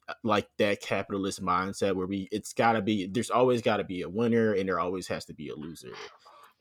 uh, 0.09 0.13
like 0.23 0.47
that 0.57 0.81
capitalist 0.81 1.41
mindset 1.43 1.95
where 1.95 2.05
we, 2.07 2.27
it's 2.31 2.53
got 2.53 2.73
to 2.73 2.81
be. 2.81 3.07
There's 3.07 3.29
always 3.29 3.61
got 3.61 3.77
to 3.77 3.85
be 3.85 4.01
a 4.01 4.09
winner, 4.09 4.53
and 4.53 4.67
there 4.67 4.79
always 4.79 5.07
has 5.07 5.25
to 5.25 5.33
be 5.33 5.49
a 5.49 5.55
loser 5.55 5.93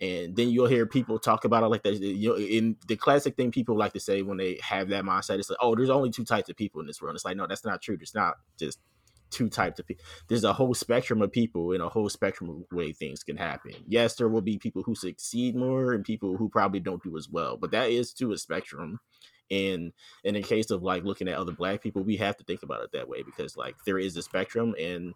and 0.00 0.34
then 0.34 0.50
you'll 0.50 0.66
hear 0.66 0.86
people 0.86 1.18
talk 1.18 1.44
about 1.44 1.62
it 1.62 1.68
like 1.68 1.82
that. 1.84 1.94
You 1.94 2.30
know, 2.30 2.36
in 2.36 2.76
the 2.88 2.96
classic 2.96 3.36
thing 3.36 3.50
people 3.50 3.76
like 3.76 3.92
to 3.92 4.00
say 4.00 4.22
when 4.22 4.38
they 4.38 4.58
have 4.62 4.88
that 4.88 5.04
mindset, 5.04 5.38
it's 5.38 5.50
like, 5.50 5.58
oh, 5.60 5.74
there's 5.74 5.90
only 5.90 6.10
two 6.10 6.24
types 6.24 6.48
of 6.48 6.56
people 6.56 6.80
in 6.80 6.86
this 6.86 7.00
world. 7.00 7.14
It's 7.14 7.24
like, 7.24 7.36
no, 7.36 7.46
that's 7.46 7.64
not 7.64 7.80
true. 7.80 7.96
There's 7.96 8.14
not 8.14 8.34
just 8.58 8.80
two 9.30 9.48
types 9.48 9.78
of 9.78 9.86
people. 9.86 10.04
There's 10.28 10.44
a 10.44 10.52
whole 10.52 10.74
spectrum 10.74 11.22
of 11.22 11.32
people 11.32 11.72
and 11.72 11.82
a 11.82 11.88
whole 11.88 12.08
spectrum 12.08 12.50
of 12.50 12.76
way 12.76 12.92
things 12.92 13.22
can 13.22 13.36
happen. 13.36 13.72
Yes, 13.86 14.16
there 14.16 14.28
will 14.28 14.42
be 14.42 14.58
people 14.58 14.82
who 14.82 14.94
succeed 14.94 15.56
more 15.56 15.92
and 15.92 16.04
people 16.04 16.36
who 16.36 16.48
probably 16.48 16.80
don't 16.80 17.02
do 17.02 17.16
as 17.16 17.28
well, 17.28 17.56
but 17.56 17.70
that 17.72 17.90
is 17.90 18.12
to 18.14 18.32
a 18.32 18.38
spectrum. 18.38 19.00
And 19.50 19.92
in 20.22 20.34
the 20.34 20.42
case 20.42 20.70
of 20.70 20.82
like 20.82 21.04
looking 21.04 21.28
at 21.28 21.36
other 21.36 21.52
black 21.52 21.82
people, 21.82 22.02
we 22.02 22.16
have 22.16 22.36
to 22.38 22.44
think 22.44 22.62
about 22.62 22.82
it 22.82 22.90
that 22.92 23.08
way 23.08 23.22
because 23.22 23.56
like 23.56 23.76
there 23.86 23.98
is 23.98 24.16
a 24.16 24.22
spectrum 24.22 24.74
and 24.80 25.14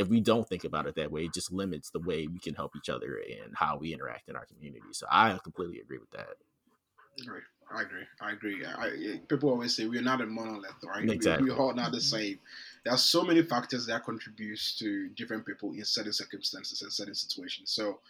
if 0.00 0.08
we 0.08 0.20
don't 0.20 0.48
think 0.48 0.64
about 0.64 0.86
it 0.86 0.94
that 0.96 1.12
way, 1.12 1.24
it 1.24 1.34
just 1.34 1.52
limits 1.52 1.90
the 1.90 2.00
way 2.00 2.26
we 2.26 2.38
can 2.38 2.54
help 2.54 2.74
each 2.74 2.88
other 2.88 3.20
and 3.28 3.54
how 3.54 3.76
we 3.76 3.92
interact 3.92 4.28
in 4.30 4.36
our 4.36 4.46
community. 4.46 4.86
So 4.92 5.06
I 5.10 5.38
completely 5.44 5.78
agree 5.80 5.98
with 5.98 6.10
that. 6.12 6.36
Right. 7.28 7.42
I 7.72 7.82
agree. 7.82 8.02
I 8.20 8.32
agree. 8.32 8.64
I, 8.64 8.88
eh, 8.88 9.18
people 9.28 9.50
always 9.50 9.76
say 9.76 9.86
we're 9.86 10.02
not 10.02 10.22
a 10.22 10.26
monolith, 10.26 10.72
right? 10.84 11.08
Exactly. 11.08 11.44
We, 11.44 11.50
we're 11.50 11.60
all 11.60 11.74
not 11.74 11.92
the 11.92 11.98
mm-hmm. 11.98 12.16
same. 12.16 12.38
There 12.84 12.94
are 12.94 12.98
so 12.98 13.22
many 13.22 13.42
factors 13.42 13.86
that 13.86 14.04
contributes 14.04 14.76
to 14.78 15.10
different 15.10 15.46
people 15.46 15.72
in 15.72 15.84
certain 15.84 16.12
circumstances 16.12 16.82
and 16.82 16.92
certain 16.92 17.14
situations. 17.14 17.70
So 17.70 18.00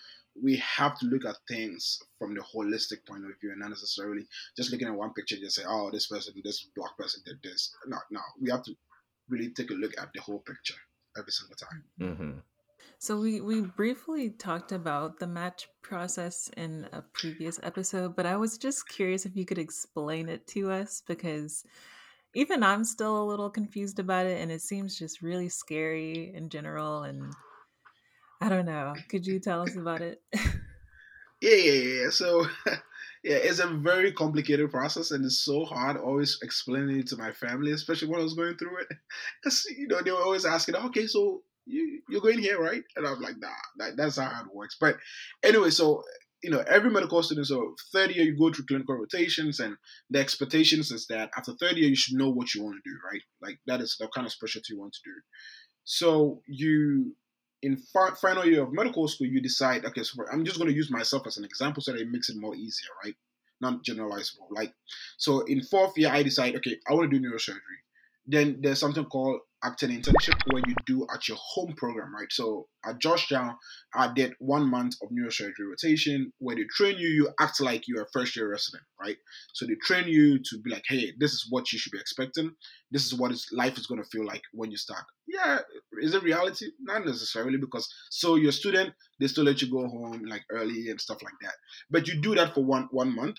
we 0.40 0.56
have 0.56 0.98
to 1.00 1.06
look 1.06 1.26
at 1.26 1.36
things 1.46 2.00
from 2.18 2.34
the 2.34 2.40
holistic 2.40 3.04
point 3.06 3.24
of 3.24 3.32
view 3.40 3.50
and 3.50 3.60
not 3.60 3.70
necessarily 3.70 4.26
just 4.56 4.70
looking 4.70 4.88
at 4.88 4.94
one 4.94 5.12
picture 5.12 5.34
and 5.34 5.44
just 5.44 5.56
say, 5.56 5.64
oh, 5.68 5.90
this 5.90 6.06
person, 6.06 6.32
this 6.42 6.66
black 6.74 6.96
person 6.96 7.20
did 7.26 7.42
this. 7.42 7.74
No, 7.86 7.98
no. 8.10 8.20
We 8.40 8.50
have 8.50 8.62
to 8.64 8.74
really 9.28 9.50
take 9.50 9.70
a 9.72 9.74
look 9.74 9.92
at 10.00 10.12
the 10.14 10.20
whole 10.20 10.38
picture 10.38 10.76
every 11.20 11.32
single 11.32 11.56
time. 11.56 11.84
Mm-hmm. 12.00 12.38
So 12.98 13.18
we 13.18 13.40
we 13.40 13.62
briefly 13.62 14.30
talked 14.30 14.72
about 14.72 15.18
the 15.18 15.26
match 15.26 15.68
process 15.82 16.50
in 16.56 16.86
a 16.92 17.00
previous 17.00 17.58
episode, 17.62 18.14
but 18.14 18.26
I 18.26 18.36
was 18.36 18.58
just 18.58 18.88
curious 18.88 19.24
if 19.24 19.36
you 19.36 19.46
could 19.46 19.58
explain 19.58 20.28
it 20.28 20.46
to 20.48 20.70
us 20.70 21.02
because 21.06 21.64
even 22.34 22.62
I'm 22.62 22.84
still 22.84 23.22
a 23.22 23.24
little 23.24 23.50
confused 23.50 23.98
about 23.98 24.26
it 24.26 24.40
and 24.40 24.52
it 24.52 24.62
seems 24.62 24.98
just 24.98 25.22
really 25.22 25.48
scary 25.48 26.32
in 26.34 26.48
general 26.48 27.04
and 27.04 27.32
I 28.40 28.48
don't 28.48 28.66
know. 28.66 28.94
Could 29.08 29.26
you 29.26 29.40
tell 29.40 29.62
us 29.62 29.76
about 29.76 30.00
it? 30.00 30.22
yeah, 31.40 31.54
yeah, 31.54 31.72
yeah. 31.72 32.10
So 32.10 32.46
yeah, 33.22 33.36
it's 33.36 33.58
a 33.58 33.66
very 33.66 34.12
complicated 34.12 34.70
process 34.70 35.10
and 35.10 35.24
it's 35.24 35.44
so 35.44 35.64
hard 35.64 35.98
always 35.98 36.38
explaining 36.42 37.00
it 37.00 37.08
to 37.08 37.16
my 37.16 37.32
family, 37.32 37.72
especially 37.72 38.08
when 38.08 38.20
I 38.20 38.24
was 38.24 38.34
going 38.34 38.56
through 38.56 38.78
it. 38.78 38.88
Because, 39.42 39.66
you 39.76 39.88
know, 39.88 40.00
they 40.02 40.10
were 40.10 40.22
always 40.22 40.46
asking, 40.46 40.76
okay, 40.76 41.06
so 41.06 41.42
you, 41.66 42.00
you're 42.08 42.22
going 42.22 42.38
here, 42.38 42.60
right? 42.60 42.82
And 42.96 43.06
I'm 43.06 43.20
like, 43.20 43.36
nah, 43.38 43.48
that, 43.76 43.96
that's 43.96 44.16
not 44.16 44.32
how 44.32 44.42
it 44.42 44.54
works. 44.54 44.76
But 44.80 44.96
anyway, 45.42 45.70
so, 45.70 46.02
you 46.42 46.50
know, 46.50 46.64
every 46.66 46.90
medical 46.90 47.22
student, 47.22 47.46
so 47.46 47.74
third 47.92 48.10
year 48.10 48.24
you 48.24 48.38
go 48.38 48.50
through 48.50 48.64
clinical 48.66 48.96
rotations 48.96 49.60
and 49.60 49.76
the 50.08 50.18
expectations 50.18 50.90
is 50.90 51.06
that 51.08 51.30
after 51.36 51.52
third 51.52 51.76
year 51.76 51.88
you 51.90 51.96
should 51.96 52.16
know 52.16 52.30
what 52.30 52.54
you 52.54 52.62
want 52.62 52.76
to 52.82 52.90
do, 52.90 52.96
right? 53.04 53.22
Like 53.42 53.58
that 53.66 53.82
is 53.82 53.96
the 54.00 54.08
kind 54.14 54.26
of 54.26 54.32
specialty 54.32 54.72
you 54.72 54.80
want 54.80 54.94
to 54.94 55.00
do. 55.04 55.14
So 55.84 56.40
you 56.46 57.14
in 57.62 57.76
final 58.20 58.46
year 58.46 58.62
of 58.62 58.72
medical 58.72 59.06
school, 59.08 59.26
you 59.26 59.40
decide, 59.40 59.84
okay, 59.84 60.02
so 60.02 60.22
I'm 60.32 60.44
just 60.44 60.58
going 60.58 60.70
to 60.70 60.76
use 60.76 60.90
myself 60.90 61.26
as 61.26 61.36
an 61.36 61.44
example 61.44 61.82
so 61.82 61.92
that 61.92 62.00
it 62.00 62.10
makes 62.10 62.28
it 62.28 62.36
more 62.36 62.54
easier, 62.54 62.88
right? 63.04 63.14
Not 63.60 63.84
generalizable. 63.84 64.48
Like, 64.50 64.72
so 65.18 65.40
in 65.40 65.62
fourth 65.62 65.96
year, 65.98 66.10
I 66.10 66.22
decide, 66.22 66.56
okay, 66.56 66.78
I 66.88 66.94
want 66.94 67.10
to 67.10 67.18
do 67.18 67.24
neurosurgery. 67.24 67.80
Then 68.26 68.58
there's 68.60 68.78
something 68.80 69.04
called 69.04 69.40
acting 69.62 69.90
internship 69.90 70.40
where 70.50 70.62
you 70.66 70.74
do 70.86 71.06
at 71.12 71.28
your 71.28 71.36
home 71.40 71.74
program, 71.76 72.14
right? 72.14 72.30
So 72.30 72.66
at 72.84 72.98
Georgetown, 72.98 73.56
I 73.94 74.12
did 74.12 74.32
one 74.38 74.68
month 74.68 74.94
of 75.02 75.10
neurosurgery 75.10 75.68
rotation 75.68 76.32
where 76.38 76.56
they 76.56 76.64
train 76.74 76.98
you, 76.98 77.08
you 77.08 77.28
act 77.38 77.60
like 77.60 77.86
you're 77.86 78.02
a 78.02 78.10
first 78.12 78.36
year 78.36 78.50
resident, 78.50 78.82
right? 79.00 79.16
So 79.52 79.66
they 79.66 79.74
train 79.82 80.08
you 80.08 80.38
to 80.38 80.58
be 80.62 80.70
like, 80.70 80.84
hey, 80.88 81.12
this 81.18 81.32
is 81.32 81.46
what 81.50 81.72
you 81.72 81.78
should 81.78 81.92
be 81.92 81.98
expecting. 81.98 82.52
This 82.90 83.06
is 83.06 83.14
what 83.14 83.32
life 83.52 83.78
is 83.78 83.86
going 83.86 84.02
to 84.02 84.08
feel 84.08 84.26
like 84.26 84.42
when 84.52 84.70
you 84.70 84.76
start. 84.76 85.04
Yeah, 85.28 85.58
is 86.00 86.14
it 86.14 86.22
reality? 86.22 86.66
Not 86.80 87.04
necessarily 87.04 87.58
because 87.58 87.88
so 88.10 88.34
your 88.34 88.52
student, 88.52 88.92
they 89.20 89.28
still 89.28 89.44
let 89.44 89.62
you 89.62 89.70
go 89.70 89.86
home 89.86 90.24
like 90.26 90.42
early 90.50 90.88
and 90.88 91.00
stuff 91.00 91.22
like 91.22 91.34
that. 91.42 91.54
But 91.90 92.08
you 92.08 92.20
do 92.20 92.34
that 92.34 92.54
for 92.54 92.64
one 92.64 92.88
one 92.90 93.14
month 93.14 93.36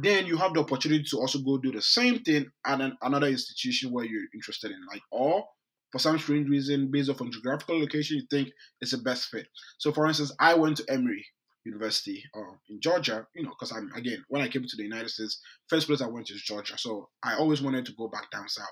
then 0.00 0.26
you 0.26 0.36
have 0.36 0.54
the 0.54 0.60
opportunity 0.60 1.04
to 1.10 1.18
also 1.18 1.38
go 1.40 1.58
do 1.58 1.70
the 1.70 1.82
same 1.82 2.20
thing 2.20 2.46
at 2.64 2.80
an, 2.80 2.96
another 3.02 3.26
institution 3.26 3.92
where 3.92 4.04
you're 4.04 4.22
interested 4.34 4.70
in, 4.70 4.78
like, 4.90 5.02
or 5.10 5.44
for 5.90 5.98
some 5.98 6.18
strange 6.18 6.48
reason, 6.48 6.90
based 6.90 7.10
off 7.10 7.20
on 7.20 7.30
geographical 7.30 7.78
location, 7.78 8.16
you 8.16 8.26
think 8.30 8.50
it's 8.80 8.92
the 8.92 8.98
best 8.98 9.28
fit. 9.28 9.46
So, 9.78 9.92
for 9.92 10.06
instance, 10.06 10.32
I 10.40 10.54
went 10.54 10.78
to 10.78 10.84
Emory 10.88 11.24
University 11.66 12.24
uh, 12.34 12.54
in 12.70 12.80
Georgia, 12.80 13.26
you 13.34 13.42
know, 13.42 13.50
because 13.50 13.72
I'm 13.72 13.90
again 13.94 14.24
when 14.28 14.42
I 14.42 14.48
came 14.48 14.62
to 14.62 14.76
the 14.76 14.82
United 14.82 15.10
States, 15.10 15.40
first 15.68 15.86
place 15.86 16.00
I 16.00 16.06
went 16.06 16.26
to 16.26 16.34
is 16.34 16.42
Georgia, 16.42 16.78
so 16.78 17.08
I 17.22 17.34
always 17.34 17.60
wanted 17.60 17.86
to 17.86 17.92
go 17.98 18.08
back 18.08 18.30
down 18.30 18.48
south. 18.48 18.66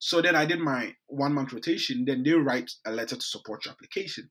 So 0.00 0.22
then 0.22 0.34
I 0.34 0.46
did 0.46 0.60
my 0.60 0.94
one 1.08 1.34
month 1.34 1.52
rotation. 1.52 2.04
Then 2.04 2.22
they 2.22 2.32
write 2.32 2.70
a 2.86 2.92
letter 2.92 3.16
to 3.16 3.22
support 3.22 3.64
your 3.64 3.72
application. 3.72 4.30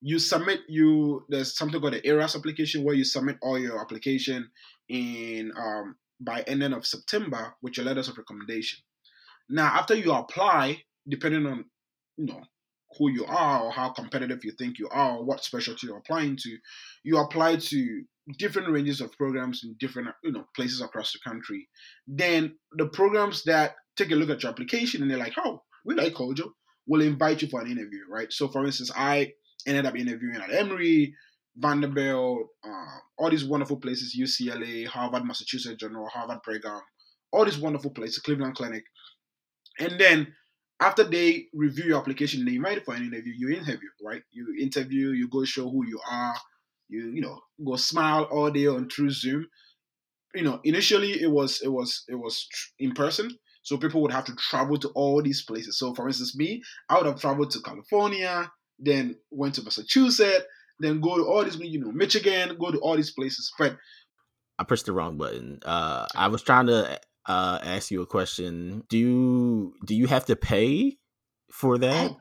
You 0.00 0.18
submit 0.18 0.60
you 0.68 1.24
there's 1.28 1.56
something 1.56 1.80
called 1.80 1.94
the 1.94 2.06
ERAS 2.06 2.36
application 2.36 2.84
where 2.84 2.94
you 2.94 3.04
submit 3.04 3.36
all 3.42 3.58
your 3.58 3.80
application 3.80 4.50
in 4.88 5.52
um, 5.56 5.96
by 6.20 6.42
ending 6.46 6.72
of 6.72 6.86
September 6.86 7.54
with 7.62 7.76
your 7.76 7.86
letters 7.86 8.08
of 8.08 8.18
recommendation. 8.18 8.80
Now, 9.48 9.66
after 9.66 9.94
you 9.94 10.12
apply, 10.12 10.82
depending 11.08 11.46
on 11.46 11.64
you 12.16 12.26
know 12.26 12.42
who 12.98 13.10
you 13.10 13.24
are 13.26 13.62
or 13.62 13.72
how 13.72 13.90
competitive 13.90 14.44
you 14.44 14.52
think 14.52 14.78
you 14.78 14.88
are 14.88 15.16
or 15.16 15.24
what 15.24 15.42
specialty 15.42 15.86
you're 15.86 15.98
applying 15.98 16.36
to, 16.36 16.56
you 17.02 17.18
apply 17.18 17.56
to 17.56 18.04
different 18.38 18.70
ranges 18.70 19.00
of 19.00 19.12
programs 19.12 19.62
in 19.64 19.74
different 19.80 20.08
you 20.22 20.32
know 20.32 20.44
places 20.54 20.80
across 20.80 21.12
the 21.12 21.18
country. 21.28 21.68
Then 22.06 22.56
the 22.72 22.86
programs 22.88 23.44
that 23.44 23.74
take 23.96 24.10
a 24.10 24.14
look 24.14 24.30
at 24.30 24.42
your 24.42 24.50
application 24.50 25.02
and 25.02 25.10
they're 25.10 25.18
like, 25.18 25.34
oh, 25.38 25.62
we 25.84 25.94
like 25.94 26.14
Kojo, 26.14 26.50
will 26.86 27.02
invite 27.02 27.42
you 27.42 27.48
for 27.48 27.60
an 27.60 27.70
interview, 27.70 28.00
right? 28.08 28.32
So, 28.32 28.48
for 28.48 28.64
instance, 28.64 28.90
I 28.94 29.32
ended 29.66 29.86
up 29.86 29.96
interviewing 29.96 30.40
at 30.40 30.52
Emory, 30.52 31.14
Vanderbilt, 31.56 32.48
uh, 32.64 32.98
all 33.18 33.30
these 33.30 33.44
wonderful 33.44 33.76
places, 33.76 34.16
UCLA, 34.18 34.86
Harvard, 34.86 35.24
Massachusetts 35.24 35.76
General, 35.80 36.08
Harvard 36.08 36.42
Brigham, 36.44 36.80
all 37.32 37.44
these 37.44 37.58
wonderful 37.58 37.90
places, 37.90 38.18
Cleveland 38.18 38.56
Clinic. 38.56 38.84
And 39.78 39.98
then 40.00 40.34
after 40.80 41.04
they 41.04 41.46
review 41.52 41.84
your 41.84 41.98
application, 41.98 42.44
they 42.44 42.56
invite 42.56 42.78
you 42.78 42.84
for 42.84 42.94
an 42.94 43.04
interview, 43.04 43.32
you 43.36 43.56
interview, 43.56 43.88
right? 44.02 44.22
You 44.32 44.54
interview, 44.60 45.10
you 45.10 45.28
go 45.28 45.44
show 45.44 45.68
who 45.68 45.86
you 45.86 46.00
are, 46.10 46.34
you, 46.88 47.12
you 47.14 47.20
know, 47.20 47.40
go 47.64 47.76
smile 47.76 48.24
all 48.24 48.50
day 48.50 48.66
on 48.66 48.88
through 48.88 49.10
Zoom. 49.10 49.46
You 50.34 50.42
know, 50.42 50.60
initially 50.64 51.22
it 51.22 51.30
was 51.30 51.60
it 51.62 51.68
was 51.68 52.04
it 52.08 52.16
was 52.16 52.46
in 52.80 52.92
person. 52.92 53.30
So 53.62 53.78
people 53.78 54.02
would 54.02 54.12
have 54.12 54.24
to 54.26 54.36
travel 54.36 54.76
to 54.78 54.88
all 54.88 55.22
these 55.22 55.42
places. 55.42 55.78
So 55.78 55.94
for 55.94 56.08
instance, 56.08 56.36
me, 56.36 56.62
I 56.90 56.96
would 56.96 57.06
have 57.06 57.20
traveled 57.20 57.50
to 57.52 57.62
California, 57.62 58.50
then 58.78 59.16
went 59.30 59.54
to 59.54 59.62
Massachusetts, 59.62 60.44
then 60.80 61.00
go 61.00 61.16
to 61.16 61.24
all 61.24 61.44
these, 61.44 61.58
you 61.58 61.80
know, 61.80 61.92
Michigan, 61.92 62.56
go 62.58 62.70
to 62.70 62.78
all 62.78 62.96
these 62.96 63.12
places. 63.12 63.52
But 63.58 63.76
I 64.58 64.64
pressed 64.64 64.86
the 64.86 64.92
wrong 64.92 65.16
button. 65.16 65.60
Uh, 65.64 66.06
I 66.14 66.28
was 66.28 66.42
trying 66.42 66.66
to 66.66 67.00
uh, 67.26 67.58
ask 67.62 67.90
you 67.90 68.02
a 68.02 68.06
question. 68.06 68.84
Do 68.88 68.98
you 68.98 69.74
do 69.84 69.94
you 69.94 70.06
have 70.06 70.26
to 70.26 70.36
pay 70.36 70.98
for 71.52 71.78
that? 71.78 72.10
Oh, 72.10 72.16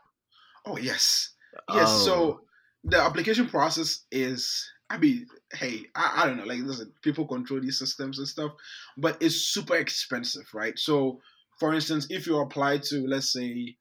oh 0.65 0.77
yes, 0.77 1.33
yes. 1.73 1.89
Oh. 1.89 2.05
So 2.05 2.41
the 2.83 2.99
application 3.01 3.47
process 3.47 4.05
is. 4.11 4.69
I 4.89 4.97
mean, 4.97 5.25
hey, 5.53 5.85
I, 5.95 6.21
I 6.21 6.27
don't 6.27 6.37
know. 6.37 6.43
Like, 6.43 6.59
listen, 6.59 6.93
people 7.01 7.25
control 7.25 7.59
these 7.59 7.79
systems 7.79 8.19
and 8.19 8.27
stuff, 8.27 8.51
but 8.95 9.17
it's 9.21 9.35
super 9.35 9.75
expensive, 9.75 10.45
right? 10.53 10.77
So, 10.77 11.19
for 11.59 11.73
instance, 11.73 12.05
if 12.11 12.27
you 12.27 12.37
apply 12.37 12.79
to, 12.89 13.07
let's 13.07 13.33
say, 13.33 13.75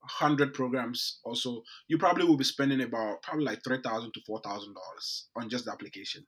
100 0.00 0.54
programs 0.54 1.20
or 1.24 1.36
so, 1.36 1.62
you 1.88 1.98
probably 1.98 2.24
will 2.24 2.36
be 2.36 2.44
spending 2.44 2.80
about 2.80 3.22
probably 3.22 3.44
like 3.44 3.62
3,000 3.64 4.12
to 4.14 4.20
$4,000 4.28 5.22
on 5.36 5.48
just 5.48 5.66
the 5.66 5.72
application. 5.72 6.26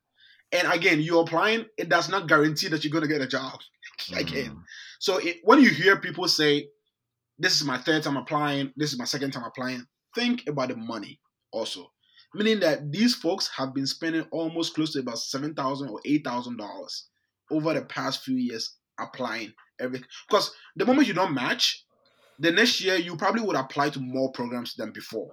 And 0.53 0.71
again, 0.71 1.01
you're 1.01 1.23
applying, 1.23 1.65
it 1.79 1.89
does 1.89 2.11
not 2.11 2.29
guarantee 2.29 2.69
that 2.69 2.85
you're 2.85 2.93
going 2.93 3.03
to 3.03 3.09
get 3.09 3.23
a 3.23 3.27
job. 3.27 3.59
again. 4.17 4.51
Mm. 4.51 4.63
So 4.99 5.19
it, 5.19 5.39
when 5.45 5.61
you 5.61 5.71
hear 5.71 5.97
people 5.97 6.29
say, 6.29 6.69
this 7.39 7.57
is 7.57 7.65
my 7.67 7.79
third 7.79 8.03
time 8.03 8.17
applying, 8.17 8.73
this 8.77 8.93
is 8.93 8.99
my 8.99 9.05
second 9.05 9.33
time 9.33 9.45
applying, 9.45 9.85
think 10.15 10.45
about 10.47 10.69
the 10.69 10.77
money 10.77 11.21
also. 11.51 11.91
Meaning 12.35 12.61
that 12.61 12.91
these 12.91 13.15
folks 13.15 13.51
have 13.57 13.75
been 13.75 13.87
spending 13.87 14.27
almost 14.31 14.75
close 14.75 14.93
to 14.93 15.01
about 15.01 15.19
7,000 15.19 15.89
or 15.89 16.01
$8,000 16.07 17.03
over 17.51 17.75
the 17.75 17.83
past 17.83 18.23
few 18.23 18.37
years 18.37 18.77
applying 18.99 19.53
everything. 19.81 20.07
Because 20.29 20.53
the 20.77 20.87
moment 20.87 21.09
you 21.09 21.15
don't 21.15 21.35
match, 21.35 21.85
the 22.43 22.51
next 22.51 22.81
year 22.81 22.97
you 22.97 23.17
probably 23.17 23.43
would 23.43 23.57
apply 23.57 23.91
to 23.91 24.01
more 24.01 24.33
programs 24.33 24.75
than 24.75 24.93
before. 24.93 25.31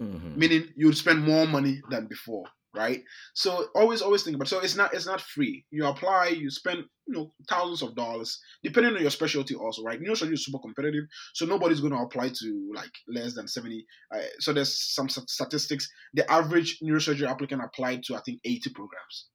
Mm-hmm. 0.00 0.38
Meaning 0.38 0.68
you 0.76 0.86
would 0.86 0.96
spend 0.96 1.22
more 1.22 1.46
money 1.46 1.80
than 1.90 2.06
before, 2.06 2.44
right? 2.74 3.02
So 3.34 3.66
always, 3.74 4.00
always 4.00 4.22
think 4.22 4.36
about. 4.36 4.46
It. 4.46 4.50
So 4.50 4.60
it's 4.60 4.76
not 4.76 4.94
it's 4.94 5.06
not 5.06 5.20
free. 5.20 5.64
You 5.70 5.86
apply, 5.86 6.28
you 6.28 6.50
spend 6.50 6.84
you 7.06 7.14
know 7.14 7.32
thousands 7.48 7.82
of 7.82 7.94
dollars, 7.94 8.40
depending 8.62 8.94
on 8.94 9.02
your 9.02 9.10
specialty 9.10 9.54
also, 9.54 9.82
right? 9.82 10.00
Neurosurgery 10.00 10.34
is 10.34 10.44
super 10.44 10.60
competitive, 10.60 11.04
so 11.34 11.46
nobody's 11.46 11.80
going 11.80 11.92
to 11.92 11.98
apply 11.98 12.30
to 12.40 12.72
like 12.74 12.92
less 13.08 13.34
than 13.34 13.46
seventy. 13.48 13.84
Uh, 14.14 14.20
so 14.38 14.52
there's 14.52 14.94
some 14.94 15.08
statistics. 15.08 15.88
The 16.14 16.30
average 16.30 16.78
neurosurgery 16.82 17.28
applicant 17.28 17.62
applied 17.62 18.02
to 18.04 18.16
I 18.16 18.20
think 18.20 18.40
eighty 18.44 18.70
programs. 18.70 19.28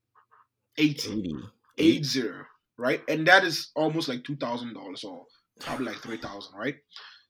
80. 0.79 1.33
80. 1.77 2.19
80 2.19 2.29
right? 2.77 3.01
And 3.07 3.25
that 3.27 3.43
is 3.43 3.71
almost 3.75 4.07
like 4.07 4.23
two 4.23 4.35
thousand 4.35 4.73
dollars 4.73 5.03
or 5.03 5.25
probably 5.59 5.87
like 5.87 5.97
three 5.97 6.17
thousand, 6.17 6.57
right? 6.57 6.75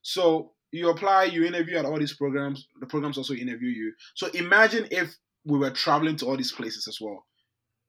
So 0.08 0.52
you 0.72 0.88
apply, 0.88 1.24
you 1.24 1.44
interview 1.44 1.76
at 1.76 1.84
all 1.84 1.98
these 1.98 2.14
programs. 2.14 2.66
The 2.80 2.86
programs 2.86 3.18
also 3.18 3.34
interview 3.34 3.68
you. 3.68 3.92
So 4.14 4.28
imagine 4.28 4.88
if 4.90 5.14
we 5.44 5.58
were 5.58 5.70
traveling 5.70 6.16
to 6.16 6.26
all 6.26 6.36
these 6.36 6.52
places 6.52 6.88
as 6.88 6.98
well. 6.98 7.26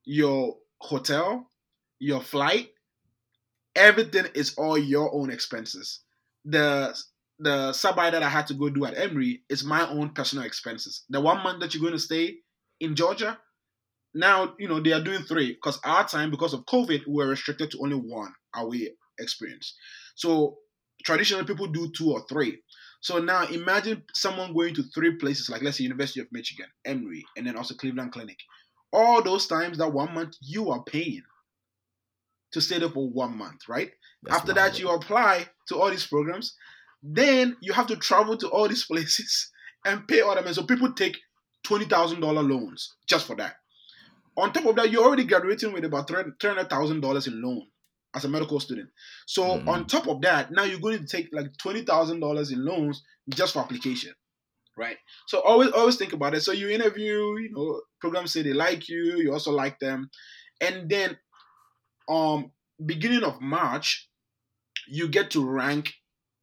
Your 0.04 0.58
hotel, 0.82 1.50
your 2.00 2.20
flight, 2.20 2.72
everything 3.74 4.26
is 4.36 4.54
all 4.58 4.78
your 4.78 5.14
own 5.16 5.30
expenses. 5.30 6.02
The 6.44 6.94
the 7.40 7.72
sub 7.72 7.96
that 7.96 8.22
I 8.22 8.28
had 8.28 8.48
to 8.48 8.54
go 8.54 8.68
do 8.70 8.84
at 8.84 8.98
Emory 8.98 9.44
is 9.48 9.64
my 9.64 9.88
own 9.88 10.10
personal 10.10 10.44
expenses. 10.44 11.06
The 11.10 11.22
one 11.22 11.42
month 11.42 11.62
that 11.62 11.74
you're 11.74 11.82
going 11.82 11.94
to 11.94 12.00
stay 12.00 12.36
in 12.82 12.98
Georgia, 12.98 13.40
now 14.14 14.56
you 14.60 14.68
know 14.68 14.82
they 14.82 14.92
are 14.92 15.04
doing 15.04 15.22
three 15.22 15.54
because 15.54 15.80
our 15.86 16.06
time 16.06 16.32
because 16.32 16.54
of 16.54 16.66
COVID 16.66 17.08
we 17.08 17.14
were 17.14 17.30
restricted 17.30 17.72
to 17.72 17.80
only 17.82 17.96
one 17.96 18.34
away 18.54 18.90
experience. 19.20 19.78
So 20.16 20.58
traditionally 21.04 21.46
people 21.46 21.68
do 21.68 21.92
two 21.96 22.12
or 22.12 22.26
three. 22.28 22.60
So 23.02 23.20
now 23.20 23.46
imagine 23.48 24.04
someone 24.14 24.54
going 24.54 24.76
to 24.76 24.84
three 24.94 25.16
places 25.16 25.50
like 25.50 25.62
let's 25.62 25.78
say 25.78 25.84
University 25.84 26.20
of 26.20 26.28
Michigan, 26.32 26.68
Emory, 26.86 27.26
and 27.38 27.48
then 27.48 27.56
also 27.56 27.76
Cleveland 27.76 28.12
Clinic. 28.12 28.38
All 28.92 29.22
those 29.22 29.48
times 29.48 29.78
that 29.78 29.94
one 29.94 30.14
month 30.14 30.36
you 30.42 30.72
are 30.72 30.84
paying 30.84 31.22
to 32.52 32.62
stay 32.62 32.80
there 32.80 32.90
for 32.90 33.10
one 33.10 33.38
month, 33.38 33.70
right? 33.70 33.92
That's 34.24 34.38
After 34.38 34.54
that, 34.54 34.80
you 34.80 34.90
apply 34.90 35.48
to 35.68 35.80
all 35.80 35.90
these 35.90 36.08
programs. 36.08 36.56
Then 37.02 37.56
you 37.62 37.72
have 37.74 37.88
to 37.88 37.96
travel 37.96 38.36
to 38.38 38.50
all 38.50 38.68
these 38.68 38.86
places 38.92 39.52
and 39.86 40.08
pay 40.08 40.22
all 40.22 40.36
them. 40.36 40.52
so 40.54 40.64
people 40.64 40.92
take 40.94 41.18
twenty 41.64 41.86
thousand 41.86 42.20
dollar 42.20 42.44
loans 42.44 42.96
just 43.08 43.28
for 43.28 43.36
that. 43.38 43.56
On 44.36 44.52
top 44.52 44.66
of 44.66 44.76
that, 44.78 44.92
you're 44.92 45.04
already 45.04 45.26
graduating 45.26 45.72
with 45.72 45.86
about 45.86 46.08
three 46.08 46.24
hundred 46.44 46.70
thousand 46.70 47.02
dollars 47.02 47.28
in 47.28 47.42
loan 47.42 47.68
as 48.16 48.26
a 48.26 48.30
medical 48.30 48.60
student. 48.60 48.90
So 49.28 49.44
mm-hmm. 49.44 49.70
on 49.70 49.86
top 49.86 50.08
of 50.08 50.22
that, 50.22 50.52
now 50.52 50.64
you're 50.64 50.80
going 50.80 51.00
to 51.00 51.06
take 51.06 51.30
like 51.32 51.48
twenty 51.62 51.84
thousand 51.84 52.20
dollars 52.20 52.52
in 52.52 52.66
loans 52.66 53.04
just 53.30 53.54
for 53.54 53.60
application, 53.60 54.14
right? 54.78 54.98
So 55.28 55.42
always 55.42 55.72
always 55.72 55.96
think 55.96 56.14
about 56.14 56.34
it. 56.34 56.42
So 56.42 56.52
you 56.52 56.70
interview, 56.70 57.38
you 57.40 57.50
know, 57.52 57.82
programs 58.02 58.34
say 58.34 58.42
they 58.42 58.54
like 58.54 58.90
you, 58.90 59.18
you 59.18 59.34
also 59.34 59.52
like 59.52 59.80
them, 59.80 60.10
and 60.62 60.90
then 60.90 61.18
um 62.08 62.52
beginning 62.84 63.24
of 63.24 63.42
March, 63.42 64.10
you 64.88 65.08
get 65.08 65.32
to 65.32 65.46
rank 65.46 65.94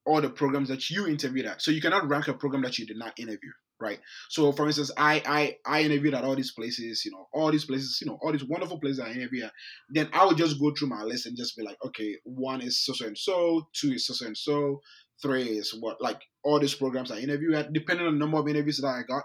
all 0.04 0.20
the 0.20 0.30
programs 0.30 0.68
that 0.68 0.88
you 0.88 1.06
interviewed 1.06 1.46
at. 1.46 1.60
So 1.60 1.72
you 1.72 1.80
cannot 1.80 2.08
rank 2.08 2.28
a 2.28 2.34
program 2.34 2.62
that 2.62 2.78
you 2.78 2.86
did 2.86 2.96
not 2.96 3.18
interview 3.18 3.50
right? 3.80 3.98
So, 4.30 4.52
for 4.52 4.66
instance, 4.66 4.90
I 4.96 5.22
I 5.26 5.56
I 5.66 5.82
interviewed 5.82 6.14
at 6.14 6.24
all 6.24 6.36
these 6.36 6.52
places, 6.52 7.04
you 7.04 7.10
know, 7.12 7.28
all 7.32 7.50
these 7.50 7.64
places, 7.64 7.98
you 8.00 8.06
know, 8.06 8.18
all 8.22 8.32
these 8.32 8.44
wonderful 8.44 8.80
places 8.80 9.00
I 9.00 9.10
interviewed 9.10 9.44
at. 9.44 9.52
Then 9.90 10.08
I 10.12 10.24
would 10.24 10.36
just 10.36 10.60
go 10.60 10.72
through 10.72 10.88
my 10.88 11.02
list 11.02 11.26
and 11.26 11.36
just 11.36 11.56
be 11.56 11.62
like, 11.62 11.76
okay, 11.84 12.16
one 12.24 12.60
is 12.60 12.78
so 12.84 12.92
so 12.92 13.06
and 13.06 13.18
so, 13.18 13.68
two 13.72 13.92
is 13.92 14.06
so 14.06 14.14
so 14.14 14.26
and 14.26 14.36
so, 14.36 14.80
three 15.22 15.58
is 15.58 15.74
what 15.78 16.00
like 16.00 16.20
all 16.42 16.58
these 16.58 16.74
programs 16.74 17.10
I 17.10 17.18
interviewed 17.18 17.54
at, 17.54 17.72
depending 17.72 18.06
on 18.06 18.14
the 18.14 18.18
number 18.18 18.38
of 18.38 18.48
interviews 18.48 18.78
that 18.78 18.88
I 18.88 19.02
got. 19.06 19.24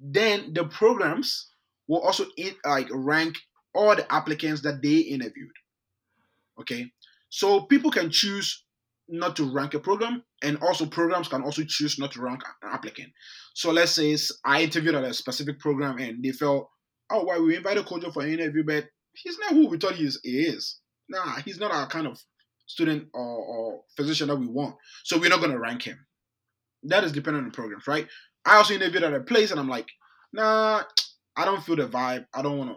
Then 0.00 0.52
the 0.54 0.64
programs 0.64 1.48
will 1.88 2.00
also 2.00 2.26
in, 2.36 2.54
like 2.64 2.88
rank 2.92 3.36
all 3.74 3.96
the 3.96 4.10
applicants 4.12 4.62
that 4.62 4.82
they 4.82 4.98
interviewed. 4.98 5.50
Okay, 6.60 6.90
so 7.28 7.62
people 7.62 7.90
can 7.90 8.10
choose 8.10 8.64
not 9.08 9.36
to 9.36 9.50
rank 9.52 9.74
a 9.74 9.80
program, 9.80 10.22
and 10.42 10.58
also 10.62 10.86
programs 10.86 11.28
can 11.28 11.42
also 11.42 11.62
choose 11.66 11.98
not 11.98 12.12
to 12.12 12.20
rank 12.20 12.42
an 12.62 12.70
applicant. 12.72 13.10
So 13.54 13.70
let's 13.70 13.92
say 13.92 14.16
I 14.44 14.62
interviewed 14.62 14.94
at 14.94 15.04
a 15.04 15.14
specific 15.14 15.58
program 15.58 15.98
and 15.98 16.22
they 16.22 16.32
felt, 16.32 16.68
oh, 17.10 17.24
why 17.24 17.38
well, 17.38 17.46
we 17.46 17.56
invited 17.56 17.86
Kojo 17.86 18.12
for 18.12 18.22
an 18.22 18.32
interview, 18.32 18.64
but 18.64 18.84
he's 19.14 19.38
not 19.38 19.52
who 19.52 19.68
we 19.68 19.78
thought 19.78 19.94
he 19.94 20.04
is. 20.04 20.20
He 20.22 20.40
is. 20.40 20.78
Nah, 21.08 21.36
he's 21.44 21.58
not 21.58 21.72
our 21.72 21.88
kind 21.88 22.06
of 22.06 22.20
student 22.66 23.08
or, 23.14 23.22
or 23.22 23.80
physician 23.96 24.28
that 24.28 24.36
we 24.36 24.46
want. 24.46 24.76
So 25.04 25.18
we're 25.18 25.30
not 25.30 25.40
going 25.40 25.52
to 25.52 25.58
rank 25.58 25.82
him. 25.82 25.98
That 26.84 27.04
is 27.04 27.12
dependent 27.12 27.46
on 27.46 27.50
programs, 27.50 27.86
right? 27.86 28.06
I 28.44 28.56
also 28.56 28.74
interviewed 28.74 29.02
at 29.02 29.14
a 29.14 29.20
place 29.20 29.50
and 29.50 29.58
I'm 29.58 29.68
like, 29.68 29.88
nah, 30.32 30.82
I 31.36 31.44
don't 31.44 31.62
feel 31.62 31.76
the 31.76 31.88
vibe. 31.88 32.26
I 32.34 32.42
don't 32.42 32.58
want 32.58 32.70
to 32.70 32.76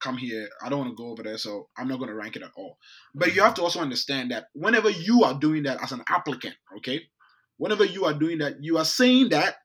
come 0.00 0.16
here. 0.16 0.48
I 0.62 0.68
don't 0.68 0.78
want 0.80 0.90
to 0.90 1.02
go 1.02 1.10
over 1.10 1.22
there, 1.22 1.38
so 1.38 1.68
I'm 1.76 1.88
not 1.88 1.98
going 1.98 2.10
to 2.10 2.14
rank 2.14 2.36
it 2.36 2.42
at 2.42 2.52
all. 2.56 2.78
But 3.14 3.28
you 3.28 3.34
mm-hmm. 3.34 3.44
have 3.44 3.54
to 3.54 3.62
also 3.62 3.80
understand 3.80 4.30
that 4.30 4.46
whenever 4.54 4.90
you 4.90 5.24
are 5.24 5.34
doing 5.34 5.64
that 5.64 5.82
as 5.82 5.92
an 5.92 6.02
applicant, 6.08 6.54
okay, 6.78 7.02
whenever 7.56 7.84
you 7.84 8.04
are 8.04 8.14
doing 8.14 8.38
that, 8.38 8.62
you 8.62 8.78
are 8.78 8.84
saying 8.84 9.30
that 9.30 9.56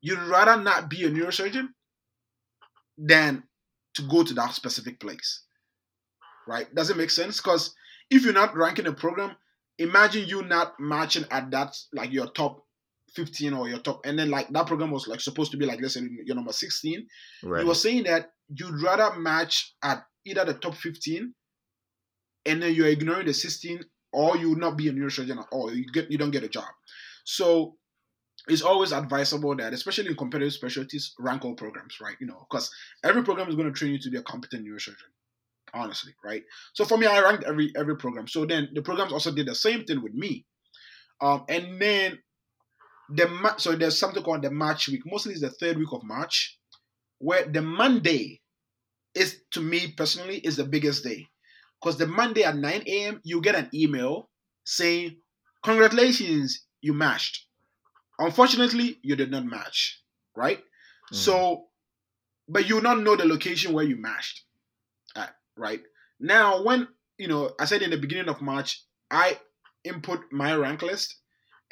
you'd 0.00 0.18
rather 0.18 0.62
not 0.62 0.88
be 0.88 1.04
a 1.04 1.10
neurosurgeon 1.10 1.68
than 2.98 3.42
to 3.94 4.02
go 4.02 4.22
to 4.22 4.34
that 4.34 4.54
specific 4.54 5.00
place. 5.00 5.42
Right? 6.46 6.72
Does 6.74 6.90
it 6.90 6.96
make 6.96 7.10
sense? 7.10 7.40
Because 7.40 7.74
if 8.10 8.24
you're 8.24 8.34
not 8.34 8.56
ranking 8.56 8.86
a 8.86 8.92
program, 8.92 9.34
imagine 9.78 10.28
you 10.28 10.42
not 10.42 10.74
matching 10.78 11.24
at 11.30 11.50
that 11.50 11.74
like 11.92 12.12
your 12.12 12.26
top 12.26 12.64
15 13.14 13.52
or 13.54 13.68
your 13.68 13.78
top, 13.78 14.00
and 14.04 14.18
then 14.18 14.30
like 14.30 14.48
that 14.50 14.66
program 14.66 14.90
was 14.90 15.06
like 15.06 15.20
supposed 15.20 15.50
to 15.52 15.56
be 15.56 15.66
like 15.66 15.80
let's 15.80 15.94
say 15.94 16.02
your 16.24 16.36
number 16.36 16.52
16. 16.52 17.06
Right. 17.42 17.62
You 17.62 17.68
were 17.68 17.74
saying 17.74 18.04
that 18.04 18.30
you'd 18.48 18.82
rather 18.82 19.18
match 19.18 19.74
at 19.82 20.04
either 20.24 20.44
the 20.44 20.54
top 20.54 20.74
15, 20.74 21.34
and 22.46 22.62
then 22.62 22.74
you're 22.74 22.88
ignoring 22.88 23.26
the 23.26 23.34
16, 23.34 23.80
or 24.12 24.36
you 24.36 24.50
would 24.50 24.58
not 24.58 24.76
be 24.76 24.88
a 24.88 24.92
neurosurgeon 24.92 25.38
at 25.38 25.46
all. 25.52 25.72
You 25.72 25.86
get 25.92 26.10
you 26.10 26.18
don't 26.18 26.30
get 26.30 26.44
a 26.44 26.48
job. 26.48 26.64
So 27.24 27.76
it's 28.48 28.62
always 28.62 28.92
advisable 28.92 29.56
that, 29.56 29.72
especially 29.72 30.08
in 30.08 30.16
competitive 30.16 30.52
specialties, 30.52 31.14
rank 31.18 31.44
all 31.44 31.54
programs, 31.54 31.98
right? 32.00 32.16
You 32.20 32.26
know, 32.26 32.46
because 32.50 32.70
every 33.02 33.24
program 33.24 33.48
is 33.48 33.54
going 33.54 33.68
to 33.68 33.72
train 33.72 33.92
you 33.92 33.98
to 34.00 34.10
be 34.10 34.18
a 34.18 34.22
competent 34.22 34.66
neurosurgeon. 34.66 35.10
Honestly, 35.72 36.12
right? 36.24 36.42
So 36.74 36.84
for 36.84 36.96
me, 36.96 37.06
I 37.06 37.20
ranked 37.20 37.44
every 37.44 37.72
every 37.76 37.96
program. 37.96 38.28
So 38.28 38.46
then 38.46 38.68
the 38.74 38.82
programs 38.82 39.12
also 39.12 39.32
did 39.32 39.46
the 39.48 39.54
same 39.54 39.84
thing 39.84 40.02
with 40.02 40.14
me. 40.14 40.44
Um, 41.20 41.44
and 41.48 41.80
then 41.80 42.18
the 43.10 43.28
ma- 43.28 43.56
so 43.56 43.74
there's 43.74 43.98
something 43.98 44.22
called 44.22 44.42
the 44.42 44.50
March 44.50 44.88
week. 44.88 45.02
Mostly 45.06 45.32
it's 45.32 45.42
the 45.42 45.50
third 45.50 45.78
week 45.78 45.92
of 45.92 46.04
March, 46.04 46.58
where 47.18 47.44
the 47.46 47.62
Monday 47.62 48.40
is 49.14 49.40
to 49.52 49.60
me 49.60 49.92
personally 49.96 50.38
is 50.38 50.56
the 50.56 50.64
biggest 50.64 51.04
day, 51.04 51.28
because 51.80 51.98
the 51.98 52.06
Monday 52.06 52.42
at 52.42 52.56
9 52.56 52.82
a.m. 52.86 53.20
you 53.24 53.40
get 53.40 53.54
an 53.54 53.68
email 53.74 54.30
saying, 54.64 55.16
"Congratulations, 55.62 56.66
you 56.80 56.94
matched." 56.94 57.46
Unfortunately, 58.18 58.98
you 59.02 59.16
did 59.16 59.30
not 59.30 59.44
match, 59.44 60.00
right? 60.36 60.58
Mm. 61.12 61.16
So, 61.16 61.66
but 62.48 62.68
you 62.68 62.80
not 62.80 63.00
know 63.00 63.16
the 63.16 63.26
location 63.26 63.72
where 63.72 63.84
you 63.84 63.96
matched 63.96 64.42
at, 65.16 65.34
right? 65.56 65.82
Now, 66.20 66.62
when 66.62 66.88
you 67.18 67.28
know, 67.28 67.52
I 67.60 67.64
said 67.66 67.82
in 67.82 67.90
the 67.90 67.98
beginning 67.98 68.28
of 68.28 68.40
March, 68.40 68.82
I 69.10 69.38
input 69.84 70.20
my 70.32 70.54
rank 70.54 70.82
list, 70.82 71.16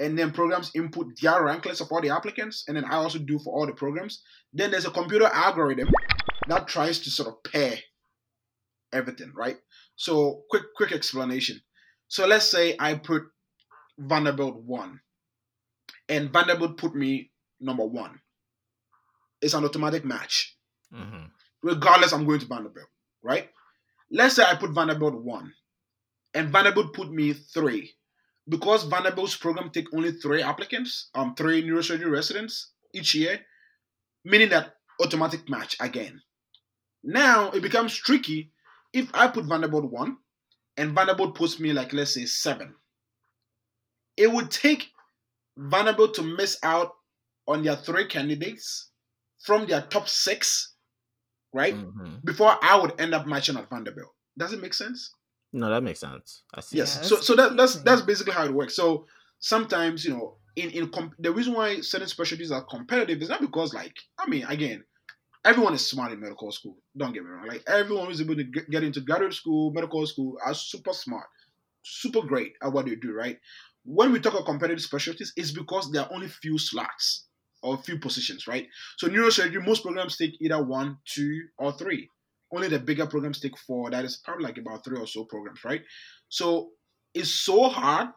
and 0.02 0.18
then 0.18 0.32
programs 0.32 0.70
input 0.74 1.06
their 1.20 1.44
rank 1.44 1.64
list 1.64 1.80
of 1.80 1.88
all 1.90 2.00
the 2.00 2.10
applicants, 2.10 2.64
and 2.66 2.76
then 2.76 2.84
I 2.84 2.96
also 2.96 3.18
do 3.18 3.38
for 3.38 3.54
all 3.54 3.66
the 3.66 3.72
programs. 3.72 4.22
Then 4.52 4.70
there's 4.70 4.86
a 4.86 4.90
computer 4.90 5.26
algorithm 5.26 5.88
that 6.48 6.66
tries 6.66 6.98
to 7.00 7.10
sort 7.10 7.28
of 7.28 7.52
pair 7.52 7.78
everything, 8.92 9.32
right? 9.34 9.56
So, 9.96 10.42
quick, 10.50 10.64
quick 10.76 10.92
explanation. 10.92 11.60
So 12.08 12.26
let's 12.26 12.46
say 12.46 12.76
I 12.78 12.94
put 12.94 13.22
Vanderbilt 13.98 14.56
one 14.56 15.00
and 16.08 16.30
Vanderbilt 16.30 16.76
put 16.76 16.94
me 16.94 17.30
number 17.60 17.86
one. 17.86 18.20
It's 19.40 19.54
an 19.54 19.64
automatic 19.64 20.04
match. 20.04 20.56
Mm-hmm. 20.94 21.24
Regardless, 21.62 22.12
I'm 22.12 22.26
going 22.26 22.40
to 22.40 22.46
Vanderbilt, 22.46 22.88
right? 23.22 23.48
Let's 24.10 24.36
say 24.36 24.44
I 24.44 24.56
put 24.56 24.72
Vanderbilt 24.72 25.14
one, 25.14 25.52
and 26.34 26.50
Vanderbilt 26.50 26.92
put 26.92 27.10
me 27.10 27.32
three. 27.32 27.94
Because 28.48 28.84
Vanderbilt's 28.84 29.36
program 29.36 29.70
take 29.70 29.92
only 29.94 30.12
three 30.12 30.42
applicants, 30.42 31.10
um, 31.14 31.34
three 31.34 31.62
neurosurgery 31.62 32.10
residents 32.10 32.72
each 32.92 33.14
year, 33.14 33.40
meaning 34.24 34.48
that 34.50 34.74
automatic 35.00 35.48
match 35.48 35.76
again. 35.80 36.20
Now 37.04 37.50
it 37.50 37.62
becomes 37.62 37.94
tricky 37.94 38.52
if 38.92 39.08
I 39.14 39.28
put 39.28 39.44
Vanderbilt 39.44 39.90
one 39.90 40.18
and 40.76 40.94
Vanderbilt 40.94 41.34
puts 41.34 41.60
me 41.60 41.72
like 41.72 41.92
let's 41.92 42.14
say 42.14 42.26
seven. 42.26 42.74
It 44.16 44.30
would 44.30 44.50
take 44.50 44.90
Vanderbilt 45.56 46.14
to 46.14 46.22
miss 46.22 46.58
out 46.62 46.92
on 47.46 47.62
their 47.62 47.76
three 47.76 48.06
candidates 48.06 48.90
from 49.40 49.66
their 49.66 49.82
top 49.82 50.08
six, 50.08 50.74
right? 51.52 51.74
Mm-hmm. 51.74 52.16
Before 52.24 52.56
I 52.62 52.78
would 52.78 53.00
end 53.00 53.14
up 53.14 53.26
matching 53.26 53.56
at 53.56 53.68
Vanderbilt. 53.68 54.10
Does 54.38 54.52
it 54.52 54.62
make 54.62 54.74
sense? 54.74 55.12
No, 55.52 55.68
that 55.70 55.82
makes 55.82 56.00
sense. 56.00 56.42
I 56.54 56.60
see. 56.60 56.78
Yes. 56.78 56.98
Yeah, 57.00 57.08
so 57.08 57.16
so 57.16 57.36
that, 57.36 57.56
that's 57.56 57.76
that's 57.82 58.02
basically 58.02 58.32
how 58.32 58.44
it 58.44 58.54
works. 58.54 58.74
So 58.74 59.06
sometimes 59.38 60.04
you 60.04 60.12
know, 60.12 60.36
in 60.56 60.70
in 60.70 60.90
comp- 60.90 61.14
the 61.18 61.32
reason 61.32 61.54
why 61.54 61.80
certain 61.80 62.08
specialties 62.08 62.50
are 62.50 62.64
competitive 62.64 63.20
is 63.20 63.28
not 63.28 63.40
because 63.40 63.74
like 63.74 63.94
I 64.18 64.28
mean 64.28 64.44
again, 64.48 64.84
everyone 65.44 65.74
is 65.74 65.88
smart 65.88 66.12
in 66.12 66.20
medical 66.20 66.50
school. 66.52 66.78
Don't 66.96 67.12
get 67.12 67.22
me 67.22 67.30
wrong. 67.30 67.46
Like 67.46 67.62
everyone 67.66 68.06
who's 68.06 68.20
able 68.20 68.36
to 68.36 68.44
get 68.44 68.82
into 68.82 69.00
graduate 69.00 69.34
school, 69.34 69.72
medical 69.72 70.06
school, 70.06 70.38
are 70.44 70.54
super 70.54 70.92
smart, 70.92 71.26
super 71.82 72.22
great 72.22 72.54
at 72.62 72.72
what 72.72 72.86
they 72.86 72.94
do, 72.94 73.12
right? 73.12 73.38
when 73.84 74.12
we 74.12 74.20
talk 74.20 74.34
about 74.34 74.46
competitive 74.46 74.82
specialties, 74.82 75.32
it's 75.36 75.50
because 75.50 75.90
there 75.90 76.02
are 76.02 76.12
only 76.12 76.28
few 76.28 76.58
slots 76.58 77.26
or 77.62 77.76
few 77.78 77.98
positions, 77.98 78.46
right? 78.46 78.66
So 78.96 79.08
neurosurgery, 79.08 79.64
most 79.64 79.82
programs 79.82 80.16
take 80.16 80.40
either 80.40 80.62
one, 80.62 80.98
two, 81.04 81.42
or 81.58 81.72
three. 81.72 82.08
Only 82.52 82.68
the 82.68 82.78
bigger 82.78 83.06
programs 83.06 83.40
take 83.40 83.56
four. 83.58 83.90
That 83.90 84.04
is 84.04 84.16
probably 84.16 84.44
like 84.44 84.58
about 84.58 84.84
three 84.84 84.98
or 84.98 85.06
so 85.06 85.24
programs, 85.24 85.64
right? 85.64 85.82
So 86.28 86.70
it's 87.14 87.30
so 87.30 87.68
hard 87.68 88.08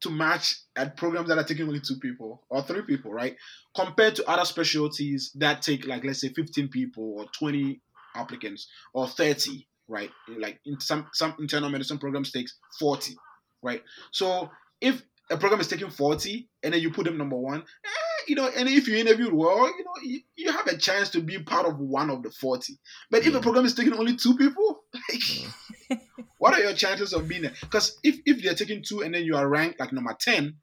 to 0.00 0.10
match 0.10 0.54
at 0.76 0.96
programs 0.96 1.28
that 1.28 1.38
are 1.38 1.44
taking 1.44 1.66
only 1.66 1.80
two 1.80 1.96
people 1.96 2.44
or 2.50 2.62
three 2.62 2.82
people, 2.82 3.12
right? 3.12 3.36
Compared 3.74 4.14
to 4.16 4.28
other 4.28 4.44
specialties 4.44 5.32
that 5.36 5.62
take 5.62 5.86
like 5.86 6.04
let's 6.04 6.20
say 6.20 6.28
15 6.28 6.68
people 6.68 7.14
or 7.18 7.26
20 7.38 7.80
applicants 8.14 8.68
or 8.92 9.08
30, 9.08 9.66
right? 9.88 10.10
Like 10.28 10.60
in 10.66 10.80
some 10.80 11.08
some 11.12 11.34
internal 11.38 11.70
medicine 11.70 11.98
programs 11.98 12.30
takes 12.30 12.58
40, 12.78 13.16
right? 13.62 13.82
So 14.12 14.50
if 14.80 15.02
a 15.30 15.36
program 15.36 15.60
is 15.60 15.68
taking 15.68 15.90
40 15.90 16.48
and 16.62 16.74
then 16.74 16.80
you 16.80 16.90
put 16.90 17.04
them 17.04 17.18
number 17.18 17.36
one, 17.36 17.60
eh, 17.60 18.07
you 18.28 18.36
know, 18.36 18.48
and 18.48 18.68
if 18.68 18.88
you 18.88 18.96
interviewed 18.96 19.32
well, 19.32 19.66
you 19.66 19.84
know, 19.84 20.02
you, 20.02 20.20
you, 20.36 20.52
have 20.52 20.66
a 20.66 20.76
chance 20.76 21.10
to 21.10 21.20
be 21.20 21.38
part 21.38 21.66
of 21.66 21.78
one 21.78 22.10
of 22.10 22.22
the 22.22 22.30
40. 22.30 22.78
But 23.10 23.26
if 23.26 23.34
a 23.34 23.38
mm. 23.38 23.42
program 23.42 23.64
is 23.64 23.74
taking 23.74 23.94
only 23.94 24.16
two 24.16 24.36
people, 24.36 24.84
like, 24.94 25.20
mm. 25.20 26.00
what 26.38 26.54
are 26.54 26.60
your 26.60 26.74
chances 26.74 27.12
of 27.12 27.28
being 27.28 27.42
there? 27.42 27.54
Because 27.60 27.98
if, 28.02 28.18
if 28.26 28.42
they're 28.42 28.54
taking 28.54 28.82
two 28.82 29.00
and 29.00 29.14
then 29.14 29.24
you 29.24 29.36
are 29.36 29.48
ranked 29.48 29.80
like 29.80 29.92
number 29.92 30.16
10, 30.18 30.56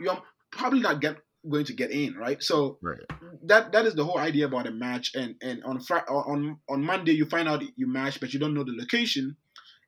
you're 0.00 0.22
probably 0.50 0.80
not 0.80 1.00
get, 1.00 1.16
going 1.48 1.64
to 1.64 1.72
get 1.72 1.90
in, 1.90 2.14
right? 2.14 2.42
So 2.42 2.78
right. 2.82 3.00
that 3.44 3.72
that 3.72 3.86
is 3.86 3.94
the 3.94 4.04
whole 4.04 4.18
idea 4.18 4.46
about 4.46 4.66
a 4.66 4.70
match. 4.70 5.12
And 5.14 5.36
and 5.40 5.62
on 5.64 5.80
Friday, 5.80 6.06
on 6.08 6.58
on 6.68 6.84
Monday 6.84 7.12
you 7.12 7.26
find 7.26 7.48
out 7.48 7.62
you 7.76 7.86
match, 7.86 8.20
but 8.20 8.32
you 8.32 8.40
don't 8.40 8.54
know 8.54 8.64
the 8.64 8.74
location. 8.76 9.36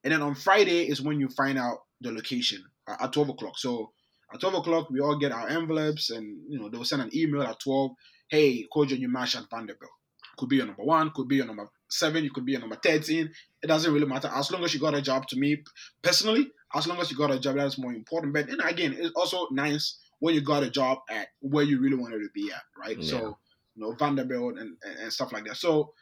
And 0.05 0.13
then 0.13 0.23
on 0.23 0.35
Friday 0.35 0.89
is 0.89 1.03
when 1.03 1.21
you 1.21 1.29
find 1.29 1.59
out 1.59 1.79
the 2.01 2.13
location 2.13 2.65
uh, 2.87 2.97
at 3.01 3.13
12 3.13 3.31
o'clock. 3.31 3.59
So 3.59 3.93
at 4.33 4.41
12 4.41 4.57
o'clock, 4.57 4.91
we 4.91 5.01
all 5.01 5.19
get 5.19 5.33
our 5.33 5.49
envelopes 5.49 6.11
and, 6.11 6.41
you 6.49 6.59
know, 6.59 6.69
they'll 6.69 6.85
send 6.85 7.03
an 7.03 7.11
email 7.15 7.43
at 7.43 7.61
12. 7.61 7.93
Hey, 8.29 8.67
Kojo 8.75 8.91
your 8.91 8.99
new 8.99 9.09
match 9.09 9.37
at 9.37 9.45
Vanderbilt. 9.51 9.91
Could 10.37 10.49
be 10.51 10.57
your 10.57 10.67
number 10.67 10.85
one, 10.85 11.11
could 11.15 11.29
be 11.29 11.37
your 11.37 11.47
number 11.47 11.69
seven, 11.89 12.23
you 12.23 12.31
could 12.31 12.45
be 12.45 12.53
your 12.53 12.61
number 12.61 12.77
13. 12.77 13.31
It 13.63 13.67
doesn't 13.67 13.93
really 13.93 14.07
matter. 14.07 14.31
As 14.33 14.51
long 14.51 14.63
as 14.65 14.75
you 14.75 14.81
got 14.81 14.95
a 14.95 15.03
job 15.03 15.27
to 15.29 15.37
me 15.37 15.63
personally, 16.03 16.51
as 16.75 16.87
long 16.87 17.01
as 17.01 17.11
you 17.11 17.17
got 17.17 17.31
a 17.31 17.41
job, 17.41 17.57
that's 17.57 17.79
more 17.79 17.93
important. 17.93 18.35
But 18.35 18.47
then 18.49 18.61
again, 18.61 18.95
it's 18.97 19.13
also 19.17 19.49
nice 19.51 19.99
when 20.21 20.35
you 20.35 20.41
got 20.41 20.63
a 20.63 20.71
job 20.71 20.99
at 21.11 21.29
where 21.41 21.65
you 21.65 21.81
really 21.81 21.97
wanted 21.97 22.19
to 22.19 22.29
be 22.35 22.51
at, 22.53 22.63
right? 22.79 22.99
Yeah. 22.99 23.11
So, 23.11 23.39
you 23.75 23.83
know, 23.83 23.95
Vanderbilt 23.99 24.59
and, 24.59 24.77
and, 24.83 24.99
and 25.01 25.13
stuff 25.13 25.33
like 25.33 25.45
that. 25.47 25.57
So 25.57 25.93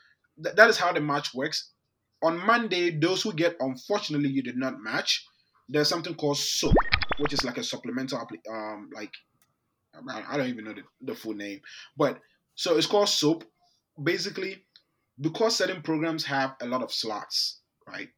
th- 0.43 0.57
that 0.57 0.69
is 0.69 0.77
how 0.77 0.93
the 0.93 1.01
match 1.01 1.35
works. 1.35 1.71
On 2.23 2.39
Monday, 2.45 2.91
those 2.99 3.23
who 3.23 3.33
get, 3.33 3.57
unfortunately, 3.61 4.31
you 4.31 4.43
did 4.43 4.57
not 4.57 4.81
match, 4.81 5.25
there's 5.69 5.89
something 5.89 6.15
called 6.15 6.39
SOAP, 6.39 6.75
which 7.19 7.33
is 7.33 7.45
like 7.45 7.59
a 7.59 7.65
supplemental, 7.65 8.27
um, 8.51 8.91
like 8.95 9.13
I 9.95 10.37
don't 10.37 10.49
even 10.49 10.65
know 10.65 10.75
the, 10.75 10.83
the 11.01 11.15
full 11.15 11.35
name, 11.35 11.61
but 11.97 12.21
so 12.55 12.77
it's 12.77 12.87
called 12.87 13.09
SOAP. 13.09 13.45
Basically, 14.03 14.63
because 15.21 15.57
certain 15.57 15.81
programs 15.81 16.25
have 16.27 16.55
a 16.61 16.67
lot 16.67 16.83
of 16.83 16.93
slots, 16.93 17.61
right? 17.89 18.09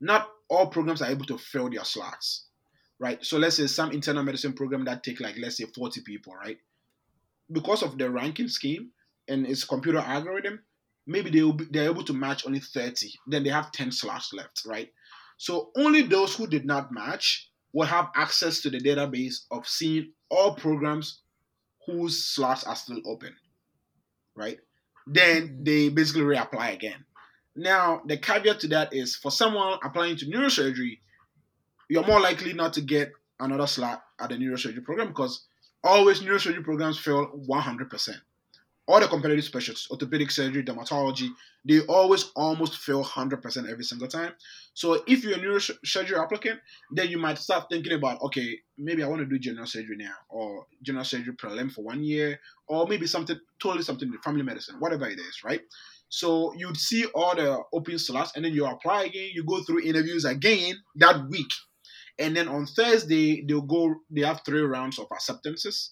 Not 0.00 0.28
all 0.48 0.68
programs 0.68 1.02
are 1.02 1.10
able 1.10 1.24
to 1.26 1.38
fill 1.38 1.70
their 1.70 1.84
slots, 1.84 2.46
right? 3.00 3.24
So 3.24 3.38
let's 3.38 3.56
say 3.56 3.66
some 3.66 3.90
internal 3.90 4.22
medicine 4.22 4.52
program 4.52 4.84
that 4.84 5.02
take 5.02 5.20
like 5.20 5.36
let's 5.40 5.56
say 5.56 5.64
40 5.64 6.02
people, 6.02 6.34
right? 6.34 6.58
Because 7.50 7.82
of 7.82 7.98
the 7.98 8.10
ranking 8.10 8.48
scheme 8.48 8.90
and 9.28 9.46
its 9.46 9.64
computer 9.64 9.98
algorithm, 9.98 10.60
maybe 11.06 11.30
they 11.30 11.42
will 11.42 11.52
be, 11.54 11.64
they're 11.70 11.90
able 11.90 12.04
to 12.04 12.12
match 12.12 12.46
only 12.46 12.60
30. 12.60 13.10
Then 13.26 13.42
they 13.42 13.50
have 13.50 13.72
10 13.72 13.90
slots 13.92 14.32
left, 14.32 14.62
right? 14.66 14.90
So 15.36 15.70
only 15.76 16.02
those 16.02 16.34
who 16.34 16.46
did 16.46 16.64
not 16.64 16.92
match 16.92 17.50
will 17.74 17.86
have 17.86 18.08
access 18.14 18.60
to 18.60 18.70
the 18.70 18.78
database 18.78 19.40
of 19.50 19.68
seeing 19.68 20.12
all 20.30 20.54
programs 20.54 21.20
whose 21.84 22.24
slots 22.24 22.64
are 22.64 22.76
still 22.76 23.00
open, 23.04 23.34
right? 24.34 24.58
Then 25.06 25.58
they 25.62 25.90
basically 25.90 26.22
reapply 26.22 26.72
again. 26.72 27.04
Now, 27.56 28.00
the 28.06 28.16
caveat 28.16 28.60
to 28.60 28.68
that 28.68 28.94
is 28.94 29.16
for 29.16 29.30
someone 29.30 29.78
applying 29.84 30.16
to 30.16 30.26
neurosurgery, 30.26 31.00
you're 31.90 32.06
more 32.06 32.20
likely 32.20 32.52
not 32.52 32.72
to 32.74 32.80
get 32.80 33.12
another 33.40 33.66
slot 33.66 34.02
at 34.20 34.30
the 34.30 34.36
neurosurgery 34.36 34.82
program 34.84 35.08
because 35.08 35.44
always 35.82 36.20
neurosurgery 36.20 36.64
programs 36.64 36.98
fill 36.98 37.26
100% 37.48 38.08
all 38.86 39.00
the 39.00 39.08
competitive 39.08 39.44
specialties, 39.44 39.86
orthopedic 39.90 40.30
surgery, 40.30 40.62
dermatology, 40.62 41.28
they 41.64 41.80
always 41.86 42.30
almost 42.36 42.78
fail 42.78 43.02
100% 43.02 43.70
every 43.70 43.84
single 43.84 44.08
time. 44.08 44.32
So 44.74 45.02
if 45.06 45.24
you're 45.24 45.38
a 45.38 45.40
neurosurgery 45.40 46.22
applicant, 46.22 46.60
then 46.90 47.08
you 47.08 47.18
might 47.18 47.38
start 47.38 47.66
thinking 47.70 47.94
about, 47.94 48.20
okay, 48.22 48.58
maybe 48.76 49.02
I 49.02 49.08
want 49.08 49.20
to 49.20 49.26
do 49.26 49.38
general 49.38 49.66
surgery 49.66 49.96
now, 49.96 50.12
or 50.28 50.66
general 50.82 51.04
surgery 51.04 51.34
prelim 51.34 51.72
for 51.72 51.82
one 51.82 52.02
year, 52.02 52.38
or 52.68 52.86
maybe 52.86 53.06
something 53.06 53.38
totally 53.60 53.84
something 53.84 54.12
family 54.22 54.42
medicine, 54.42 54.76
whatever 54.78 55.08
it 55.08 55.18
is, 55.18 55.42
right? 55.44 55.62
So 56.10 56.52
you'd 56.56 56.76
see 56.76 57.06
all 57.06 57.34
the 57.34 57.58
open 57.72 57.98
slots, 57.98 58.32
and 58.36 58.44
then 58.44 58.52
you 58.52 58.66
apply 58.66 59.04
again. 59.04 59.30
You 59.32 59.44
go 59.44 59.62
through 59.62 59.82
interviews 59.82 60.24
again 60.24 60.74
that 60.96 61.28
week, 61.28 61.50
and 62.18 62.36
then 62.36 62.48
on 62.48 62.66
Thursday 62.66 63.44
they'll 63.48 63.62
go. 63.62 63.94
They 64.10 64.20
have 64.20 64.42
three 64.44 64.60
rounds 64.60 64.98
of 64.98 65.06
acceptances 65.10 65.90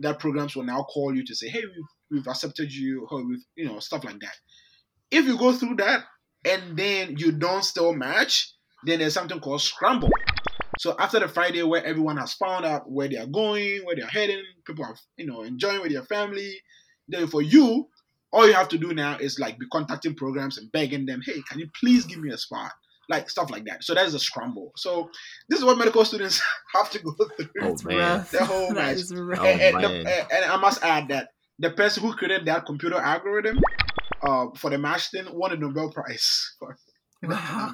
that 0.00 0.18
programs 0.18 0.56
will 0.56 0.64
now 0.64 0.82
call 0.82 1.14
you 1.14 1.24
to 1.24 1.34
say, 1.34 1.48
hey, 1.48 1.62
we've, 1.64 1.84
we've 2.12 2.26
accepted 2.26 2.72
you, 2.72 3.06
or 3.10 3.26
we've, 3.26 3.44
you 3.56 3.64
know, 3.64 3.78
stuff 3.78 4.04
like 4.04 4.20
that. 4.20 4.36
If 5.10 5.26
you 5.26 5.36
go 5.38 5.52
through 5.52 5.76
that 5.76 6.04
and 6.44 6.76
then 6.76 7.16
you 7.18 7.32
don't 7.32 7.64
still 7.64 7.92
match, 7.92 8.52
then 8.84 8.98
there's 8.98 9.14
something 9.14 9.40
called 9.40 9.62
scramble. 9.62 10.10
So 10.78 10.96
after 10.98 11.20
the 11.20 11.28
Friday 11.28 11.62
where 11.62 11.84
everyone 11.84 12.16
has 12.16 12.34
found 12.34 12.64
out 12.64 12.90
where 12.90 13.08
they 13.08 13.16
are 13.16 13.26
going, 13.26 13.80
where 13.84 13.94
they 13.96 14.02
are 14.02 14.06
heading, 14.06 14.42
people 14.66 14.84
are, 14.84 14.96
you 15.16 15.26
know, 15.26 15.42
enjoying 15.42 15.80
with 15.82 15.92
their 15.92 16.04
family, 16.04 16.54
then 17.08 17.26
for 17.26 17.42
you, 17.42 17.88
all 18.32 18.46
you 18.46 18.54
have 18.54 18.68
to 18.68 18.78
do 18.78 18.94
now 18.94 19.16
is 19.18 19.38
like 19.38 19.58
be 19.58 19.66
contacting 19.70 20.14
programs 20.14 20.58
and 20.58 20.72
begging 20.72 21.06
them, 21.06 21.20
hey, 21.24 21.42
can 21.48 21.58
you 21.58 21.68
please 21.78 22.04
give 22.04 22.18
me 22.18 22.32
a 22.32 22.38
spot? 22.38 22.72
like 23.08 23.28
stuff 23.28 23.50
like 23.50 23.64
that. 23.66 23.84
So 23.84 23.94
that's 23.94 24.14
a 24.14 24.18
scramble. 24.18 24.72
So 24.76 25.10
this 25.48 25.58
is 25.58 25.64
what 25.64 25.78
medical 25.78 26.04
students 26.04 26.40
have 26.74 26.90
to 26.90 26.98
go 27.00 27.14
through. 27.36 27.48
Oh 27.60 27.76
man, 27.84 28.24
the 28.30 28.44
whole 28.44 28.70
match. 28.72 28.98
Oh, 29.14 29.20
rough. 29.22 29.40
Oh, 29.40 29.44
and, 29.44 29.60
and, 29.60 29.74
man. 29.82 30.04
the- 30.04 30.34
and 30.34 30.44
I 30.44 30.56
must 30.56 30.82
add 30.82 31.08
that 31.08 31.30
the 31.58 31.70
person 31.70 32.02
who 32.02 32.12
created 32.14 32.46
that 32.46 32.66
computer 32.66 32.96
algorithm 32.96 33.58
uh, 34.22 34.46
for 34.56 34.70
the 34.70 34.78
match 34.78 35.10
thing 35.10 35.26
won 35.32 35.52
a 35.52 35.56
Nobel 35.56 35.90
Prize. 35.90 36.54
For, 36.58 36.76
Wow. 37.24 37.72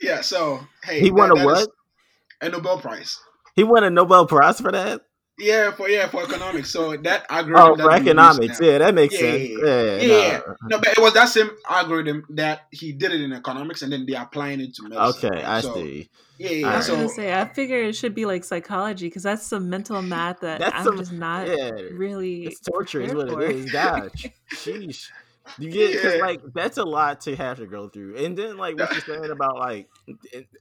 yeah. 0.00 0.20
So 0.20 0.60
hey, 0.84 1.00
He 1.00 1.10
won 1.10 1.30
that- 1.30 1.36
a 1.36 1.38
that 1.38 1.40
is 1.60 1.66
what? 1.66 1.70
A 2.42 2.48
Nobel 2.50 2.78
Prize. 2.80 3.18
He 3.56 3.64
won 3.64 3.84
a 3.84 3.90
Nobel 3.90 4.26
Prize 4.26 4.60
for 4.60 4.70
that. 4.72 5.00
Yeah, 5.36 5.72
for 5.72 5.88
yeah 5.88 6.06
for 6.08 6.22
economics. 6.22 6.70
So 6.70 6.96
that 6.96 7.26
algorithm. 7.28 7.72
Oh, 7.72 7.76
that 7.76 7.82
for 7.82 7.88
we 7.90 7.96
economics. 7.96 8.60
Yeah, 8.60 8.78
that 8.78 8.94
makes 8.94 9.14
Yeah, 9.14 9.20
sense. 9.20 9.48
yeah, 9.48 9.66
Yeah, 9.96 10.02
Yeah, 10.02 10.40
no. 10.46 10.56
no, 10.68 10.78
but 10.78 10.88
it 10.96 11.00
was 11.00 11.12
that 11.14 11.28
same 11.28 11.50
algorithm 11.68 12.24
that 12.30 12.66
he 12.70 12.92
did 12.92 13.12
it 13.12 13.20
in 13.20 13.32
economics, 13.32 13.82
and 13.82 13.92
then 13.92 14.06
they're 14.06 14.22
applying 14.22 14.60
it 14.60 14.74
to 14.76 14.84
medicine. 14.88 15.30
Okay, 15.30 15.42
I 15.42 15.60
So, 15.60 15.74
see. 15.74 16.08
Yeah, 16.38 16.50
yeah. 16.50 16.66
I 16.66 16.70
yeah. 16.70 16.76
was 16.76 16.86
So 16.86 16.94
gonna 16.96 17.08
say, 17.08 17.34
I 17.40 17.48
figure 17.48 17.82
it 17.82 17.94
should 17.96 18.14
be 18.14 18.26
like 18.26 18.44
psychology 18.44 19.06
because 19.08 19.24
that's 19.24 19.44
some 19.44 19.68
mental 19.68 20.00
math 20.02 20.40
that 20.40 20.60
That's 20.60 20.76
I'm 20.78 20.84
some- 20.84 20.98
just 20.98 21.12
not 21.12 21.48
Yeah, 21.48 21.70
really. 21.92 22.44
it's 22.44 22.60
torture 22.60 23.00
is 23.00 23.12
what 23.14 23.28
for. 23.28 23.42
it 23.42 23.56
is. 23.56 23.72
Gosh, 23.72 24.26
sheesh. 24.52 25.08
You 25.56 25.70
get 25.70 25.92
because 25.92 26.14
Yeah. 26.14 26.20
like 26.20 26.40
that's 26.54 26.78
a 26.78 26.84
lot 26.84 27.20
to 27.22 27.36
have 27.36 27.58
to 27.58 27.66
go 27.66 27.88
through, 27.88 28.16
and 28.16 28.36
then 28.36 28.56
like 28.56 28.76
what 28.76 28.92
you're 28.92 29.00
saying 29.20 29.30
about 29.30 29.56
like 29.56 29.88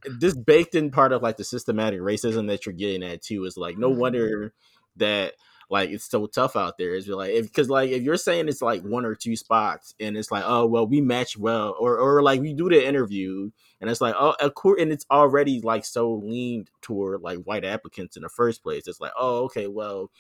this 0.06 0.36
baked 0.36 0.76
in 0.76 0.92
part 0.92 1.12
of 1.12 1.22
like 1.22 1.38
the 1.38 1.44
systematic 1.44 2.00
racism 2.00 2.48
that 2.48 2.66
you're 2.66 2.74
getting 2.74 3.04
at 3.04 3.22
too 3.22 3.46
is 3.46 3.58
like 3.58 3.78
no 3.78 3.92
Mhm. 3.92 3.98
wonder 3.98 4.54
that 4.98 5.34
like 5.70 5.90
it's 5.90 6.06
so 6.10 6.28
tough 6.28 6.56
out 6.56 6.78
there. 6.78 6.94
Is 6.94 7.08
like 7.08 7.34
because 7.42 7.70
like 7.70 7.90
if 7.90 8.04
you're 8.04 8.18
saying 8.18 8.48
it's 8.48 8.62
like 8.62 8.84
one 8.84 9.06
or 9.06 9.16
two 9.16 9.36
spots 9.36 9.96
and 10.00 10.16
it's 10.16 10.32
like 10.32 10.44
oh 10.46 10.66
well 10.68 10.86
we 10.86 11.02
match 11.02 11.38
well 11.38 11.76
or 11.80 11.98
or 11.98 12.22
like 12.22 12.42
we 12.42 12.54
do 12.54 12.70
the 12.70 12.86
interview 12.86 13.50
and 13.82 13.90
it's 13.90 14.02
like 14.02 14.14
oh 14.18 14.36
of 14.40 14.54
course 14.54 14.80
and 14.82 14.92
it's 14.92 15.06
already 15.10 15.62
like 15.62 15.86
so 15.86 16.14
leaned 16.14 16.70
toward 16.82 17.22
like 17.22 17.40
white 17.40 17.66
applicants 17.66 18.16
in 18.16 18.22
the 18.24 18.30
first 18.30 18.62
place. 18.62 18.88
It's 18.88 19.02
like 19.02 19.14
oh 19.18 19.46
okay 19.46 19.68
well 19.68 20.12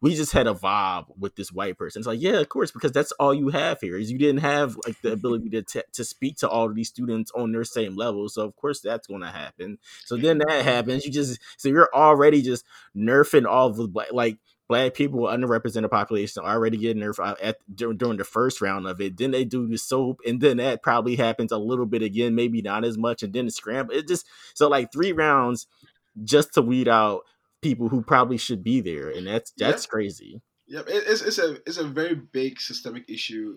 we 0.00 0.14
just 0.14 0.32
had 0.32 0.46
a 0.46 0.54
vibe 0.54 1.06
with 1.18 1.36
this 1.36 1.52
white 1.52 1.78
person. 1.78 2.00
It's 2.00 2.06
like, 2.06 2.20
yeah, 2.20 2.38
of 2.38 2.48
course, 2.48 2.70
because 2.70 2.92
that's 2.92 3.12
all 3.12 3.34
you 3.34 3.48
have 3.48 3.80
here 3.80 3.98
is 3.98 4.10
you 4.10 4.18
didn't 4.18 4.40
have 4.40 4.76
like 4.86 5.00
the 5.02 5.12
ability 5.12 5.50
to 5.50 5.62
t- 5.62 5.82
to 5.92 6.04
speak 6.04 6.36
to 6.38 6.48
all 6.48 6.66
of 6.66 6.74
these 6.74 6.88
students 6.88 7.30
on 7.34 7.52
their 7.52 7.64
same 7.64 7.96
level. 7.96 8.28
So 8.28 8.44
of 8.44 8.54
course 8.56 8.80
that's 8.80 9.06
going 9.06 9.22
to 9.22 9.28
happen. 9.28 9.78
So 10.04 10.16
then 10.16 10.38
that 10.38 10.64
happens. 10.64 11.04
You 11.04 11.12
just 11.12 11.40
so 11.56 11.68
you're 11.68 11.90
already 11.94 12.42
just 12.42 12.64
nerfing 12.96 13.46
all 13.46 13.70
the 13.70 13.88
black 13.88 14.12
like 14.12 14.38
black 14.68 14.94
people, 14.94 15.22
underrepresented 15.22 15.90
population 15.90 16.42
already 16.42 16.76
getting 16.76 17.02
nerfed 17.02 17.20
uh, 17.20 17.34
at 17.40 17.58
during, 17.72 17.96
during 17.96 18.18
the 18.18 18.24
first 18.24 18.60
round 18.60 18.86
of 18.86 19.00
it. 19.00 19.16
Then 19.16 19.30
they 19.30 19.44
do 19.44 19.66
the 19.66 19.78
soap, 19.78 20.20
and 20.26 20.40
then 20.40 20.56
that 20.58 20.82
probably 20.82 21.16
happens 21.16 21.52
a 21.52 21.58
little 21.58 21.86
bit 21.86 22.02
again, 22.02 22.34
maybe 22.34 22.62
not 22.62 22.84
as 22.84 22.98
much, 22.98 23.22
and 23.22 23.32
then 23.32 23.46
the 23.46 23.50
scramble. 23.50 23.94
It 23.94 24.08
just 24.08 24.26
so 24.54 24.68
like 24.68 24.92
three 24.92 25.12
rounds 25.12 25.66
just 26.24 26.54
to 26.54 26.62
weed 26.62 26.88
out 26.88 27.22
people 27.68 27.88
who 27.88 28.02
probably 28.02 28.36
should 28.38 28.62
be 28.62 28.80
there, 28.80 29.10
and 29.10 29.26
that's 29.26 29.52
that's 29.56 29.86
crazy. 29.86 30.42
Yep, 30.68 30.88
it, 30.88 31.04
it's 31.06 31.22
it's 31.22 31.38
a 31.38 31.54
it's 31.66 31.78
a 31.78 31.84
very 31.86 32.14
big 32.14 32.60
systemic 32.60 33.08
issue 33.08 33.56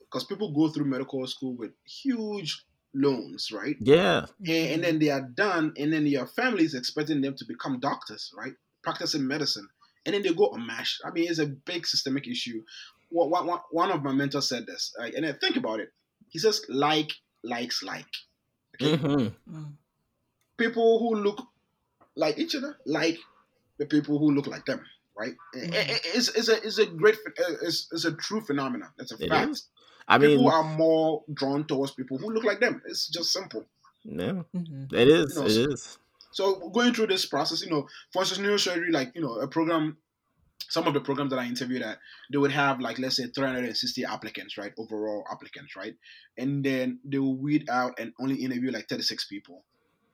because 0.00 0.24
people 0.24 0.52
go 0.52 0.68
through 0.68 0.86
medical 0.86 1.26
school 1.26 1.54
with 1.56 1.72
huge 1.84 2.64
loans, 2.94 3.50
right? 3.52 3.76
Yeah, 3.80 4.26
And, 4.46 4.72
and 4.72 4.84
then 4.84 4.98
they 4.98 5.10
are 5.10 5.22
done, 5.22 5.72
and 5.76 5.92
then 5.92 6.06
your 6.06 6.26
family 6.26 6.64
is 6.64 6.74
expecting 6.74 7.20
them 7.20 7.34
to 7.36 7.44
become 7.44 7.78
doctors, 7.80 8.32
right? 8.36 8.54
Practicing 8.82 9.26
medicine, 9.26 9.68
and 10.04 10.14
then 10.14 10.22
they 10.22 10.32
go 10.34 10.50
unmatched. 10.52 11.02
I 11.04 11.10
mean, 11.10 11.28
it's 11.28 11.38
a 11.38 11.46
big 11.46 11.86
systemic 11.86 12.26
issue. 12.26 12.62
One, 13.10 13.46
one, 13.46 13.60
one 13.70 13.90
of 13.90 14.02
my 14.02 14.12
mentors 14.12 14.48
said 14.48 14.66
this, 14.66 14.94
right? 14.98 15.12
and 15.14 15.24
then 15.24 15.36
think 15.38 15.56
about 15.56 15.80
it. 15.80 15.90
He 16.28 16.38
says, 16.38 16.62
"Like 16.68 17.10
likes 17.42 17.82
like." 17.82 18.12
Okay? 18.74 18.96
hmm 18.96 19.28
Mm. 19.50 19.72
people 20.56 20.98
who 21.00 21.16
look 21.16 21.38
like 22.24 22.38
each 22.44 22.54
other 22.58 22.72
like 22.98 23.18
the 23.80 23.86
people 23.94 24.18
who 24.20 24.28
look 24.36 24.46
like 24.54 24.64
them, 24.70 24.80
right? 25.22 25.34
Mhm. 25.56 25.74
I- 25.74 25.86
I- 25.94 26.00
It's, 26.16 26.28
it's 26.38 26.48
a 26.54 26.56
it's 26.66 26.78
a 26.84 26.86
great 27.02 27.16
it's, 27.68 27.88
it's 27.94 28.04
a 28.04 28.14
true 28.26 28.40
phenomenon. 28.50 28.90
It's 29.02 29.12
a 29.12 29.18
It 29.24 29.28
fact. 29.32 29.50
is. 29.52 29.58
I 30.12 30.18
mean, 30.18 30.30
people 30.30 30.50
are 30.58 30.64
more 30.82 31.24
drawn 31.38 31.62
towards 31.70 31.92
people 32.00 32.16
who 32.18 32.28
look 32.34 32.44
like 32.50 32.60
them. 32.60 32.82
It's 32.90 33.08
just 33.16 33.32
simple. 33.38 33.64
no, 34.04 34.44
Mhm. 34.56 34.92
it 35.02 35.08
is. 35.18 35.34
You 35.34 35.40
know, 35.40 35.46
It 35.46 35.72
is. 35.72 35.98
So 36.38 36.44
going 36.76 36.92
through 36.94 37.08
this 37.14 37.26
process, 37.26 37.62
you 37.64 37.70
know, 37.74 37.82
for 38.12 38.22
instance, 38.22 38.40
neurosurgery, 38.44 38.90
like 38.98 39.10
you 39.16 39.22
know, 39.24 39.34
a 39.46 39.48
program. 39.56 39.96
Some 40.76 40.86
of 40.86 40.94
the 40.94 41.00
programs 41.08 41.30
that 41.32 41.40
I 41.44 41.46
interviewed 41.46 41.82
at, 41.90 41.98
they 42.30 42.38
would 42.42 42.52
have 42.52 42.76
like 42.86 42.98
let's 43.02 43.16
say 43.16 43.26
360 43.26 44.04
applicants, 44.04 44.56
right? 44.60 44.72
Overall 44.82 45.24
applicants, 45.34 45.74
right? 45.74 45.96
And 46.38 46.62
then 46.68 47.00
they 47.10 47.18
will 47.18 47.34
weed 47.46 47.68
out 47.68 47.92
and 47.98 48.12
only 48.22 48.36
interview 48.44 48.70
like 48.70 48.86
36 48.88 49.26
people 49.26 49.64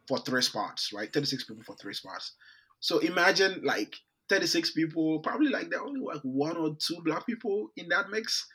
for 0.08 0.18
three 0.18 0.42
spots, 0.42 0.92
right? 0.92 1.12
36 1.12 1.44
people 1.44 1.62
for 1.64 1.76
three 1.76 1.94
spots. 1.94 2.34
So 2.80 2.98
imagine 2.98 3.62
like 3.64 3.96
36 4.28 4.72
people, 4.72 5.20
probably 5.20 5.48
like 5.48 5.70
there 5.70 5.80
are 5.80 5.86
only 5.86 6.00
like 6.00 6.22
one 6.22 6.56
or 6.56 6.76
two 6.78 6.96
black 7.04 7.26
people 7.26 7.70
in 7.76 7.88
that 7.88 8.10
mix, 8.10 8.46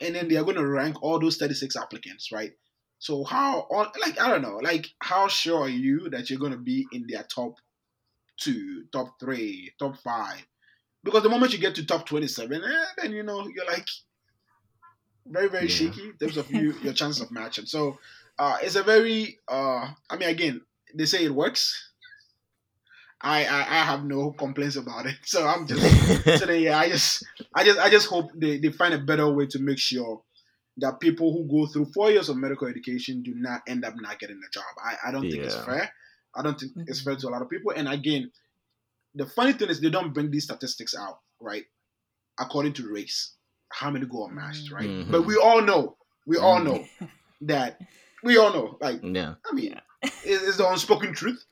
and 0.00 0.14
then 0.14 0.28
they 0.28 0.36
are 0.36 0.44
going 0.44 0.56
to 0.56 0.66
rank 0.66 1.02
all 1.02 1.18
those 1.20 1.36
36 1.36 1.76
applicants, 1.76 2.32
right? 2.32 2.52
So 2.98 3.24
how 3.24 3.60
on 3.70 3.88
like 4.00 4.20
I 4.20 4.28
don't 4.28 4.42
know, 4.42 4.58
like 4.62 4.88
how 5.00 5.28
sure 5.28 5.62
are 5.62 5.68
you 5.68 6.10
that 6.10 6.30
you're 6.30 6.40
gonna 6.40 6.56
be 6.58 6.88
in 6.90 7.06
their 7.08 7.22
top 7.22 7.54
two, 8.40 8.84
top 8.92 9.18
three, 9.20 9.72
top 9.78 9.96
five? 9.98 10.44
Because 11.04 11.22
the 11.22 11.28
moment 11.30 11.52
you 11.52 11.58
get 11.58 11.76
to 11.76 11.86
top 11.86 12.06
twenty-seven, 12.06 12.62
eh, 12.64 12.84
then 12.98 13.12
you 13.12 13.22
know 13.22 13.48
you're 13.48 13.66
like 13.66 13.86
very 15.26 15.48
very 15.48 15.68
Yeah. 15.68 15.68
shaky 15.68 16.08
in 16.08 16.16
terms 16.18 16.36
of 16.36 16.50
you 16.50 16.72
your 16.82 16.92
chances 16.92 17.20
of 17.22 17.30
matching. 17.30 17.66
So 17.66 17.98
uh, 18.38 18.58
it's 18.62 18.76
a 18.76 18.82
very 18.82 19.38
uh, 19.48 19.90
I 20.10 20.16
mean 20.16 20.28
again 20.28 20.62
they 20.94 21.06
say 21.06 21.24
it 21.24 21.34
works. 21.34 21.92
I, 23.20 23.44
I 23.46 23.58
I 23.80 23.84
have 23.84 24.04
no 24.04 24.30
complaints 24.32 24.76
about 24.76 25.06
it. 25.06 25.16
So 25.24 25.46
I'm 25.46 25.66
just 25.66 25.82
so 26.38 26.46
then, 26.46 26.62
yeah, 26.62 26.78
I 26.78 26.88
just, 26.88 27.24
I 27.54 27.64
just, 27.64 27.78
I 27.78 27.90
just 27.90 28.06
hope 28.06 28.30
they, 28.36 28.58
they 28.58 28.70
find 28.70 28.94
a 28.94 28.98
better 28.98 29.28
way 29.32 29.46
to 29.48 29.58
make 29.58 29.78
sure 29.78 30.22
that 30.76 31.00
people 31.00 31.32
who 31.32 31.48
go 31.50 31.66
through 31.66 31.86
four 31.92 32.10
years 32.10 32.28
of 32.28 32.36
medical 32.36 32.68
education 32.68 33.22
do 33.24 33.34
not 33.34 33.62
end 33.66 33.84
up 33.84 33.94
not 34.00 34.18
getting 34.20 34.36
a 34.46 34.50
job. 34.52 34.62
I, 34.84 35.08
I 35.08 35.12
don't 35.12 35.22
think 35.28 35.42
it's 35.44 35.64
fair. 35.64 35.92
I 36.36 36.42
don't 36.42 36.58
think 36.60 36.72
it's 36.86 37.00
fair 37.02 37.16
to 37.16 37.28
a 37.28 37.30
lot 37.30 37.42
of 37.42 37.50
people. 37.50 37.72
And 37.74 37.88
again, 37.88 38.30
the 39.16 39.26
funny 39.26 39.52
thing 39.52 39.68
is 39.70 39.80
they 39.80 39.90
don't 39.90 40.14
bring 40.14 40.30
these 40.30 40.44
statistics 40.44 40.94
out, 40.96 41.18
right? 41.40 41.64
According 42.38 42.74
to 42.74 42.92
race, 42.92 43.34
how 43.72 43.90
many 43.90 44.06
go 44.06 44.26
unmatched, 44.28 44.70
right? 44.70 44.88
Mhm. 44.88 45.10
But 45.10 45.22
we 45.26 45.36
all 45.36 45.60
know, 45.62 45.96
we 46.24 46.36
all 46.36 46.60
Mhm. 46.60 46.64
know 46.64 46.88
that 47.40 47.80
we 48.22 48.36
all 48.38 48.52
know, 48.52 48.78
like 48.80 49.00
yeah. 49.02 49.34
I 49.50 49.52
mean, 49.54 49.74
Yeah. 50.02 50.10
it- 50.24 50.42
it's 50.48 50.56
the 50.56 50.68
unspoken 50.68 51.14
truth 51.14 51.44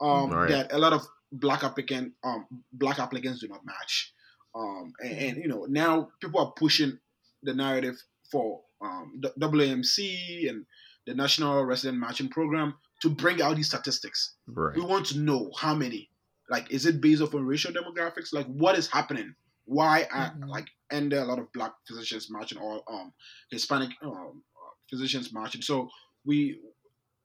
um, 0.00 0.30
Right. 0.30 0.48
that 0.50 0.72
a 0.72 0.78
lot 0.78 0.92
of 0.92 1.02
black 1.32 1.62
applicant 1.64 2.12
um, 2.24 2.46
black 2.72 2.98
applicants 2.98 3.40
do 3.40 3.48
not 3.48 3.64
match. 3.64 4.12
Um, 4.54 4.92
and, 5.00 5.12
and 5.18 5.36
you 5.38 5.48
know 5.48 5.66
now 5.68 6.10
people 6.20 6.40
are 6.40 6.52
pushing 6.56 6.98
the 7.42 7.54
narrative 7.54 7.96
for 8.30 8.62
um, 8.80 9.20
the 9.20 9.30
AAMC 9.40 10.48
and 10.48 10.66
the 11.06 11.14
National 11.14 11.64
Resident 11.64 11.98
Matching 11.98 12.28
Program 12.28 12.74
to 13.02 13.08
bring 13.10 13.40
out 13.42 13.56
these 13.56 13.68
statistics. 13.68 14.34
Right. 14.46 14.76
We 14.76 14.82
want 14.82 15.06
to 15.06 15.18
know 15.18 15.50
how 15.56 15.74
many. 15.74 16.10
Like, 16.48 16.70
is 16.70 16.84
it 16.86 17.00
based 17.00 17.22
off 17.22 17.34
on 17.34 17.46
racial 17.46 17.72
demographics? 17.72 18.32
Like, 18.32 18.46
what 18.46 18.76
is 18.76 18.88
happening? 18.88 19.34
Why 19.64 20.06
are 20.12 20.30
Mhm. 20.34 20.48
like, 20.48 20.66
and 20.90 21.10
there 21.10 21.20
are 21.20 21.24
a 21.24 21.26
lot 21.28 21.38
of 21.38 21.50
black 21.52 21.72
physicians 21.86 22.28
marching 22.30 22.58
or 22.58 22.82
um, 22.92 23.12
Hispanic 23.50 23.90
um, 24.02 24.42
physicians 24.90 25.32
marching. 25.32 25.62
So 25.62 25.88
we, 26.24 26.60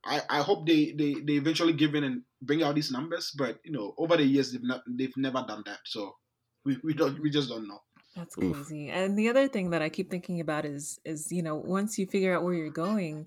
I, 0.06 0.22
I 0.38 0.42
hope 0.42 0.66
they, 0.66 0.92
they 0.92 1.14
they 1.14 1.34
eventually 1.34 1.72
give 1.72 1.94
in 1.94 2.04
and 2.04 2.22
bring 2.40 2.62
out 2.62 2.74
these 2.74 2.90
numbers. 2.90 3.32
But 3.36 3.58
you 3.64 3.72
know, 3.72 3.94
over 3.98 4.16
the 4.16 4.24
years 4.24 4.52
they've 4.52 4.62
not 4.62 4.82
they've 4.88 5.16
never 5.16 5.44
done 5.46 5.62
that. 5.66 5.80
So 5.84 6.14
we, 6.64 6.78
we 6.82 6.94
don't 6.94 7.20
we 7.20 7.30
just 7.30 7.48
don't 7.48 7.68
know. 7.68 7.80
That's 8.14 8.36
Oof. 8.38 8.56
crazy. 8.56 8.88
And 8.88 9.18
the 9.18 9.28
other 9.28 9.48
thing 9.48 9.70
that 9.70 9.82
I 9.82 9.88
keep 9.88 10.10
thinking 10.10 10.40
about 10.40 10.64
is 10.64 10.98
is 11.04 11.30
you 11.30 11.42
know 11.42 11.56
once 11.56 11.98
you 11.98 12.06
figure 12.06 12.34
out 12.34 12.44
where 12.44 12.54
you're 12.54 12.70
going, 12.70 13.26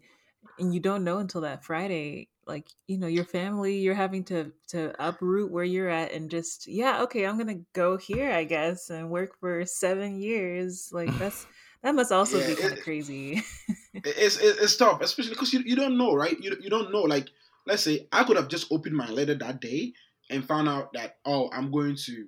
and 0.57 0.73
you 0.73 0.79
don't 0.79 1.03
know 1.03 1.19
until 1.19 1.41
that 1.41 1.63
Friday, 1.63 2.29
like 2.47 2.67
you 2.87 2.97
know 2.97 3.07
your 3.07 3.25
family, 3.25 3.77
you're 3.77 3.93
having 3.93 4.23
to 4.25 4.51
to 4.69 4.93
uproot 4.99 5.51
where 5.51 5.63
you're 5.63 5.89
at 5.89 6.11
and 6.13 6.29
just 6.29 6.67
yeah, 6.67 7.03
okay, 7.03 7.25
I'm 7.25 7.37
gonna 7.37 7.61
go 7.73 7.97
here, 7.97 8.31
I 8.31 8.43
guess, 8.43 8.89
and 8.89 9.09
work 9.09 9.37
for 9.39 9.65
seven 9.65 10.19
years. 10.19 10.89
Like 10.91 11.09
that's 11.19 11.45
that 11.83 11.95
must 11.95 12.11
also 12.11 12.39
Yeah, 12.39 12.47
be 12.47 12.55
kind 12.55 12.73
it- 12.73 12.79
of 12.79 12.83
crazy. 12.83 13.43
It- 13.93 14.05
it's 14.17 14.37
it's 14.37 14.77
tough, 14.77 15.01
especially 15.01 15.31
because 15.33 15.51
you, 15.51 15.61
you 15.65 15.75
don't 15.75 15.97
know, 15.97 16.13
right? 16.13 16.37
You 16.39 16.55
you 16.61 16.69
don't 16.69 16.91
know. 16.91 17.01
Like, 17.01 17.27
let's 17.65 17.83
say 17.83 18.07
I 18.11 18.23
could 18.23 18.37
have 18.37 18.47
just 18.47 18.71
opened 18.71 18.95
my 18.95 19.09
letter 19.09 19.35
that 19.35 19.59
day 19.61 19.93
and 20.29 20.45
found 20.45 20.69
out 20.69 20.93
that 20.93 21.17
oh, 21.25 21.49
I'm 21.51 21.71
going 21.71 21.95
to 22.05 22.27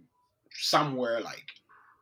somewhere 0.51 1.21
like 1.21 1.45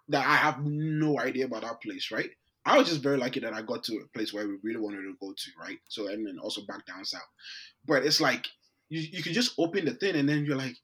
that 0.09 0.25
I 0.25 0.35
have 0.35 0.59
no 0.63 1.19
idea 1.19 1.45
about 1.45 1.63
that 1.63 1.81
place, 1.81 2.09
right? 2.11 2.29
I 2.65 2.77
was 2.77 2.87
just 2.89 3.01
very 3.01 3.17
lucky 3.17 3.39
that 3.41 3.53
I 3.53 3.61
got 3.61 3.83
to 3.85 3.97
a 3.97 4.07
place 4.17 4.33
where 4.33 4.47
we 4.47 4.57
really 4.63 4.79
wanted 4.79 5.01
to 5.01 5.13
go 5.19 5.33
to, 5.33 5.51
right? 5.59 5.77
So 5.89 6.07
and 6.07 6.25
then 6.25 6.39
also 6.39 6.61
back 6.65 6.85
down 6.85 7.03
south. 7.05 7.21
But 7.85 8.05
it's 8.05 8.21
like 8.21 8.47
you 8.89 9.01
you 9.01 9.21
can 9.21 9.33
just 9.33 9.53
open 9.57 9.85
the 9.85 9.93
thing 9.93 10.15
and 10.15 10.27
then 10.27 10.45
you're 10.45 10.57
like 10.57 10.77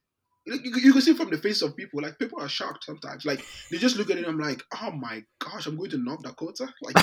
you, 0.46 0.60
you 0.64 0.94
can 0.94 1.02
see 1.02 1.14
from 1.14 1.30
the 1.30 1.38
face 1.38 1.62
of 1.62 1.76
people, 1.76 2.02
like 2.02 2.20
people 2.20 2.40
are 2.40 2.50
shocked 2.50 2.84
sometimes. 2.84 3.26
Like 3.26 3.44
they 3.72 3.78
just 3.78 3.98
look 3.98 4.10
at 4.10 4.18
it 4.18 4.26
and 4.26 4.28
I'm 4.28 4.40
like, 4.40 4.64
oh 4.82 4.92
my 4.92 5.24
gosh, 5.40 5.66
I'm 5.66 5.78
going 5.78 5.92
to 5.92 5.98
North 5.98 6.24
Dakota. 6.24 6.68
Like 6.82 6.96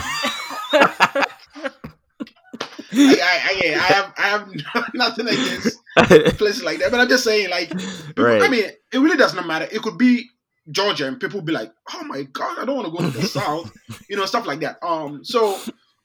I, 2.95 3.19
I, 3.23 3.75
I, 3.75 3.93
have 3.93 4.15
I 4.19 4.23
have 4.23 4.49
nothing 4.95 5.29
against 5.29 5.79
places 6.39 6.63
like 6.63 6.79
that, 6.79 6.91
but 6.91 7.01
I'm 7.01 7.09
just 7.09 7.25
saying, 7.25 7.51
like, 7.51 7.71
people, 7.71 8.25
right. 8.25 8.43
I 8.43 8.49
mean, 8.49 8.65
it 8.65 8.99
really 8.99 9.17
does 9.17 9.35
not 9.35 9.47
matter. 9.47 9.69
It 9.71 9.83
could 9.83 9.99
be 9.99 10.29
Georgia, 10.71 11.07
and 11.07 11.19
people 11.19 11.43
be 11.43 11.53
like, 11.53 11.73
"Oh 11.93 12.05
my 12.05 12.23
god, 12.23 12.59
I 12.59 12.65
don't 12.65 12.77
want 12.77 12.87
to 12.87 12.93
go 12.93 13.11
to 13.11 13.19
the 13.19 13.27
South," 13.27 13.73
you 14.09 14.17
know, 14.17 14.27
stuff 14.27 14.47
like 14.47 14.61
that. 14.61 14.77
Um, 14.83 15.25
so, 15.25 15.55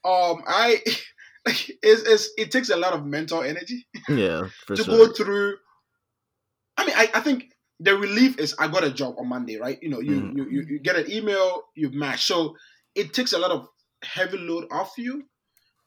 um, 0.04 0.44
I 0.48 0.82
like 1.46 1.70
it's, 1.84 2.02
it's 2.04 2.30
it 2.38 2.52
takes 2.52 2.70
a 2.70 2.78
lot 2.78 2.94
of 2.94 3.06
mental 3.06 3.44
energy, 3.44 3.86
yeah, 4.10 4.48
to 4.68 4.76
sure. 4.76 4.86
go 4.86 5.14
through. 5.14 5.58
I 6.78 6.86
mean, 6.86 6.96
I, 6.96 7.10
I 7.14 7.20
think 7.22 7.52
the 7.80 7.96
relief 7.96 8.40
is 8.40 8.56
I 8.60 8.68
got 8.68 8.84
a 8.84 8.92
job 8.92 9.16
on 9.18 9.28
Monday, 9.30 9.58
right? 9.58 9.78
You 9.82 9.90
know, 9.90 10.00
you 10.00 10.22
mm. 10.22 10.38
you, 10.38 10.50
you 10.50 10.66
you 10.70 10.80
get 10.80 10.96
an 10.96 11.12
email, 11.12 11.64
you 11.76 11.90
match, 11.92 12.26
so 12.26 12.56
it 12.96 13.14
takes 13.14 13.34
a 13.34 13.38
lot 13.38 13.52
of 13.52 13.68
heavy 14.04 14.38
load 14.38 14.68
off 14.72 14.94
you 14.98 15.24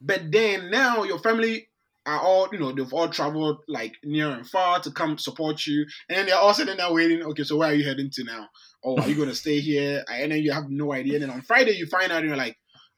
but 0.00 0.32
then 0.32 0.70
now 0.70 1.02
your 1.02 1.18
family 1.18 1.68
are 2.06 2.20
all, 2.20 2.48
you 2.52 2.58
know, 2.58 2.72
they've 2.72 2.92
all 2.92 3.08
traveled 3.08 3.58
like 3.68 3.94
near 4.02 4.30
and 4.30 4.48
far 4.48 4.80
to 4.80 4.90
come 4.90 5.18
support 5.18 5.66
you. 5.66 5.84
And 6.08 6.18
then 6.18 6.26
they're 6.26 6.36
all 6.36 6.54
sitting 6.54 6.78
there 6.78 6.92
waiting, 6.92 7.22
okay, 7.22 7.44
so 7.44 7.58
where 7.58 7.70
are 7.70 7.74
you 7.74 7.84
heading 7.84 8.10
to 8.14 8.24
now? 8.24 8.48
Oh, 8.82 8.98
are 8.98 9.08
you 9.08 9.14
going 9.14 9.28
to 9.28 9.34
stay 9.34 9.60
here? 9.60 10.02
And 10.10 10.32
then 10.32 10.40
you 10.40 10.52
have 10.52 10.70
no 10.70 10.94
idea. 10.94 11.14
And 11.14 11.24
then 11.24 11.30
on 11.30 11.42
Friday, 11.42 11.72
you 11.72 11.86
find 11.86 12.10
out 12.10 12.20
and 12.20 12.28
you're 12.28 12.36
like, 12.36 12.56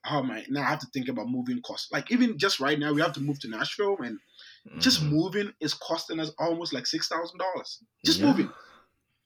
oh 0.09 0.23
my, 0.23 0.45
now 0.49 0.63
I 0.63 0.67
have 0.67 0.79
to 0.81 0.87
think 0.93 1.09
about 1.09 1.29
moving 1.29 1.61
costs. 1.63 1.91
Like 1.91 2.13
even 2.13 2.39
just 2.39 2.61
right 2.61 2.79
now, 2.79 2.93
we 2.93 3.03
have 3.03 3.13
to 3.15 3.21
move 3.21 3.41
to 3.41 3.49
Nashville 3.49 3.97
and 3.99 4.19
mm-hmm. 4.69 4.81
just 4.81 5.03
moving 5.03 5.53
is 5.61 5.75
costing 5.75 6.21
us 6.21 6.31
almost 6.39 6.73
like 6.73 6.85
$6,000. 6.85 7.31
Just 8.05 8.21
yeah. 8.21 8.27
moving 8.27 8.51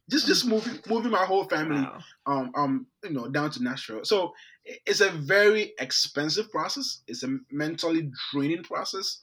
just 0.09 0.27
just 0.27 0.47
moving 0.47 0.79
moving 0.89 1.11
my 1.11 1.25
whole 1.25 1.45
family 1.45 1.81
wow. 1.81 1.99
um 2.27 2.53
um 2.55 2.87
you 3.03 3.11
know 3.11 3.29
down 3.29 3.51
to 3.51 3.63
Nashville. 3.63 4.05
So 4.05 4.33
it's 4.65 5.01
a 5.01 5.11
very 5.11 5.73
expensive 5.79 6.51
process. 6.51 7.03
It's 7.07 7.23
a 7.23 7.39
mentally 7.51 8.11
draining 8.33 8.63
process. 8.63 9.21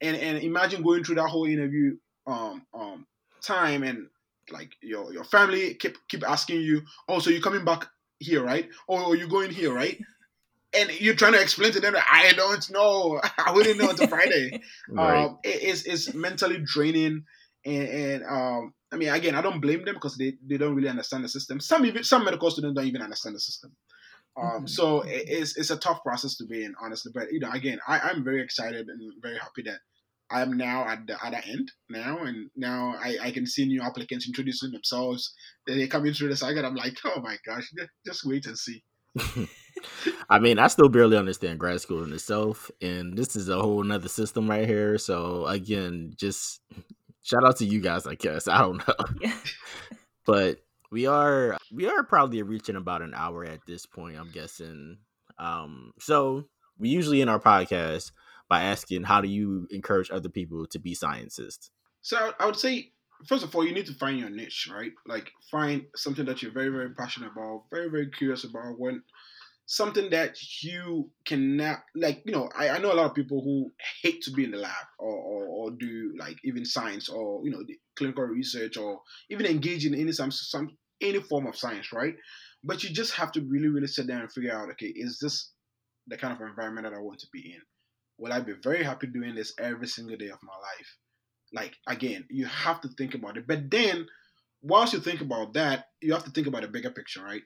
And 0.00 0.16
and 0.16 0.38
imagine 0.38 0.82
going 0.82 1.04
through 1.04 1.16
that 1.16 1.28
whole 1.28 1.46
interview 1.46 1.96
um 2.26 2.66
um 2.74 3.06
time 3.40 3.82
and 3.82 4.08
like 4.50 4.72
your 4.82 5.12
your 5.12 5.24
family 5.24 5.74
keep 5.74 5.96
keep 6.08 6.28
asking 6.28 6.60
you, 6.60 6.82
oh, 7.08 7.18
so 7.18 7.30
you're 7.30 7.40
coming 7.40 7.64
back 7.64 7.86
here, 8.18 8.44
right? 8.44 8.68
Oh, 8.88 9.12
you're 9.12 9.28
going 9.28 9.50
here, 9.50 9.72
right? 9.72 9.98
And 10.76 11.00
you're 11.00 11.14
trying 11.14 11.32
to 11.32 11.40
explain 11.40 11.72
to 11.72 11.80
them 11.80 11.94
that 11.94 12.06
I 12.10 12.32
don't 12.32 12.70
know. 12.70 13.20
I 13.38 13.52
wouldn't 13.52 13.78
know 13.78 13.90
until 13.90 14.08
Friday. 14.08 14.60
right. 14.90 15.24
Um, 15.24 15.38
it, 15.42 15.62
it's 15.62 15.84
it's 15.84 16.14
mentally 16.14 16.62
draining, 16.64 17.24
and, 17.64 17.88
and 17.88 18.24
um, 18.24 18.74
I 18.92 18.96
mean, 18.96 19.08
again, 19.08 19.34
I 19.34 19.42
don't 19.42 19.60
blame 19.60 19.84
them 19.84 19.94
because 19.94 20.16
they, 20.16 20.34
they 20.46 20.56
don't 20.56 20.74
really 20.74 20.88
understand 20.88 21.24
the 21.24 21.28
system. 21.28 21.60
Some 21.60 21.84
even 21.86 22.04
some 22.04 22.24
medical 22.24 22.50
students 22.50 22.76
don't 22.76 22.86
even 22.86 23.02
understand 23.02 23.36
the 23.36 23.40
system. 23.40 23.72
Um, 24.38 24.44
mm-hmm. 24.44 24.66
So 24.66 25.02
it, 25.02 25.24
it's 25.26 25.56
it's 25.56 25.70
a 25.70 25.76
tough 25.76 26.02
process 26.02 26.36
to 26.36 26.46
be 26.46 26.64
in, 26.64 26.74
honestly. 26.80 27.12
But 27.14 27.32
you 27.32 27.40
know, 27.40 27.50
again, 27.50 27.78
I, 27.86 27.98
I'm 28.00 28.24
very 28.24 28.42
excited 28.42 28.86
and 28.88 29.12
very 29.22 29.38
happy 29.38 29.62
that 29.64 29.78
I 30.30 30.42
am 30.42 30.56
now 30.56 30.86
at 30.86 31.06
the 31.06 31.16
other 31.24 31.40
end 31.46 31.70
now, 31.88 32.18
and 32.24 32.50
now 32.56 32.94
I, 33.00 33.16
I 33.22 33.30
can 33.30 33.46
see 33.46 33.66
new 33.66 33.82
applicants 33.82 34.26
introducing 34.26 34.72
themselves. 34.72 35.32
They 35.66 35.86
come 35.86 36.06
in 36.06 36.14
through 36.14 36.28
the 36.28 36.36
site, 36.36 36.56
and 36.56 36.66
I'm 36.66 36.74
like, 36.74 36.98
oh 37.04 37.20
my 37.20 37.36
gosh, 37.46 37.70
just 38.04 38.24
wait 38.24 38.46
and 38.46 38.58
see. 38.58 38.82
I 40.30 40.38
mean, 40.38 40.58
I 40.58 40.66
still 40.68 40.88
barely 40.88 41.16
understand 41.16 41.58
grad 41.58 41.80
school 41.80 42.04
in 42.04 42.12
itself, 42.12 42.70
and 42.80 43.16
this 43.16 43.36
is 43.36 43.48
a 43.48 43.60
whole 43.60 43.82
nother 43.82 44.08
system 44.08 44.48
right 44.48 44.66
here. 44.66 44.98
So 44.98 45.46
again, 45.46 46.12
just 46.16 46.60
shout 47.22 47.44
out 47.44 47.56
to 47.58 47.64
you 47.64 47.80
guys, 47.80 48.06
I 48.06 48.14
guess. 48.14 48.48
I 48.48 48.58
don't 48.58 48.86
know. 48.86 48.94
Yeah. 49.20 49.36
but 50.24 50.58
we 50.90 51.06
are 51.06 51.56
we 51.72 51.86
are 51.86 52.02
probably 52.04 52.42
reaching 52.42 52.76
about 52.76 53.02
an 53.02 53.14
hour 53.14 53.44
at 53.44 53.60
this 53.66 53.86
point, 53.86 54.16
I'm 54.18 54.30
guessing. 54.30 54.98
Um 55.38 55.92
so 55.98 56.44
we 56.78 56.88
usually 56.88 57.20
in 57.20 57.28
our 57.28 57.40
podcast 57.40 58.12
by 58.48 58.62
asking 58.62 59.02
how 59.02 59.20
do 59.20 59.28
you 59.28 59.66
encourage 59.70 60.10
other 60.10 60.28
people 60.28 60.66
to 60.68 60.78
be 60.78 60.94
scientists? 60.94 61.70
So 62.02 62.32
I 62.38 62.46
would 62.46 62.56
say 62.56 62.92
first 63.24 63.44
of 63.44 63.54
all, 63.54 63.66
you 63.66 63.72
need 63.72 63.86
to 63.86 63.94
find 63.94 64.18
your 64.18 64.30
niche, 64.30 64.68
right? 64.72 64.92
Like 65.06 65.32
find 65.50 65.86
something 65.94 66.24
that 66.26 66.42
you're 66.42 66.52
very, 66.52 66.68
very 66.68 66.90
passionate 66.90 67.32
about, 67.32 67.64
very, 67.70 67.88
very 67.88 68.10
curious 68.10 68.44
about. 68.44 68.78
When 68.78 69.02
something 69.66 70.10
that 70.10 70.38
you 70.62 71.10
cannot 71.24 71.80
like 71.96 72.22
you 72.24 72.32
know 72.32 72.48
I, 72.56 72.70
I 72.70 72.78
know 72.78 72.92
a 72.92 72.94
lot 72.94 73.06
of 73.06 73.14
people 73.14 73.42
who 73.42 73.72
hate 74.00 74.22
to 74.22 74.30
be 74.30 74.44
in 74.44 74.52
the 74.52 74.58
lab 74.58 74.86
or, 75.00 75.12
or, 75.12 75.46
or 75.46 75.70
do 75.72 76.14
like 76.16 76.36
even 76.44 76.64
science 76.64 77.08
or 77.08 77.44
you 77.44 77.50
know 77.50 77.62
clinical 77.96 78.24
research 78.24 78.76
or 78.76 79.00
even 79.28 79.44
engage 79.44 79.84
in 79.84 79.94
any 79.94 80.12
some 80.12 80.30
some 80.30 80.76
any 81.00 81.20
form 81.20 81.46
of 81.46 81.56
science 81.56 81.92
right? 81.92 82.14
But 82.62 82.84
you 82.84 82.90
just 82.90 83.14
have 83.14 83.32
to 83.32 83.40
really 83.40 83.66
really 83.66 83.88
sit 83.88 84.06
down 84.06 84.20
and 84.20 84.32
figure 84.32 84.56
out 84.56 84.70
okay 84.70 84.86
is 84.86 85.18
this 85.20 85.50
the 86.06 86.16
kind 86.16 86.32
of 86.32 86.40
environment 86.48 86.86
that 86.86 86.96
i 86.96 87.00
want 87.00 87.18
to 87.18 87.26
be 87.32 87.52
in? 87.52 87.60
Will 88.18 88.32
i 88.32 88.38
be 88.38 88.52
very 88.62 88.84
happy 88.84 89.08
doing 89.08 89.34
this 89.34 89.52
every 89.58 89.88
single 89.88 90.16
day 90.16 90.28
of 90.28 90.38
my 90.44 90.54
life? 90.54 90.96
Like 91.52 91.74
again 91.88 92.24
you 92.30 92.46
have 92.46 92.80
to 92.82 92.88
think 92.88 93.14
about 93.14 93.36
it. 93.36 93.48
But 93.48 93.68
then 93.68 94.06
whilst 94.62 94.92
you 94.92 95.00
think 95.00 95.22
about 95.22 95.54
that 95.54 95.86
you 96.00 96.12
have 96.12 96.24
to 96.24 96.30
think 96.30 96.46
about 96.46 96.62
the 96.62 96.68
bigger 96.68 96.90
picture 96.90 97.24
right? 97.24 97.42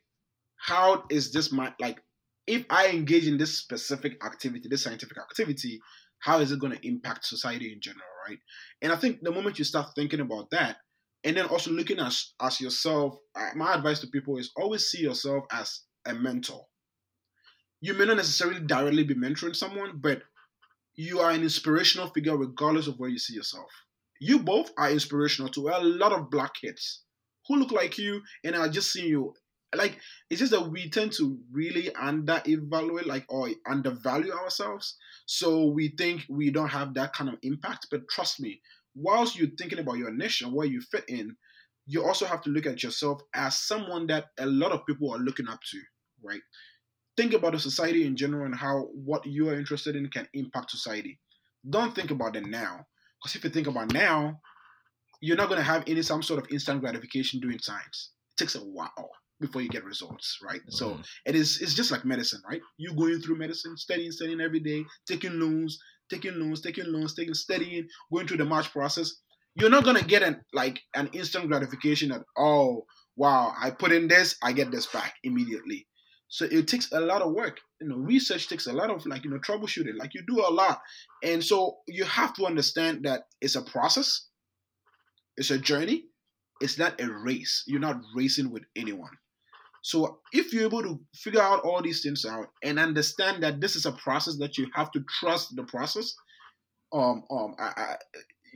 How 0.58 1.04
is 1.08 1.32
this 1.32 1.50
my 1.50 1.72
like 1.80 2.02
if 2.50 2.66
I 2.68 2.88
engage 2.88 3.28
in 3.28 3.38
this 3.38 3.56
specific 3.56 4.24
activity, 4.24 4.68
this 4.68 4.82
scientific 4.82 5.16
activity, 5.18 5.80
how 6.18 6.40
is 6.40 6.50
it 6.50 6.58
going 6.58 6.72
to 6.76 6.86
impact 6.86 7.24
society 7.24 7.72
in 7.72 7.80
general, 7.80 8.02
right? 8.28 8.38
And 8.82 8.92
I 8.92 8.96
think 8.96 9.20
the 9.22 9.30
moment 9.30 9.60
you 9.60 9.64
start 9.64 9.94
thinking 9.94 10.18
about 10.18 10.50
that, 10.50 10.78
and 11.22 11.36
then 11.36 11.46
also 11.46 11.70
looking 11.70 12.00
at 12.00 12.12
as 12.42 12.60
yourself, 12.60 13.16
uh, 13.36 13.50
my 13.54 13.74
advice 13.74 14.00
to 14.00 14.08
people 14.08 14.36
is 14.36 14.50
always 14.56 14.86
see 14.86 15.00
yourself 15.00 15.44
as 15.52 15.82
a 16.06 16.12
mentor. 16.12 16.66
You 17.80 17.94
may 17.94 18.06
not 18.06 18.16
necessarily 18.16 18.60
directly 18.60 19.04
be 19.04 19.14
mentoring 19.14 19.54
someone, 19.54 20.00
but 20.00 20.22
you 20.96 21.20
are 21.20 21.30
an 21.30 21.42
inspirational 21.42 22.08
figure 22.08 22.36
regardless 22.36 22.88
of 22.88 22.98
where 22.98 23.10
you 23.10 23.18
see 23.18 23.34
yourself. 23.34 23.70
You 24.20 24.40
both 24.40 24.72
are 24.76 24.90
inspirational 24.90 25.52
to 25.52 25.68
a 25.68 25.78
lot 25.80 26.12
of 26.12 26.30
black 26.30 26.54
kids 26.60 27.02
who 27.46 27.56
look 27.56 27.70
like 27.70 27.96
you 27.96 28.22
and 28.42 28.56
are 28.56 28.68
just 28.68 28.92
seeing 28.92 29.08
you 29.08 29.34
like 29.74 29.98
it's 30.28 30.40
just 30.40 30.52
that 30.52 30.70
we 30.70 30.90
tend 30.90 31.12
to 31.12 31.38
really 31.52 31.94
under 31.94 32.42
evaluate 32.46 33.06
like 33.06 33.24
or 33.28 33.48
undervalue 33.68 34.32
ourselves. 34.32 34.96
So 35.26 35.66
we 35.66 35.94
think 35.96 36.22
we 36.28 36.50
don't 36.50 36.68
have 36.68 36.94
that 36.94 37.12
kind 37.12 37.30
of 37.30 37.38
impact. 37.42 37.86
But 37.90 38.08
trust 38.08 38.40
me 38.40 38.60
whilst 38.94 39.38
you're 39.38 39.48
thinking 39.58 39.78
about 39.78 39.98
your 39.98 40.10
niche 40.10 40.42
and 40.42 40.52
where 40.52 40.66
you 40.66 40.80
fit 40.80 41.04
in 41.08 41.36
you 41.86 42.04
also 42.04 42.26
have 42.26 42.42
to 42.42 42.50
look 42.50 42.66
at 42.66 42.82
yourself 42.82 43.20
as 43.34 43.58
someone 43.58 44.06
that 44.06 44.26
a 44.38 44.46
lot 44.46 44.72
of 44.72 44.86
people 44.86 45.12
are 45.12 45.18
looking 45.18 45.48
up 45.48 45.60
to 45.62 45.78
right? 46.22 46.40
Think 47.16 47.34
about 47.34 47.52
the 47.52 47.58
society 47.58 48.06
in 48.06 48.16
general 48.16 48.46
and 48.46 48.54
how 48.54 48.88
what 48.94 49.26
you 49.26 49.48
are 49.48 49.54
interested 49.54 49.96
in 49.96 50.08
can 50.08 50.28
impact 50.34 50.70
society. 50.70 51.18
Don't 51.68 51.94
think 51.94 52.10
about 52.10 52.36
it 52.36 52.46
now 52.46 52.86
because 53.22 53.36
if 53.36 53.44
you 53.44 53.50
think 53.50 53.66
about 53.66 53.92
now 53.92 54.40
you're 55.20 55.36
not 55.36 55.48
going 55.48 55.58
to 55.58 55.64
have 55.64 55.84
any 55.86 56.02
some 56.02 56.22
sort 56.22 56.42
of 56.42 56.50
instant 56.50 56.80
gratification 56.80 57.40
doing 57.40 57.58
science. 57.58 58.12
It 58.32 58.42
takes 58.42 58.54
a 58.54 58.60
while 58.60 59.10
before 59.40 59.62
you 59.62 59.68
get 59.68 59.84
results, 59.84 60.38
right? 60.42 60.60
Mm. 60.60 60.72
So 60.72 61.00
it 61.26 61.34
is 61.34 61.60
it's 61.60 61.74
just 61.74 61.90
like 61.90 62.04
medicine, 62.04 62.42
right? 62.48 62.60
You 62.76 62.94
going 62.94 63.20
through 63.20 63.38
medicine, 63.38 63.76
studying, 63.76 64.12
studying 64.12 64.40
every 64.40 64.60
day, 64.60 64.84
taking 65.06 65.40
loans, 65.40 65.78
taking 66.10 66.38
loans, 66.38 66.60
taking 66.60 66.92
loans, 66.92 67.14
taking 67.14 67.34
studying, 67.34 67.88
going 68.12 68.26
through 68.26 68.38
the 68.38 68.44
March 68.44 68.70
process. 68.70 69.12
You're 69.54 69.70
not 69.70 69.84
gonna 69.84 70.02
get 70.02 70.22
an 70.22 70.42
like 70.52 70.80
an 70.94 71.08
instant 71.12 71.48
gratification 71.48 72.10
that 72.10 72.22
oh 72.36 72.84
wow 73.16 73.52
I 73.58 73.70
put 73.70 73.92
in 73.92 74.08
this 74.08 74.36
I 74.42 74.52
get 74.52 74.70
this 74.70 74.86
back 74.86 75.14
immediately. 75.24 75.86
So 76.28 76.44
it 76.44 76.68
takes 76.68 76.92
a 76.92 77.00
lot 77.00 77.22
of 77.22 77.32
work. 77.32 77.58
You 77.80 77.88
know, 77.88 77.96
research 77.96 78.48
takes 78.48 78.68
a 78.68 78.72
lot 78.72 78.90
of 78.90 79.04
like 79.04 79.24
you 79.24 79.30
know 79.30 79.38
troubleshooting. 79.38 79.98
Like 79.98 80.14
you 80.14 80.22
do 80.26 80.40
a 80.46 80.52
lot, 80.52 80.80
and 81.24 81.42
so 81.42 81.78
you 81.88 82.04
have 82.04 82.34
to 82.34 82.46
understand 82.46 83.04
that 83.04 83.22
it's 83.40 83.56
a 83.56 83.62
process. 83.62 84.28
It's 85.36 85.50
a 85.50 85.58
journey. 85.58 86.04
It's 86.60 86.78
not 86.78 87.00
a 87.00 87.10
race. 87.10 87.64
You're 87.66 87.80
not 87.80 88.00
racing 88.14 88.50
with 88.52 88.62
anyone. 88.76 89.10
So 89.82 90.20
if 90.32 90.52
you're 90.52 90.64
able 90.64 90.82
to 90.82 91.00
figure 91.14 91.40
out 91.40 91.64
all 91.64 91.80
these 91.82 92.02
things 92.02 92.24
out 92.24 92.48
and 92.62 92.78
understand 92.78 93.42
that 93.42 93.60
this 93.60 93.76
is 93.76 93.86
a 93.86 93.92
process 93.92 94.36
that 94.38 94.58
you 94.58 94.68
have 94.74 94.90
to 94.92 95.04
trust 95.20 95.56
the 95.56 95.64
process, 95.64 96.14
um, 96.92 97.24
um, 97.30 97.54
I, 97.58 97.72
I 97.76 97.96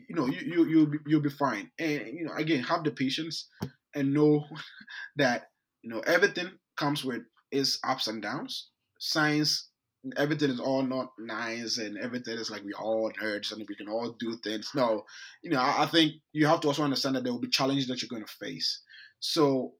you 0.08 0.14
know, 0.14 0.26
you 0.26 0.40
you 0.40 0.66
you'll 0.66 0.86
be, 0.86 0.98
you'll 1.06 1.20
be 1.20 1.30
fine. 1.30 1.70
And 1.78 2.06
you 2.08 2.24
know, 2.24 2.34
again, 2.34 2.62
have 2.64 2.84
the 2.84 2.90
patience 2.90 3.48
and 3.94 4.12
know 4.12 4.44
that 5.16 5.50
you 5.82 5.90
know 5.90 6.00
everything 6.00 6.50
comes 6.76 7.04
with 7.04 7.22
its 7.50 7.78
ups 7.84 8.06
and 8.06 8.22
downs. 8.22 8.68
Science, 8.98 9.68
everything 10.16 10.50
is 10.50 10.60
all 10.60 10.82
not 10.82 11.12
nice, 11.18 11.78
and 11.78 11.96
everything 11.98 12.36
is 12.36 12.50
like 12.50 12.64
we 12.64 12.72
all 12.74 13.10
nerds 13.22 13.52
and 13.52 13.64
we 13.68 13.76
can 13.76 13.88
all 13.88 14.14
do 14.18 14.36
things. 14.42 14.70
No, 14.74 15.04
you 15.42 15.50
know, 15.50 15.60
I, 15.60 15.84
I 15.84 15.86
think 15.86 16.14
you 16.32 16.46
have 16.46 16.60
to 16.60 16.68
also 16.68 16.82
understand 16.82 17.16
that 17.16 17.24
there 17.24 17.32
will 17.32 17.40
be 17.40 17.48
challenges 17.48 17.86
that 17.88 18.02
you're 18.02 18.08
going 18.08 18.24
to 18.24 18.46
face. 18.46 18.82
So 19.20 19.74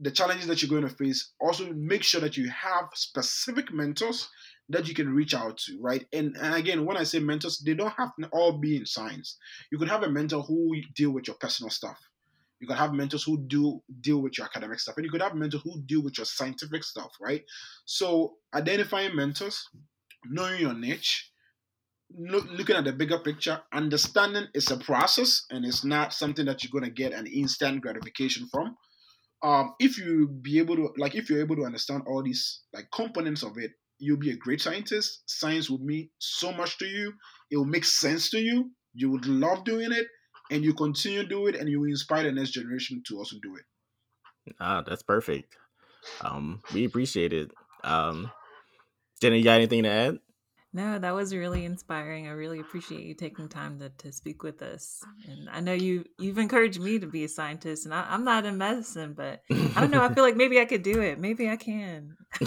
the 0.00 0.10
challenges 0.10 0.46
that 0.46 0.62
you're 0.62 0.70
going 0.70 0.88
to 0.88 0.96
face, 0.96 1.32
also 1.40 1.72
make 1.74 2.02
sure 2.02 2.20
that 2.20 2.36
you 2.36 2.48
have 2.48 2.86
specific 2.94 3.72
mentors 3.72 4.28
that 4.70 4.88
you 4.88 4.94
can 4.94 5.12
reach 5.12 5.34
out 5.34 5.58
to, 5.58 5.78
right? 5.80 6.06
And, 6.12 6.36
and 6.40 6.54
again, 6.54 6.86
when 6.86 6.96
I 6.96 7.02
say 7.04 7.18
mentors, 7.18 7.58
they 7.58 7.74
don't 7.74 7.92
have 7.98 8.12
to 8.20 8.28
all 8.28 8.52
be 8.52 8.76
in 8.76 8.86
science. 8.86 9.36
You 9.70 9.78
could 9.78 9.88
have 9.88 10.02
a 10.02 10.10
mentor 10.10 10.42
who 10.42 10.74
deal 10.94 11.10
with 11.10 11.26
your 11.26 11.36
personal 11.36 11.70
stuff. 11.70 11.98
You 12.60 12.68
could 12.68 12.76
have 12.76 12.92
mentors 12.92 13.24
who 13.24 13.38
do 13.46 13.82
deal 14.00 14.20
with 14.22 14.38
your 14.38 14.46
academic 14.46 14.80
stuff, 14.80 14.96
and 14.96 15.04
you 15.04 15.10
could 15.10 15.22
have 15.22 15.34
mentors 15.34 15.62
who 15.62 15.82
deal 15.82 16.02
with 16.02 16.18
your 16.18 16.26
scientific 16.26 16.84
stuff, 16.84 17.10
right? 17.20 17.42
So 17.84 18.34
identifying 18.54 19.16
mentors, 19.16 19.66
knowing 20.26 20.60
your 20.60 20.74
niche, 20.74 21.30
look, 22.16 22.46
looking 22.50 22.76
at 22.76 22.84
the 22.84 22.92
bigger 22.92 23.18
picture, 23.18 23.60
understanding 23.72 24.46
it's 24.54 24.70
a 24.70 24.76
process 24.76 25.46
and 25.50 25.64
it's 25.64 25.84
not 25.84 26.12
something 26.12 26.46
that 26.46 26.62
you're 26.62 26.70
going 26.70 26.84
to 26.84 26.90
get 26.90 27.12
an 27.12 27.26
instant 27.26 27.80
gratification 27.80 28.46
from. 28.52 28.76
Um, 29.42 29.74
if 29.78 29.96
you 29.98 30.28
be 30.28 30.58
able 30.58 30.76
to 30.76 30.90
like 30.98 31.14
if 31.14 31.30
you're 31.30 31.40
able 31.40 31.56
to 31.56 31.64
understand 31.64 32.02
all 32.06 32.22
these 32.22 32.60
like 32.74 32.90
components 32.92 33.42
of 33.42 33.56
it 33.56 33.70
you'll 34.00 34.16
be 34.16 34.30
a 34.30 34.36
great 34.36 34.60
scientist. 34.60 35.22
Science 35.26 35.70
will 35.70 35.78
mean 35.78 36.08
so 36.18 36.52
much 36.52 36.78
to 36.78 36.86
you. 36.86 37.12
It 37.50 37.56
will 37.56 37.66
make 37.66 37.84
sense 37.84 38.30
to 38.30 38.38
you. 38.38 38.70
You 38.94 39.10
would 39.10 39.26
love 39.26 39.64
doing 39.64 39.92
it, 39.92 40.06
and 40.50 40.64
you 40.64 40.74
continue 40.74 41.22
to 41.22 41.28
do 41.28 41.46
it, 41.46 41.54
and 41.54 41.68
you 41.68 41.84
inspire 41.84 42.24
the 42.24 42.32
next 42.32 42.50
generation 42.50 43.02
to 43.06 43.18
also 43.18 43.36
do 43.40 43.56
it. 43.56 44.54
Ah, 44.58 44.82
that's 44.84 45.02
perfect. 45.02 45.54
Um, 46.22 46.62
we 46.74 46.86
appreciate 46.86 47.32
it. 47.32 47.52
Um, 47.84 48.32
Jenna, 49.20 49.36
you 49.36 49.44
got 49.44 49.56
anything 49.56 49.84
to 49.84 49.90
add? 49.90 50.18
No, 50.72 51.00
that 51.00 51.14
was 51.14 51.34
really 51.34 51.64
inspiring. 51.64 52.28
I 52.28 52.30
really 52.30 52.60
appreciate 52.60 53.02
you 53.02 53.14
taking 53.14 53.48
time 53.48 53.80
to, 53.80 53.88
to 53.88 54.12
speak 54.12 54.44
with 54.44 54.62
us. 54.62 55.02
And 55.28 55.50
I 55.50 55.58
know 55.58 55.72
you 55.72 56.04
you've 56.16 56.38
encouraged 56.38 56.80
me 56.80 57.00
to 57.00 57.08
be 57.08 57.24
a 57.24 57.28
scientist, 57.28 57.86
and 57.86 57.94
I, 57.94 58.14
am 58.14 58.24
not 58.24 58.46
in 58.46 58.56
medicine, 58.56 59.14
but 59.14 59.42
I 59.50 59.80
don't 59.80 59.90
know. 59.90 60.02
I 60.02 60.14
feel 60.14 60.22
like 60.22 60.36
maybe 60.36 60.60
I 60.60 60.66
could 60.66 60.84
do 60.84 61.00
it. 61.00 61.18
Maybe 61.18 61.50
I 61.50 61.56
can. 61.56 62.16
hey, 62.38 62.46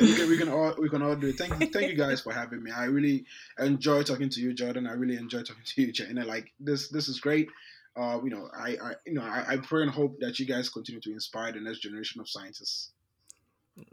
we 0.00 0.14
can, 0.14 0.28
we 0.28 0.38
can 0.38 0.48
all 0.48 0.74
we 0.78 0.88
can 0.88 1.02
all 1.02 1.16
do 1.16 1.28
it. 1.28 1.36
Thank 1.36 1.60
you, 1.60 1.66
thank 1.66 1.90
you 1.90 1.96
guys 1.96 2.20
for 2.20 2.32
having 2.32 2.62
me. 2.62 2.70
I 2.70 2.84
really 2.84 3.24
enjoy 3.58 4.04
talking 4.04 4.28
to 4.28 4.40
you, 4.40 4.54
Jordan. 4.54 4.86
I 4.86 4.92
really 4.92 5.16
enjoy 5.16 5.42
talking 5.42 5.64
to 5.64 5.82
you, 5.82 5.92
Jenna. 5.92 6.24
Like 6.24 6.52
this 6.60 6.90
this 6.90 7.08
is 7.08 7.18
great. 7.18 7.48
Uh, 7.96 8.20
you 8.22 8.30
know, 8.30 8.48
I, 8.56 8.76
I 8.80 8.92
you 9.04 9.14
know 9.14 9.22
I, 9.22 9.44
I 9.48 9.56
pray 9.56 9.82
and 9.82 9.90
hope 9.90 10.20
that 10.20 10.38
you 10.38 10.46
guys 10.46 10.68
continue 10.68 11.00
to 11.00 11.12
inspire 11.12 11.50
the 11.50 11.60
next 11.60 11.80
generation 11.80 12.20
of 12.20 12.28
scientists. 12.28 12.92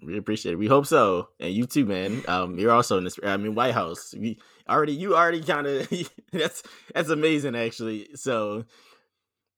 We 0.03 0.17
appreciate 0.17 0.53
it. 0.53 0.57
We 0.57 0.67
hope 0.67 0.85
so, 0.85 1.29
and 1.39 1.53
you 1.53 1.65
too, 1.65 1.85
man. 1.85 2.23
Um, 2.27 2.59
you're 2.59 2.71
also 2.71 2.97
in 2.97 3.03
this. 3.03 3.17
I 3.23 3.37
mean, 3.37 3.55
White 3.55 3.73
House. 3.73 4.13
We 4.17 4.39
already, 4.69 4.93
you 4.93 5.15
already 5.15 5.41
kind 5.41 5.65
of. 5.65 5.89
that's 6.31 6.63
that's 6.93 7.09
amazing, 7.09 7.55
actually. 7.55 8.09
So 8.15 8.65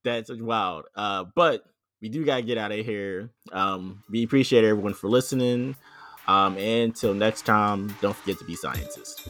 that's 0.04 0.32
wild. 0.32 0.86
Uh, 0.96 1.26
but 1.36 1.64
we 2.02 2.10
do 2.10 2.26
gotta 2.26 2.42
get 2.42 2.58
out 2.58 2.72
of 2.72 2.86
here. 2.86 3.32
Um, 3.52 4.04
we 4.10 4.24
appreciate 4.24 4.64
everyone 4.64 4.94
for 4.94 5.10
listening. 5.10 5.76
Um, 6.28 6.58
and 6.58 6.92
until 6.92 7.14
next 7.14 7.46
time, 7.46 7.94
don't 8.02 8.16
forget 8.16 8.40
to 8.40 8.46
be 8.46 8.56
scientists. 8.56 9.28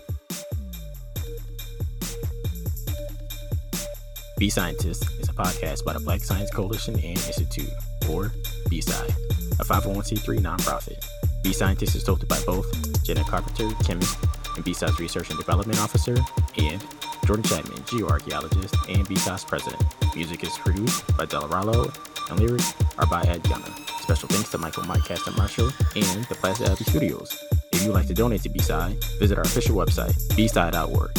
Be 4.38 4.50
Scientist 4.50 5.10
is 5.20 5.30
a 5.30 5.34
podcast 5.34 5.86
by 5.86 5.94
the 5.94 6.00
Black 6.00 6.22
Science 6.22 6.52
Coalition 6.52 6.96
and 6.96 7.18
Institute, 7.18 7.70
or 8.10 8.34
BSI 8.68 9.43
a 9.60 9.64
501c3 9.64 10.40
nonprofit. 10.40 11.06
B 11.42 11.54
Scientist 11.54 11.96
is 11.96 12.04
hosted 12.04 12.28
by 12.28 12.42
both 12.46 13.04
Jenna 13.04 13.24
Carpenter, 13.24 13.70
chemist 13.84 14.18
and 14.56 14.66
BSI's 14.66 15.00
research 15.00 15.30
and 15.30 15.38
development 15.38 15.80
officer, 15.80 16.16
and 16.58 16.84
Jordan 17.26 17.44
Chapman, 17.44 17.78
geoarchaeologist 17.84 18.94
and 18.94 19.08
BSI's 19.08 19.44
president. 19.44 19.84
Music 20.16 20.44
is 20.44 20.58
produced 20.60 21.06
by 21.18 21.26
Delaralo, 21.26 21.94
and 22.30 22.40
lyrics 22.40 22.74
are 22.98 23.08
by 23.08 23.24
Ed 23.24 23.44
Gunner. 23.44 23.74
Special 24.02 24.30
thanks 24.30 24.52
to 24.52 24.58
Michael 24.58 24.84
Mike 24.84 25.06
Caston 25.06 25.36
Marshall 25.36 25.72
and 25.96 26.26
the 26.26 26.36
Plaza 26.36 26.72
Abbey 26.72 26.84
Studios. 26.84 27.44
If 27.72 27.84
you'd 27.84 27.94
like 27.94 28.08
to 28.08 28.14
donate 28.14 28.44
to 28.44 28.50
BSI, 28.50 29.20
visit 29.20 29.38
our 29.38 29.44
official 29.44 29.76
website, 29.76 30.14
bsci.org. 30.36 31.12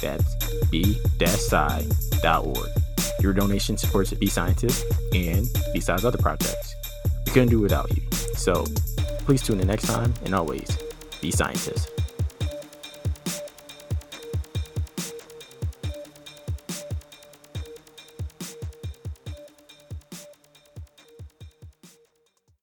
That's 0.00 0.64
b-sci.org. 0.66 2.68
Your 3.20 3.32
donation 3.32 3.76
supports 3.76 4.12
B 4.12 4.26
Scientist 4.26 4.84
and 5.14 5.46
BSI's 5.74 6.04
other 6.04 6.18
projects 6.18 6.74
couldn't 7.30 7.48
do 7.48 7.60
without 7.60 7.94
you. 7.96 8.02
So 8.34 8.64
please 9.24 9.42
tune 9.42 9.60
in 9.60 9.68
next 9.68 9.86
time 9.86 10.12
and 10.24 10.34
always 10.34 10.78
be 11.20 11.30
scientists. 11.30 11.88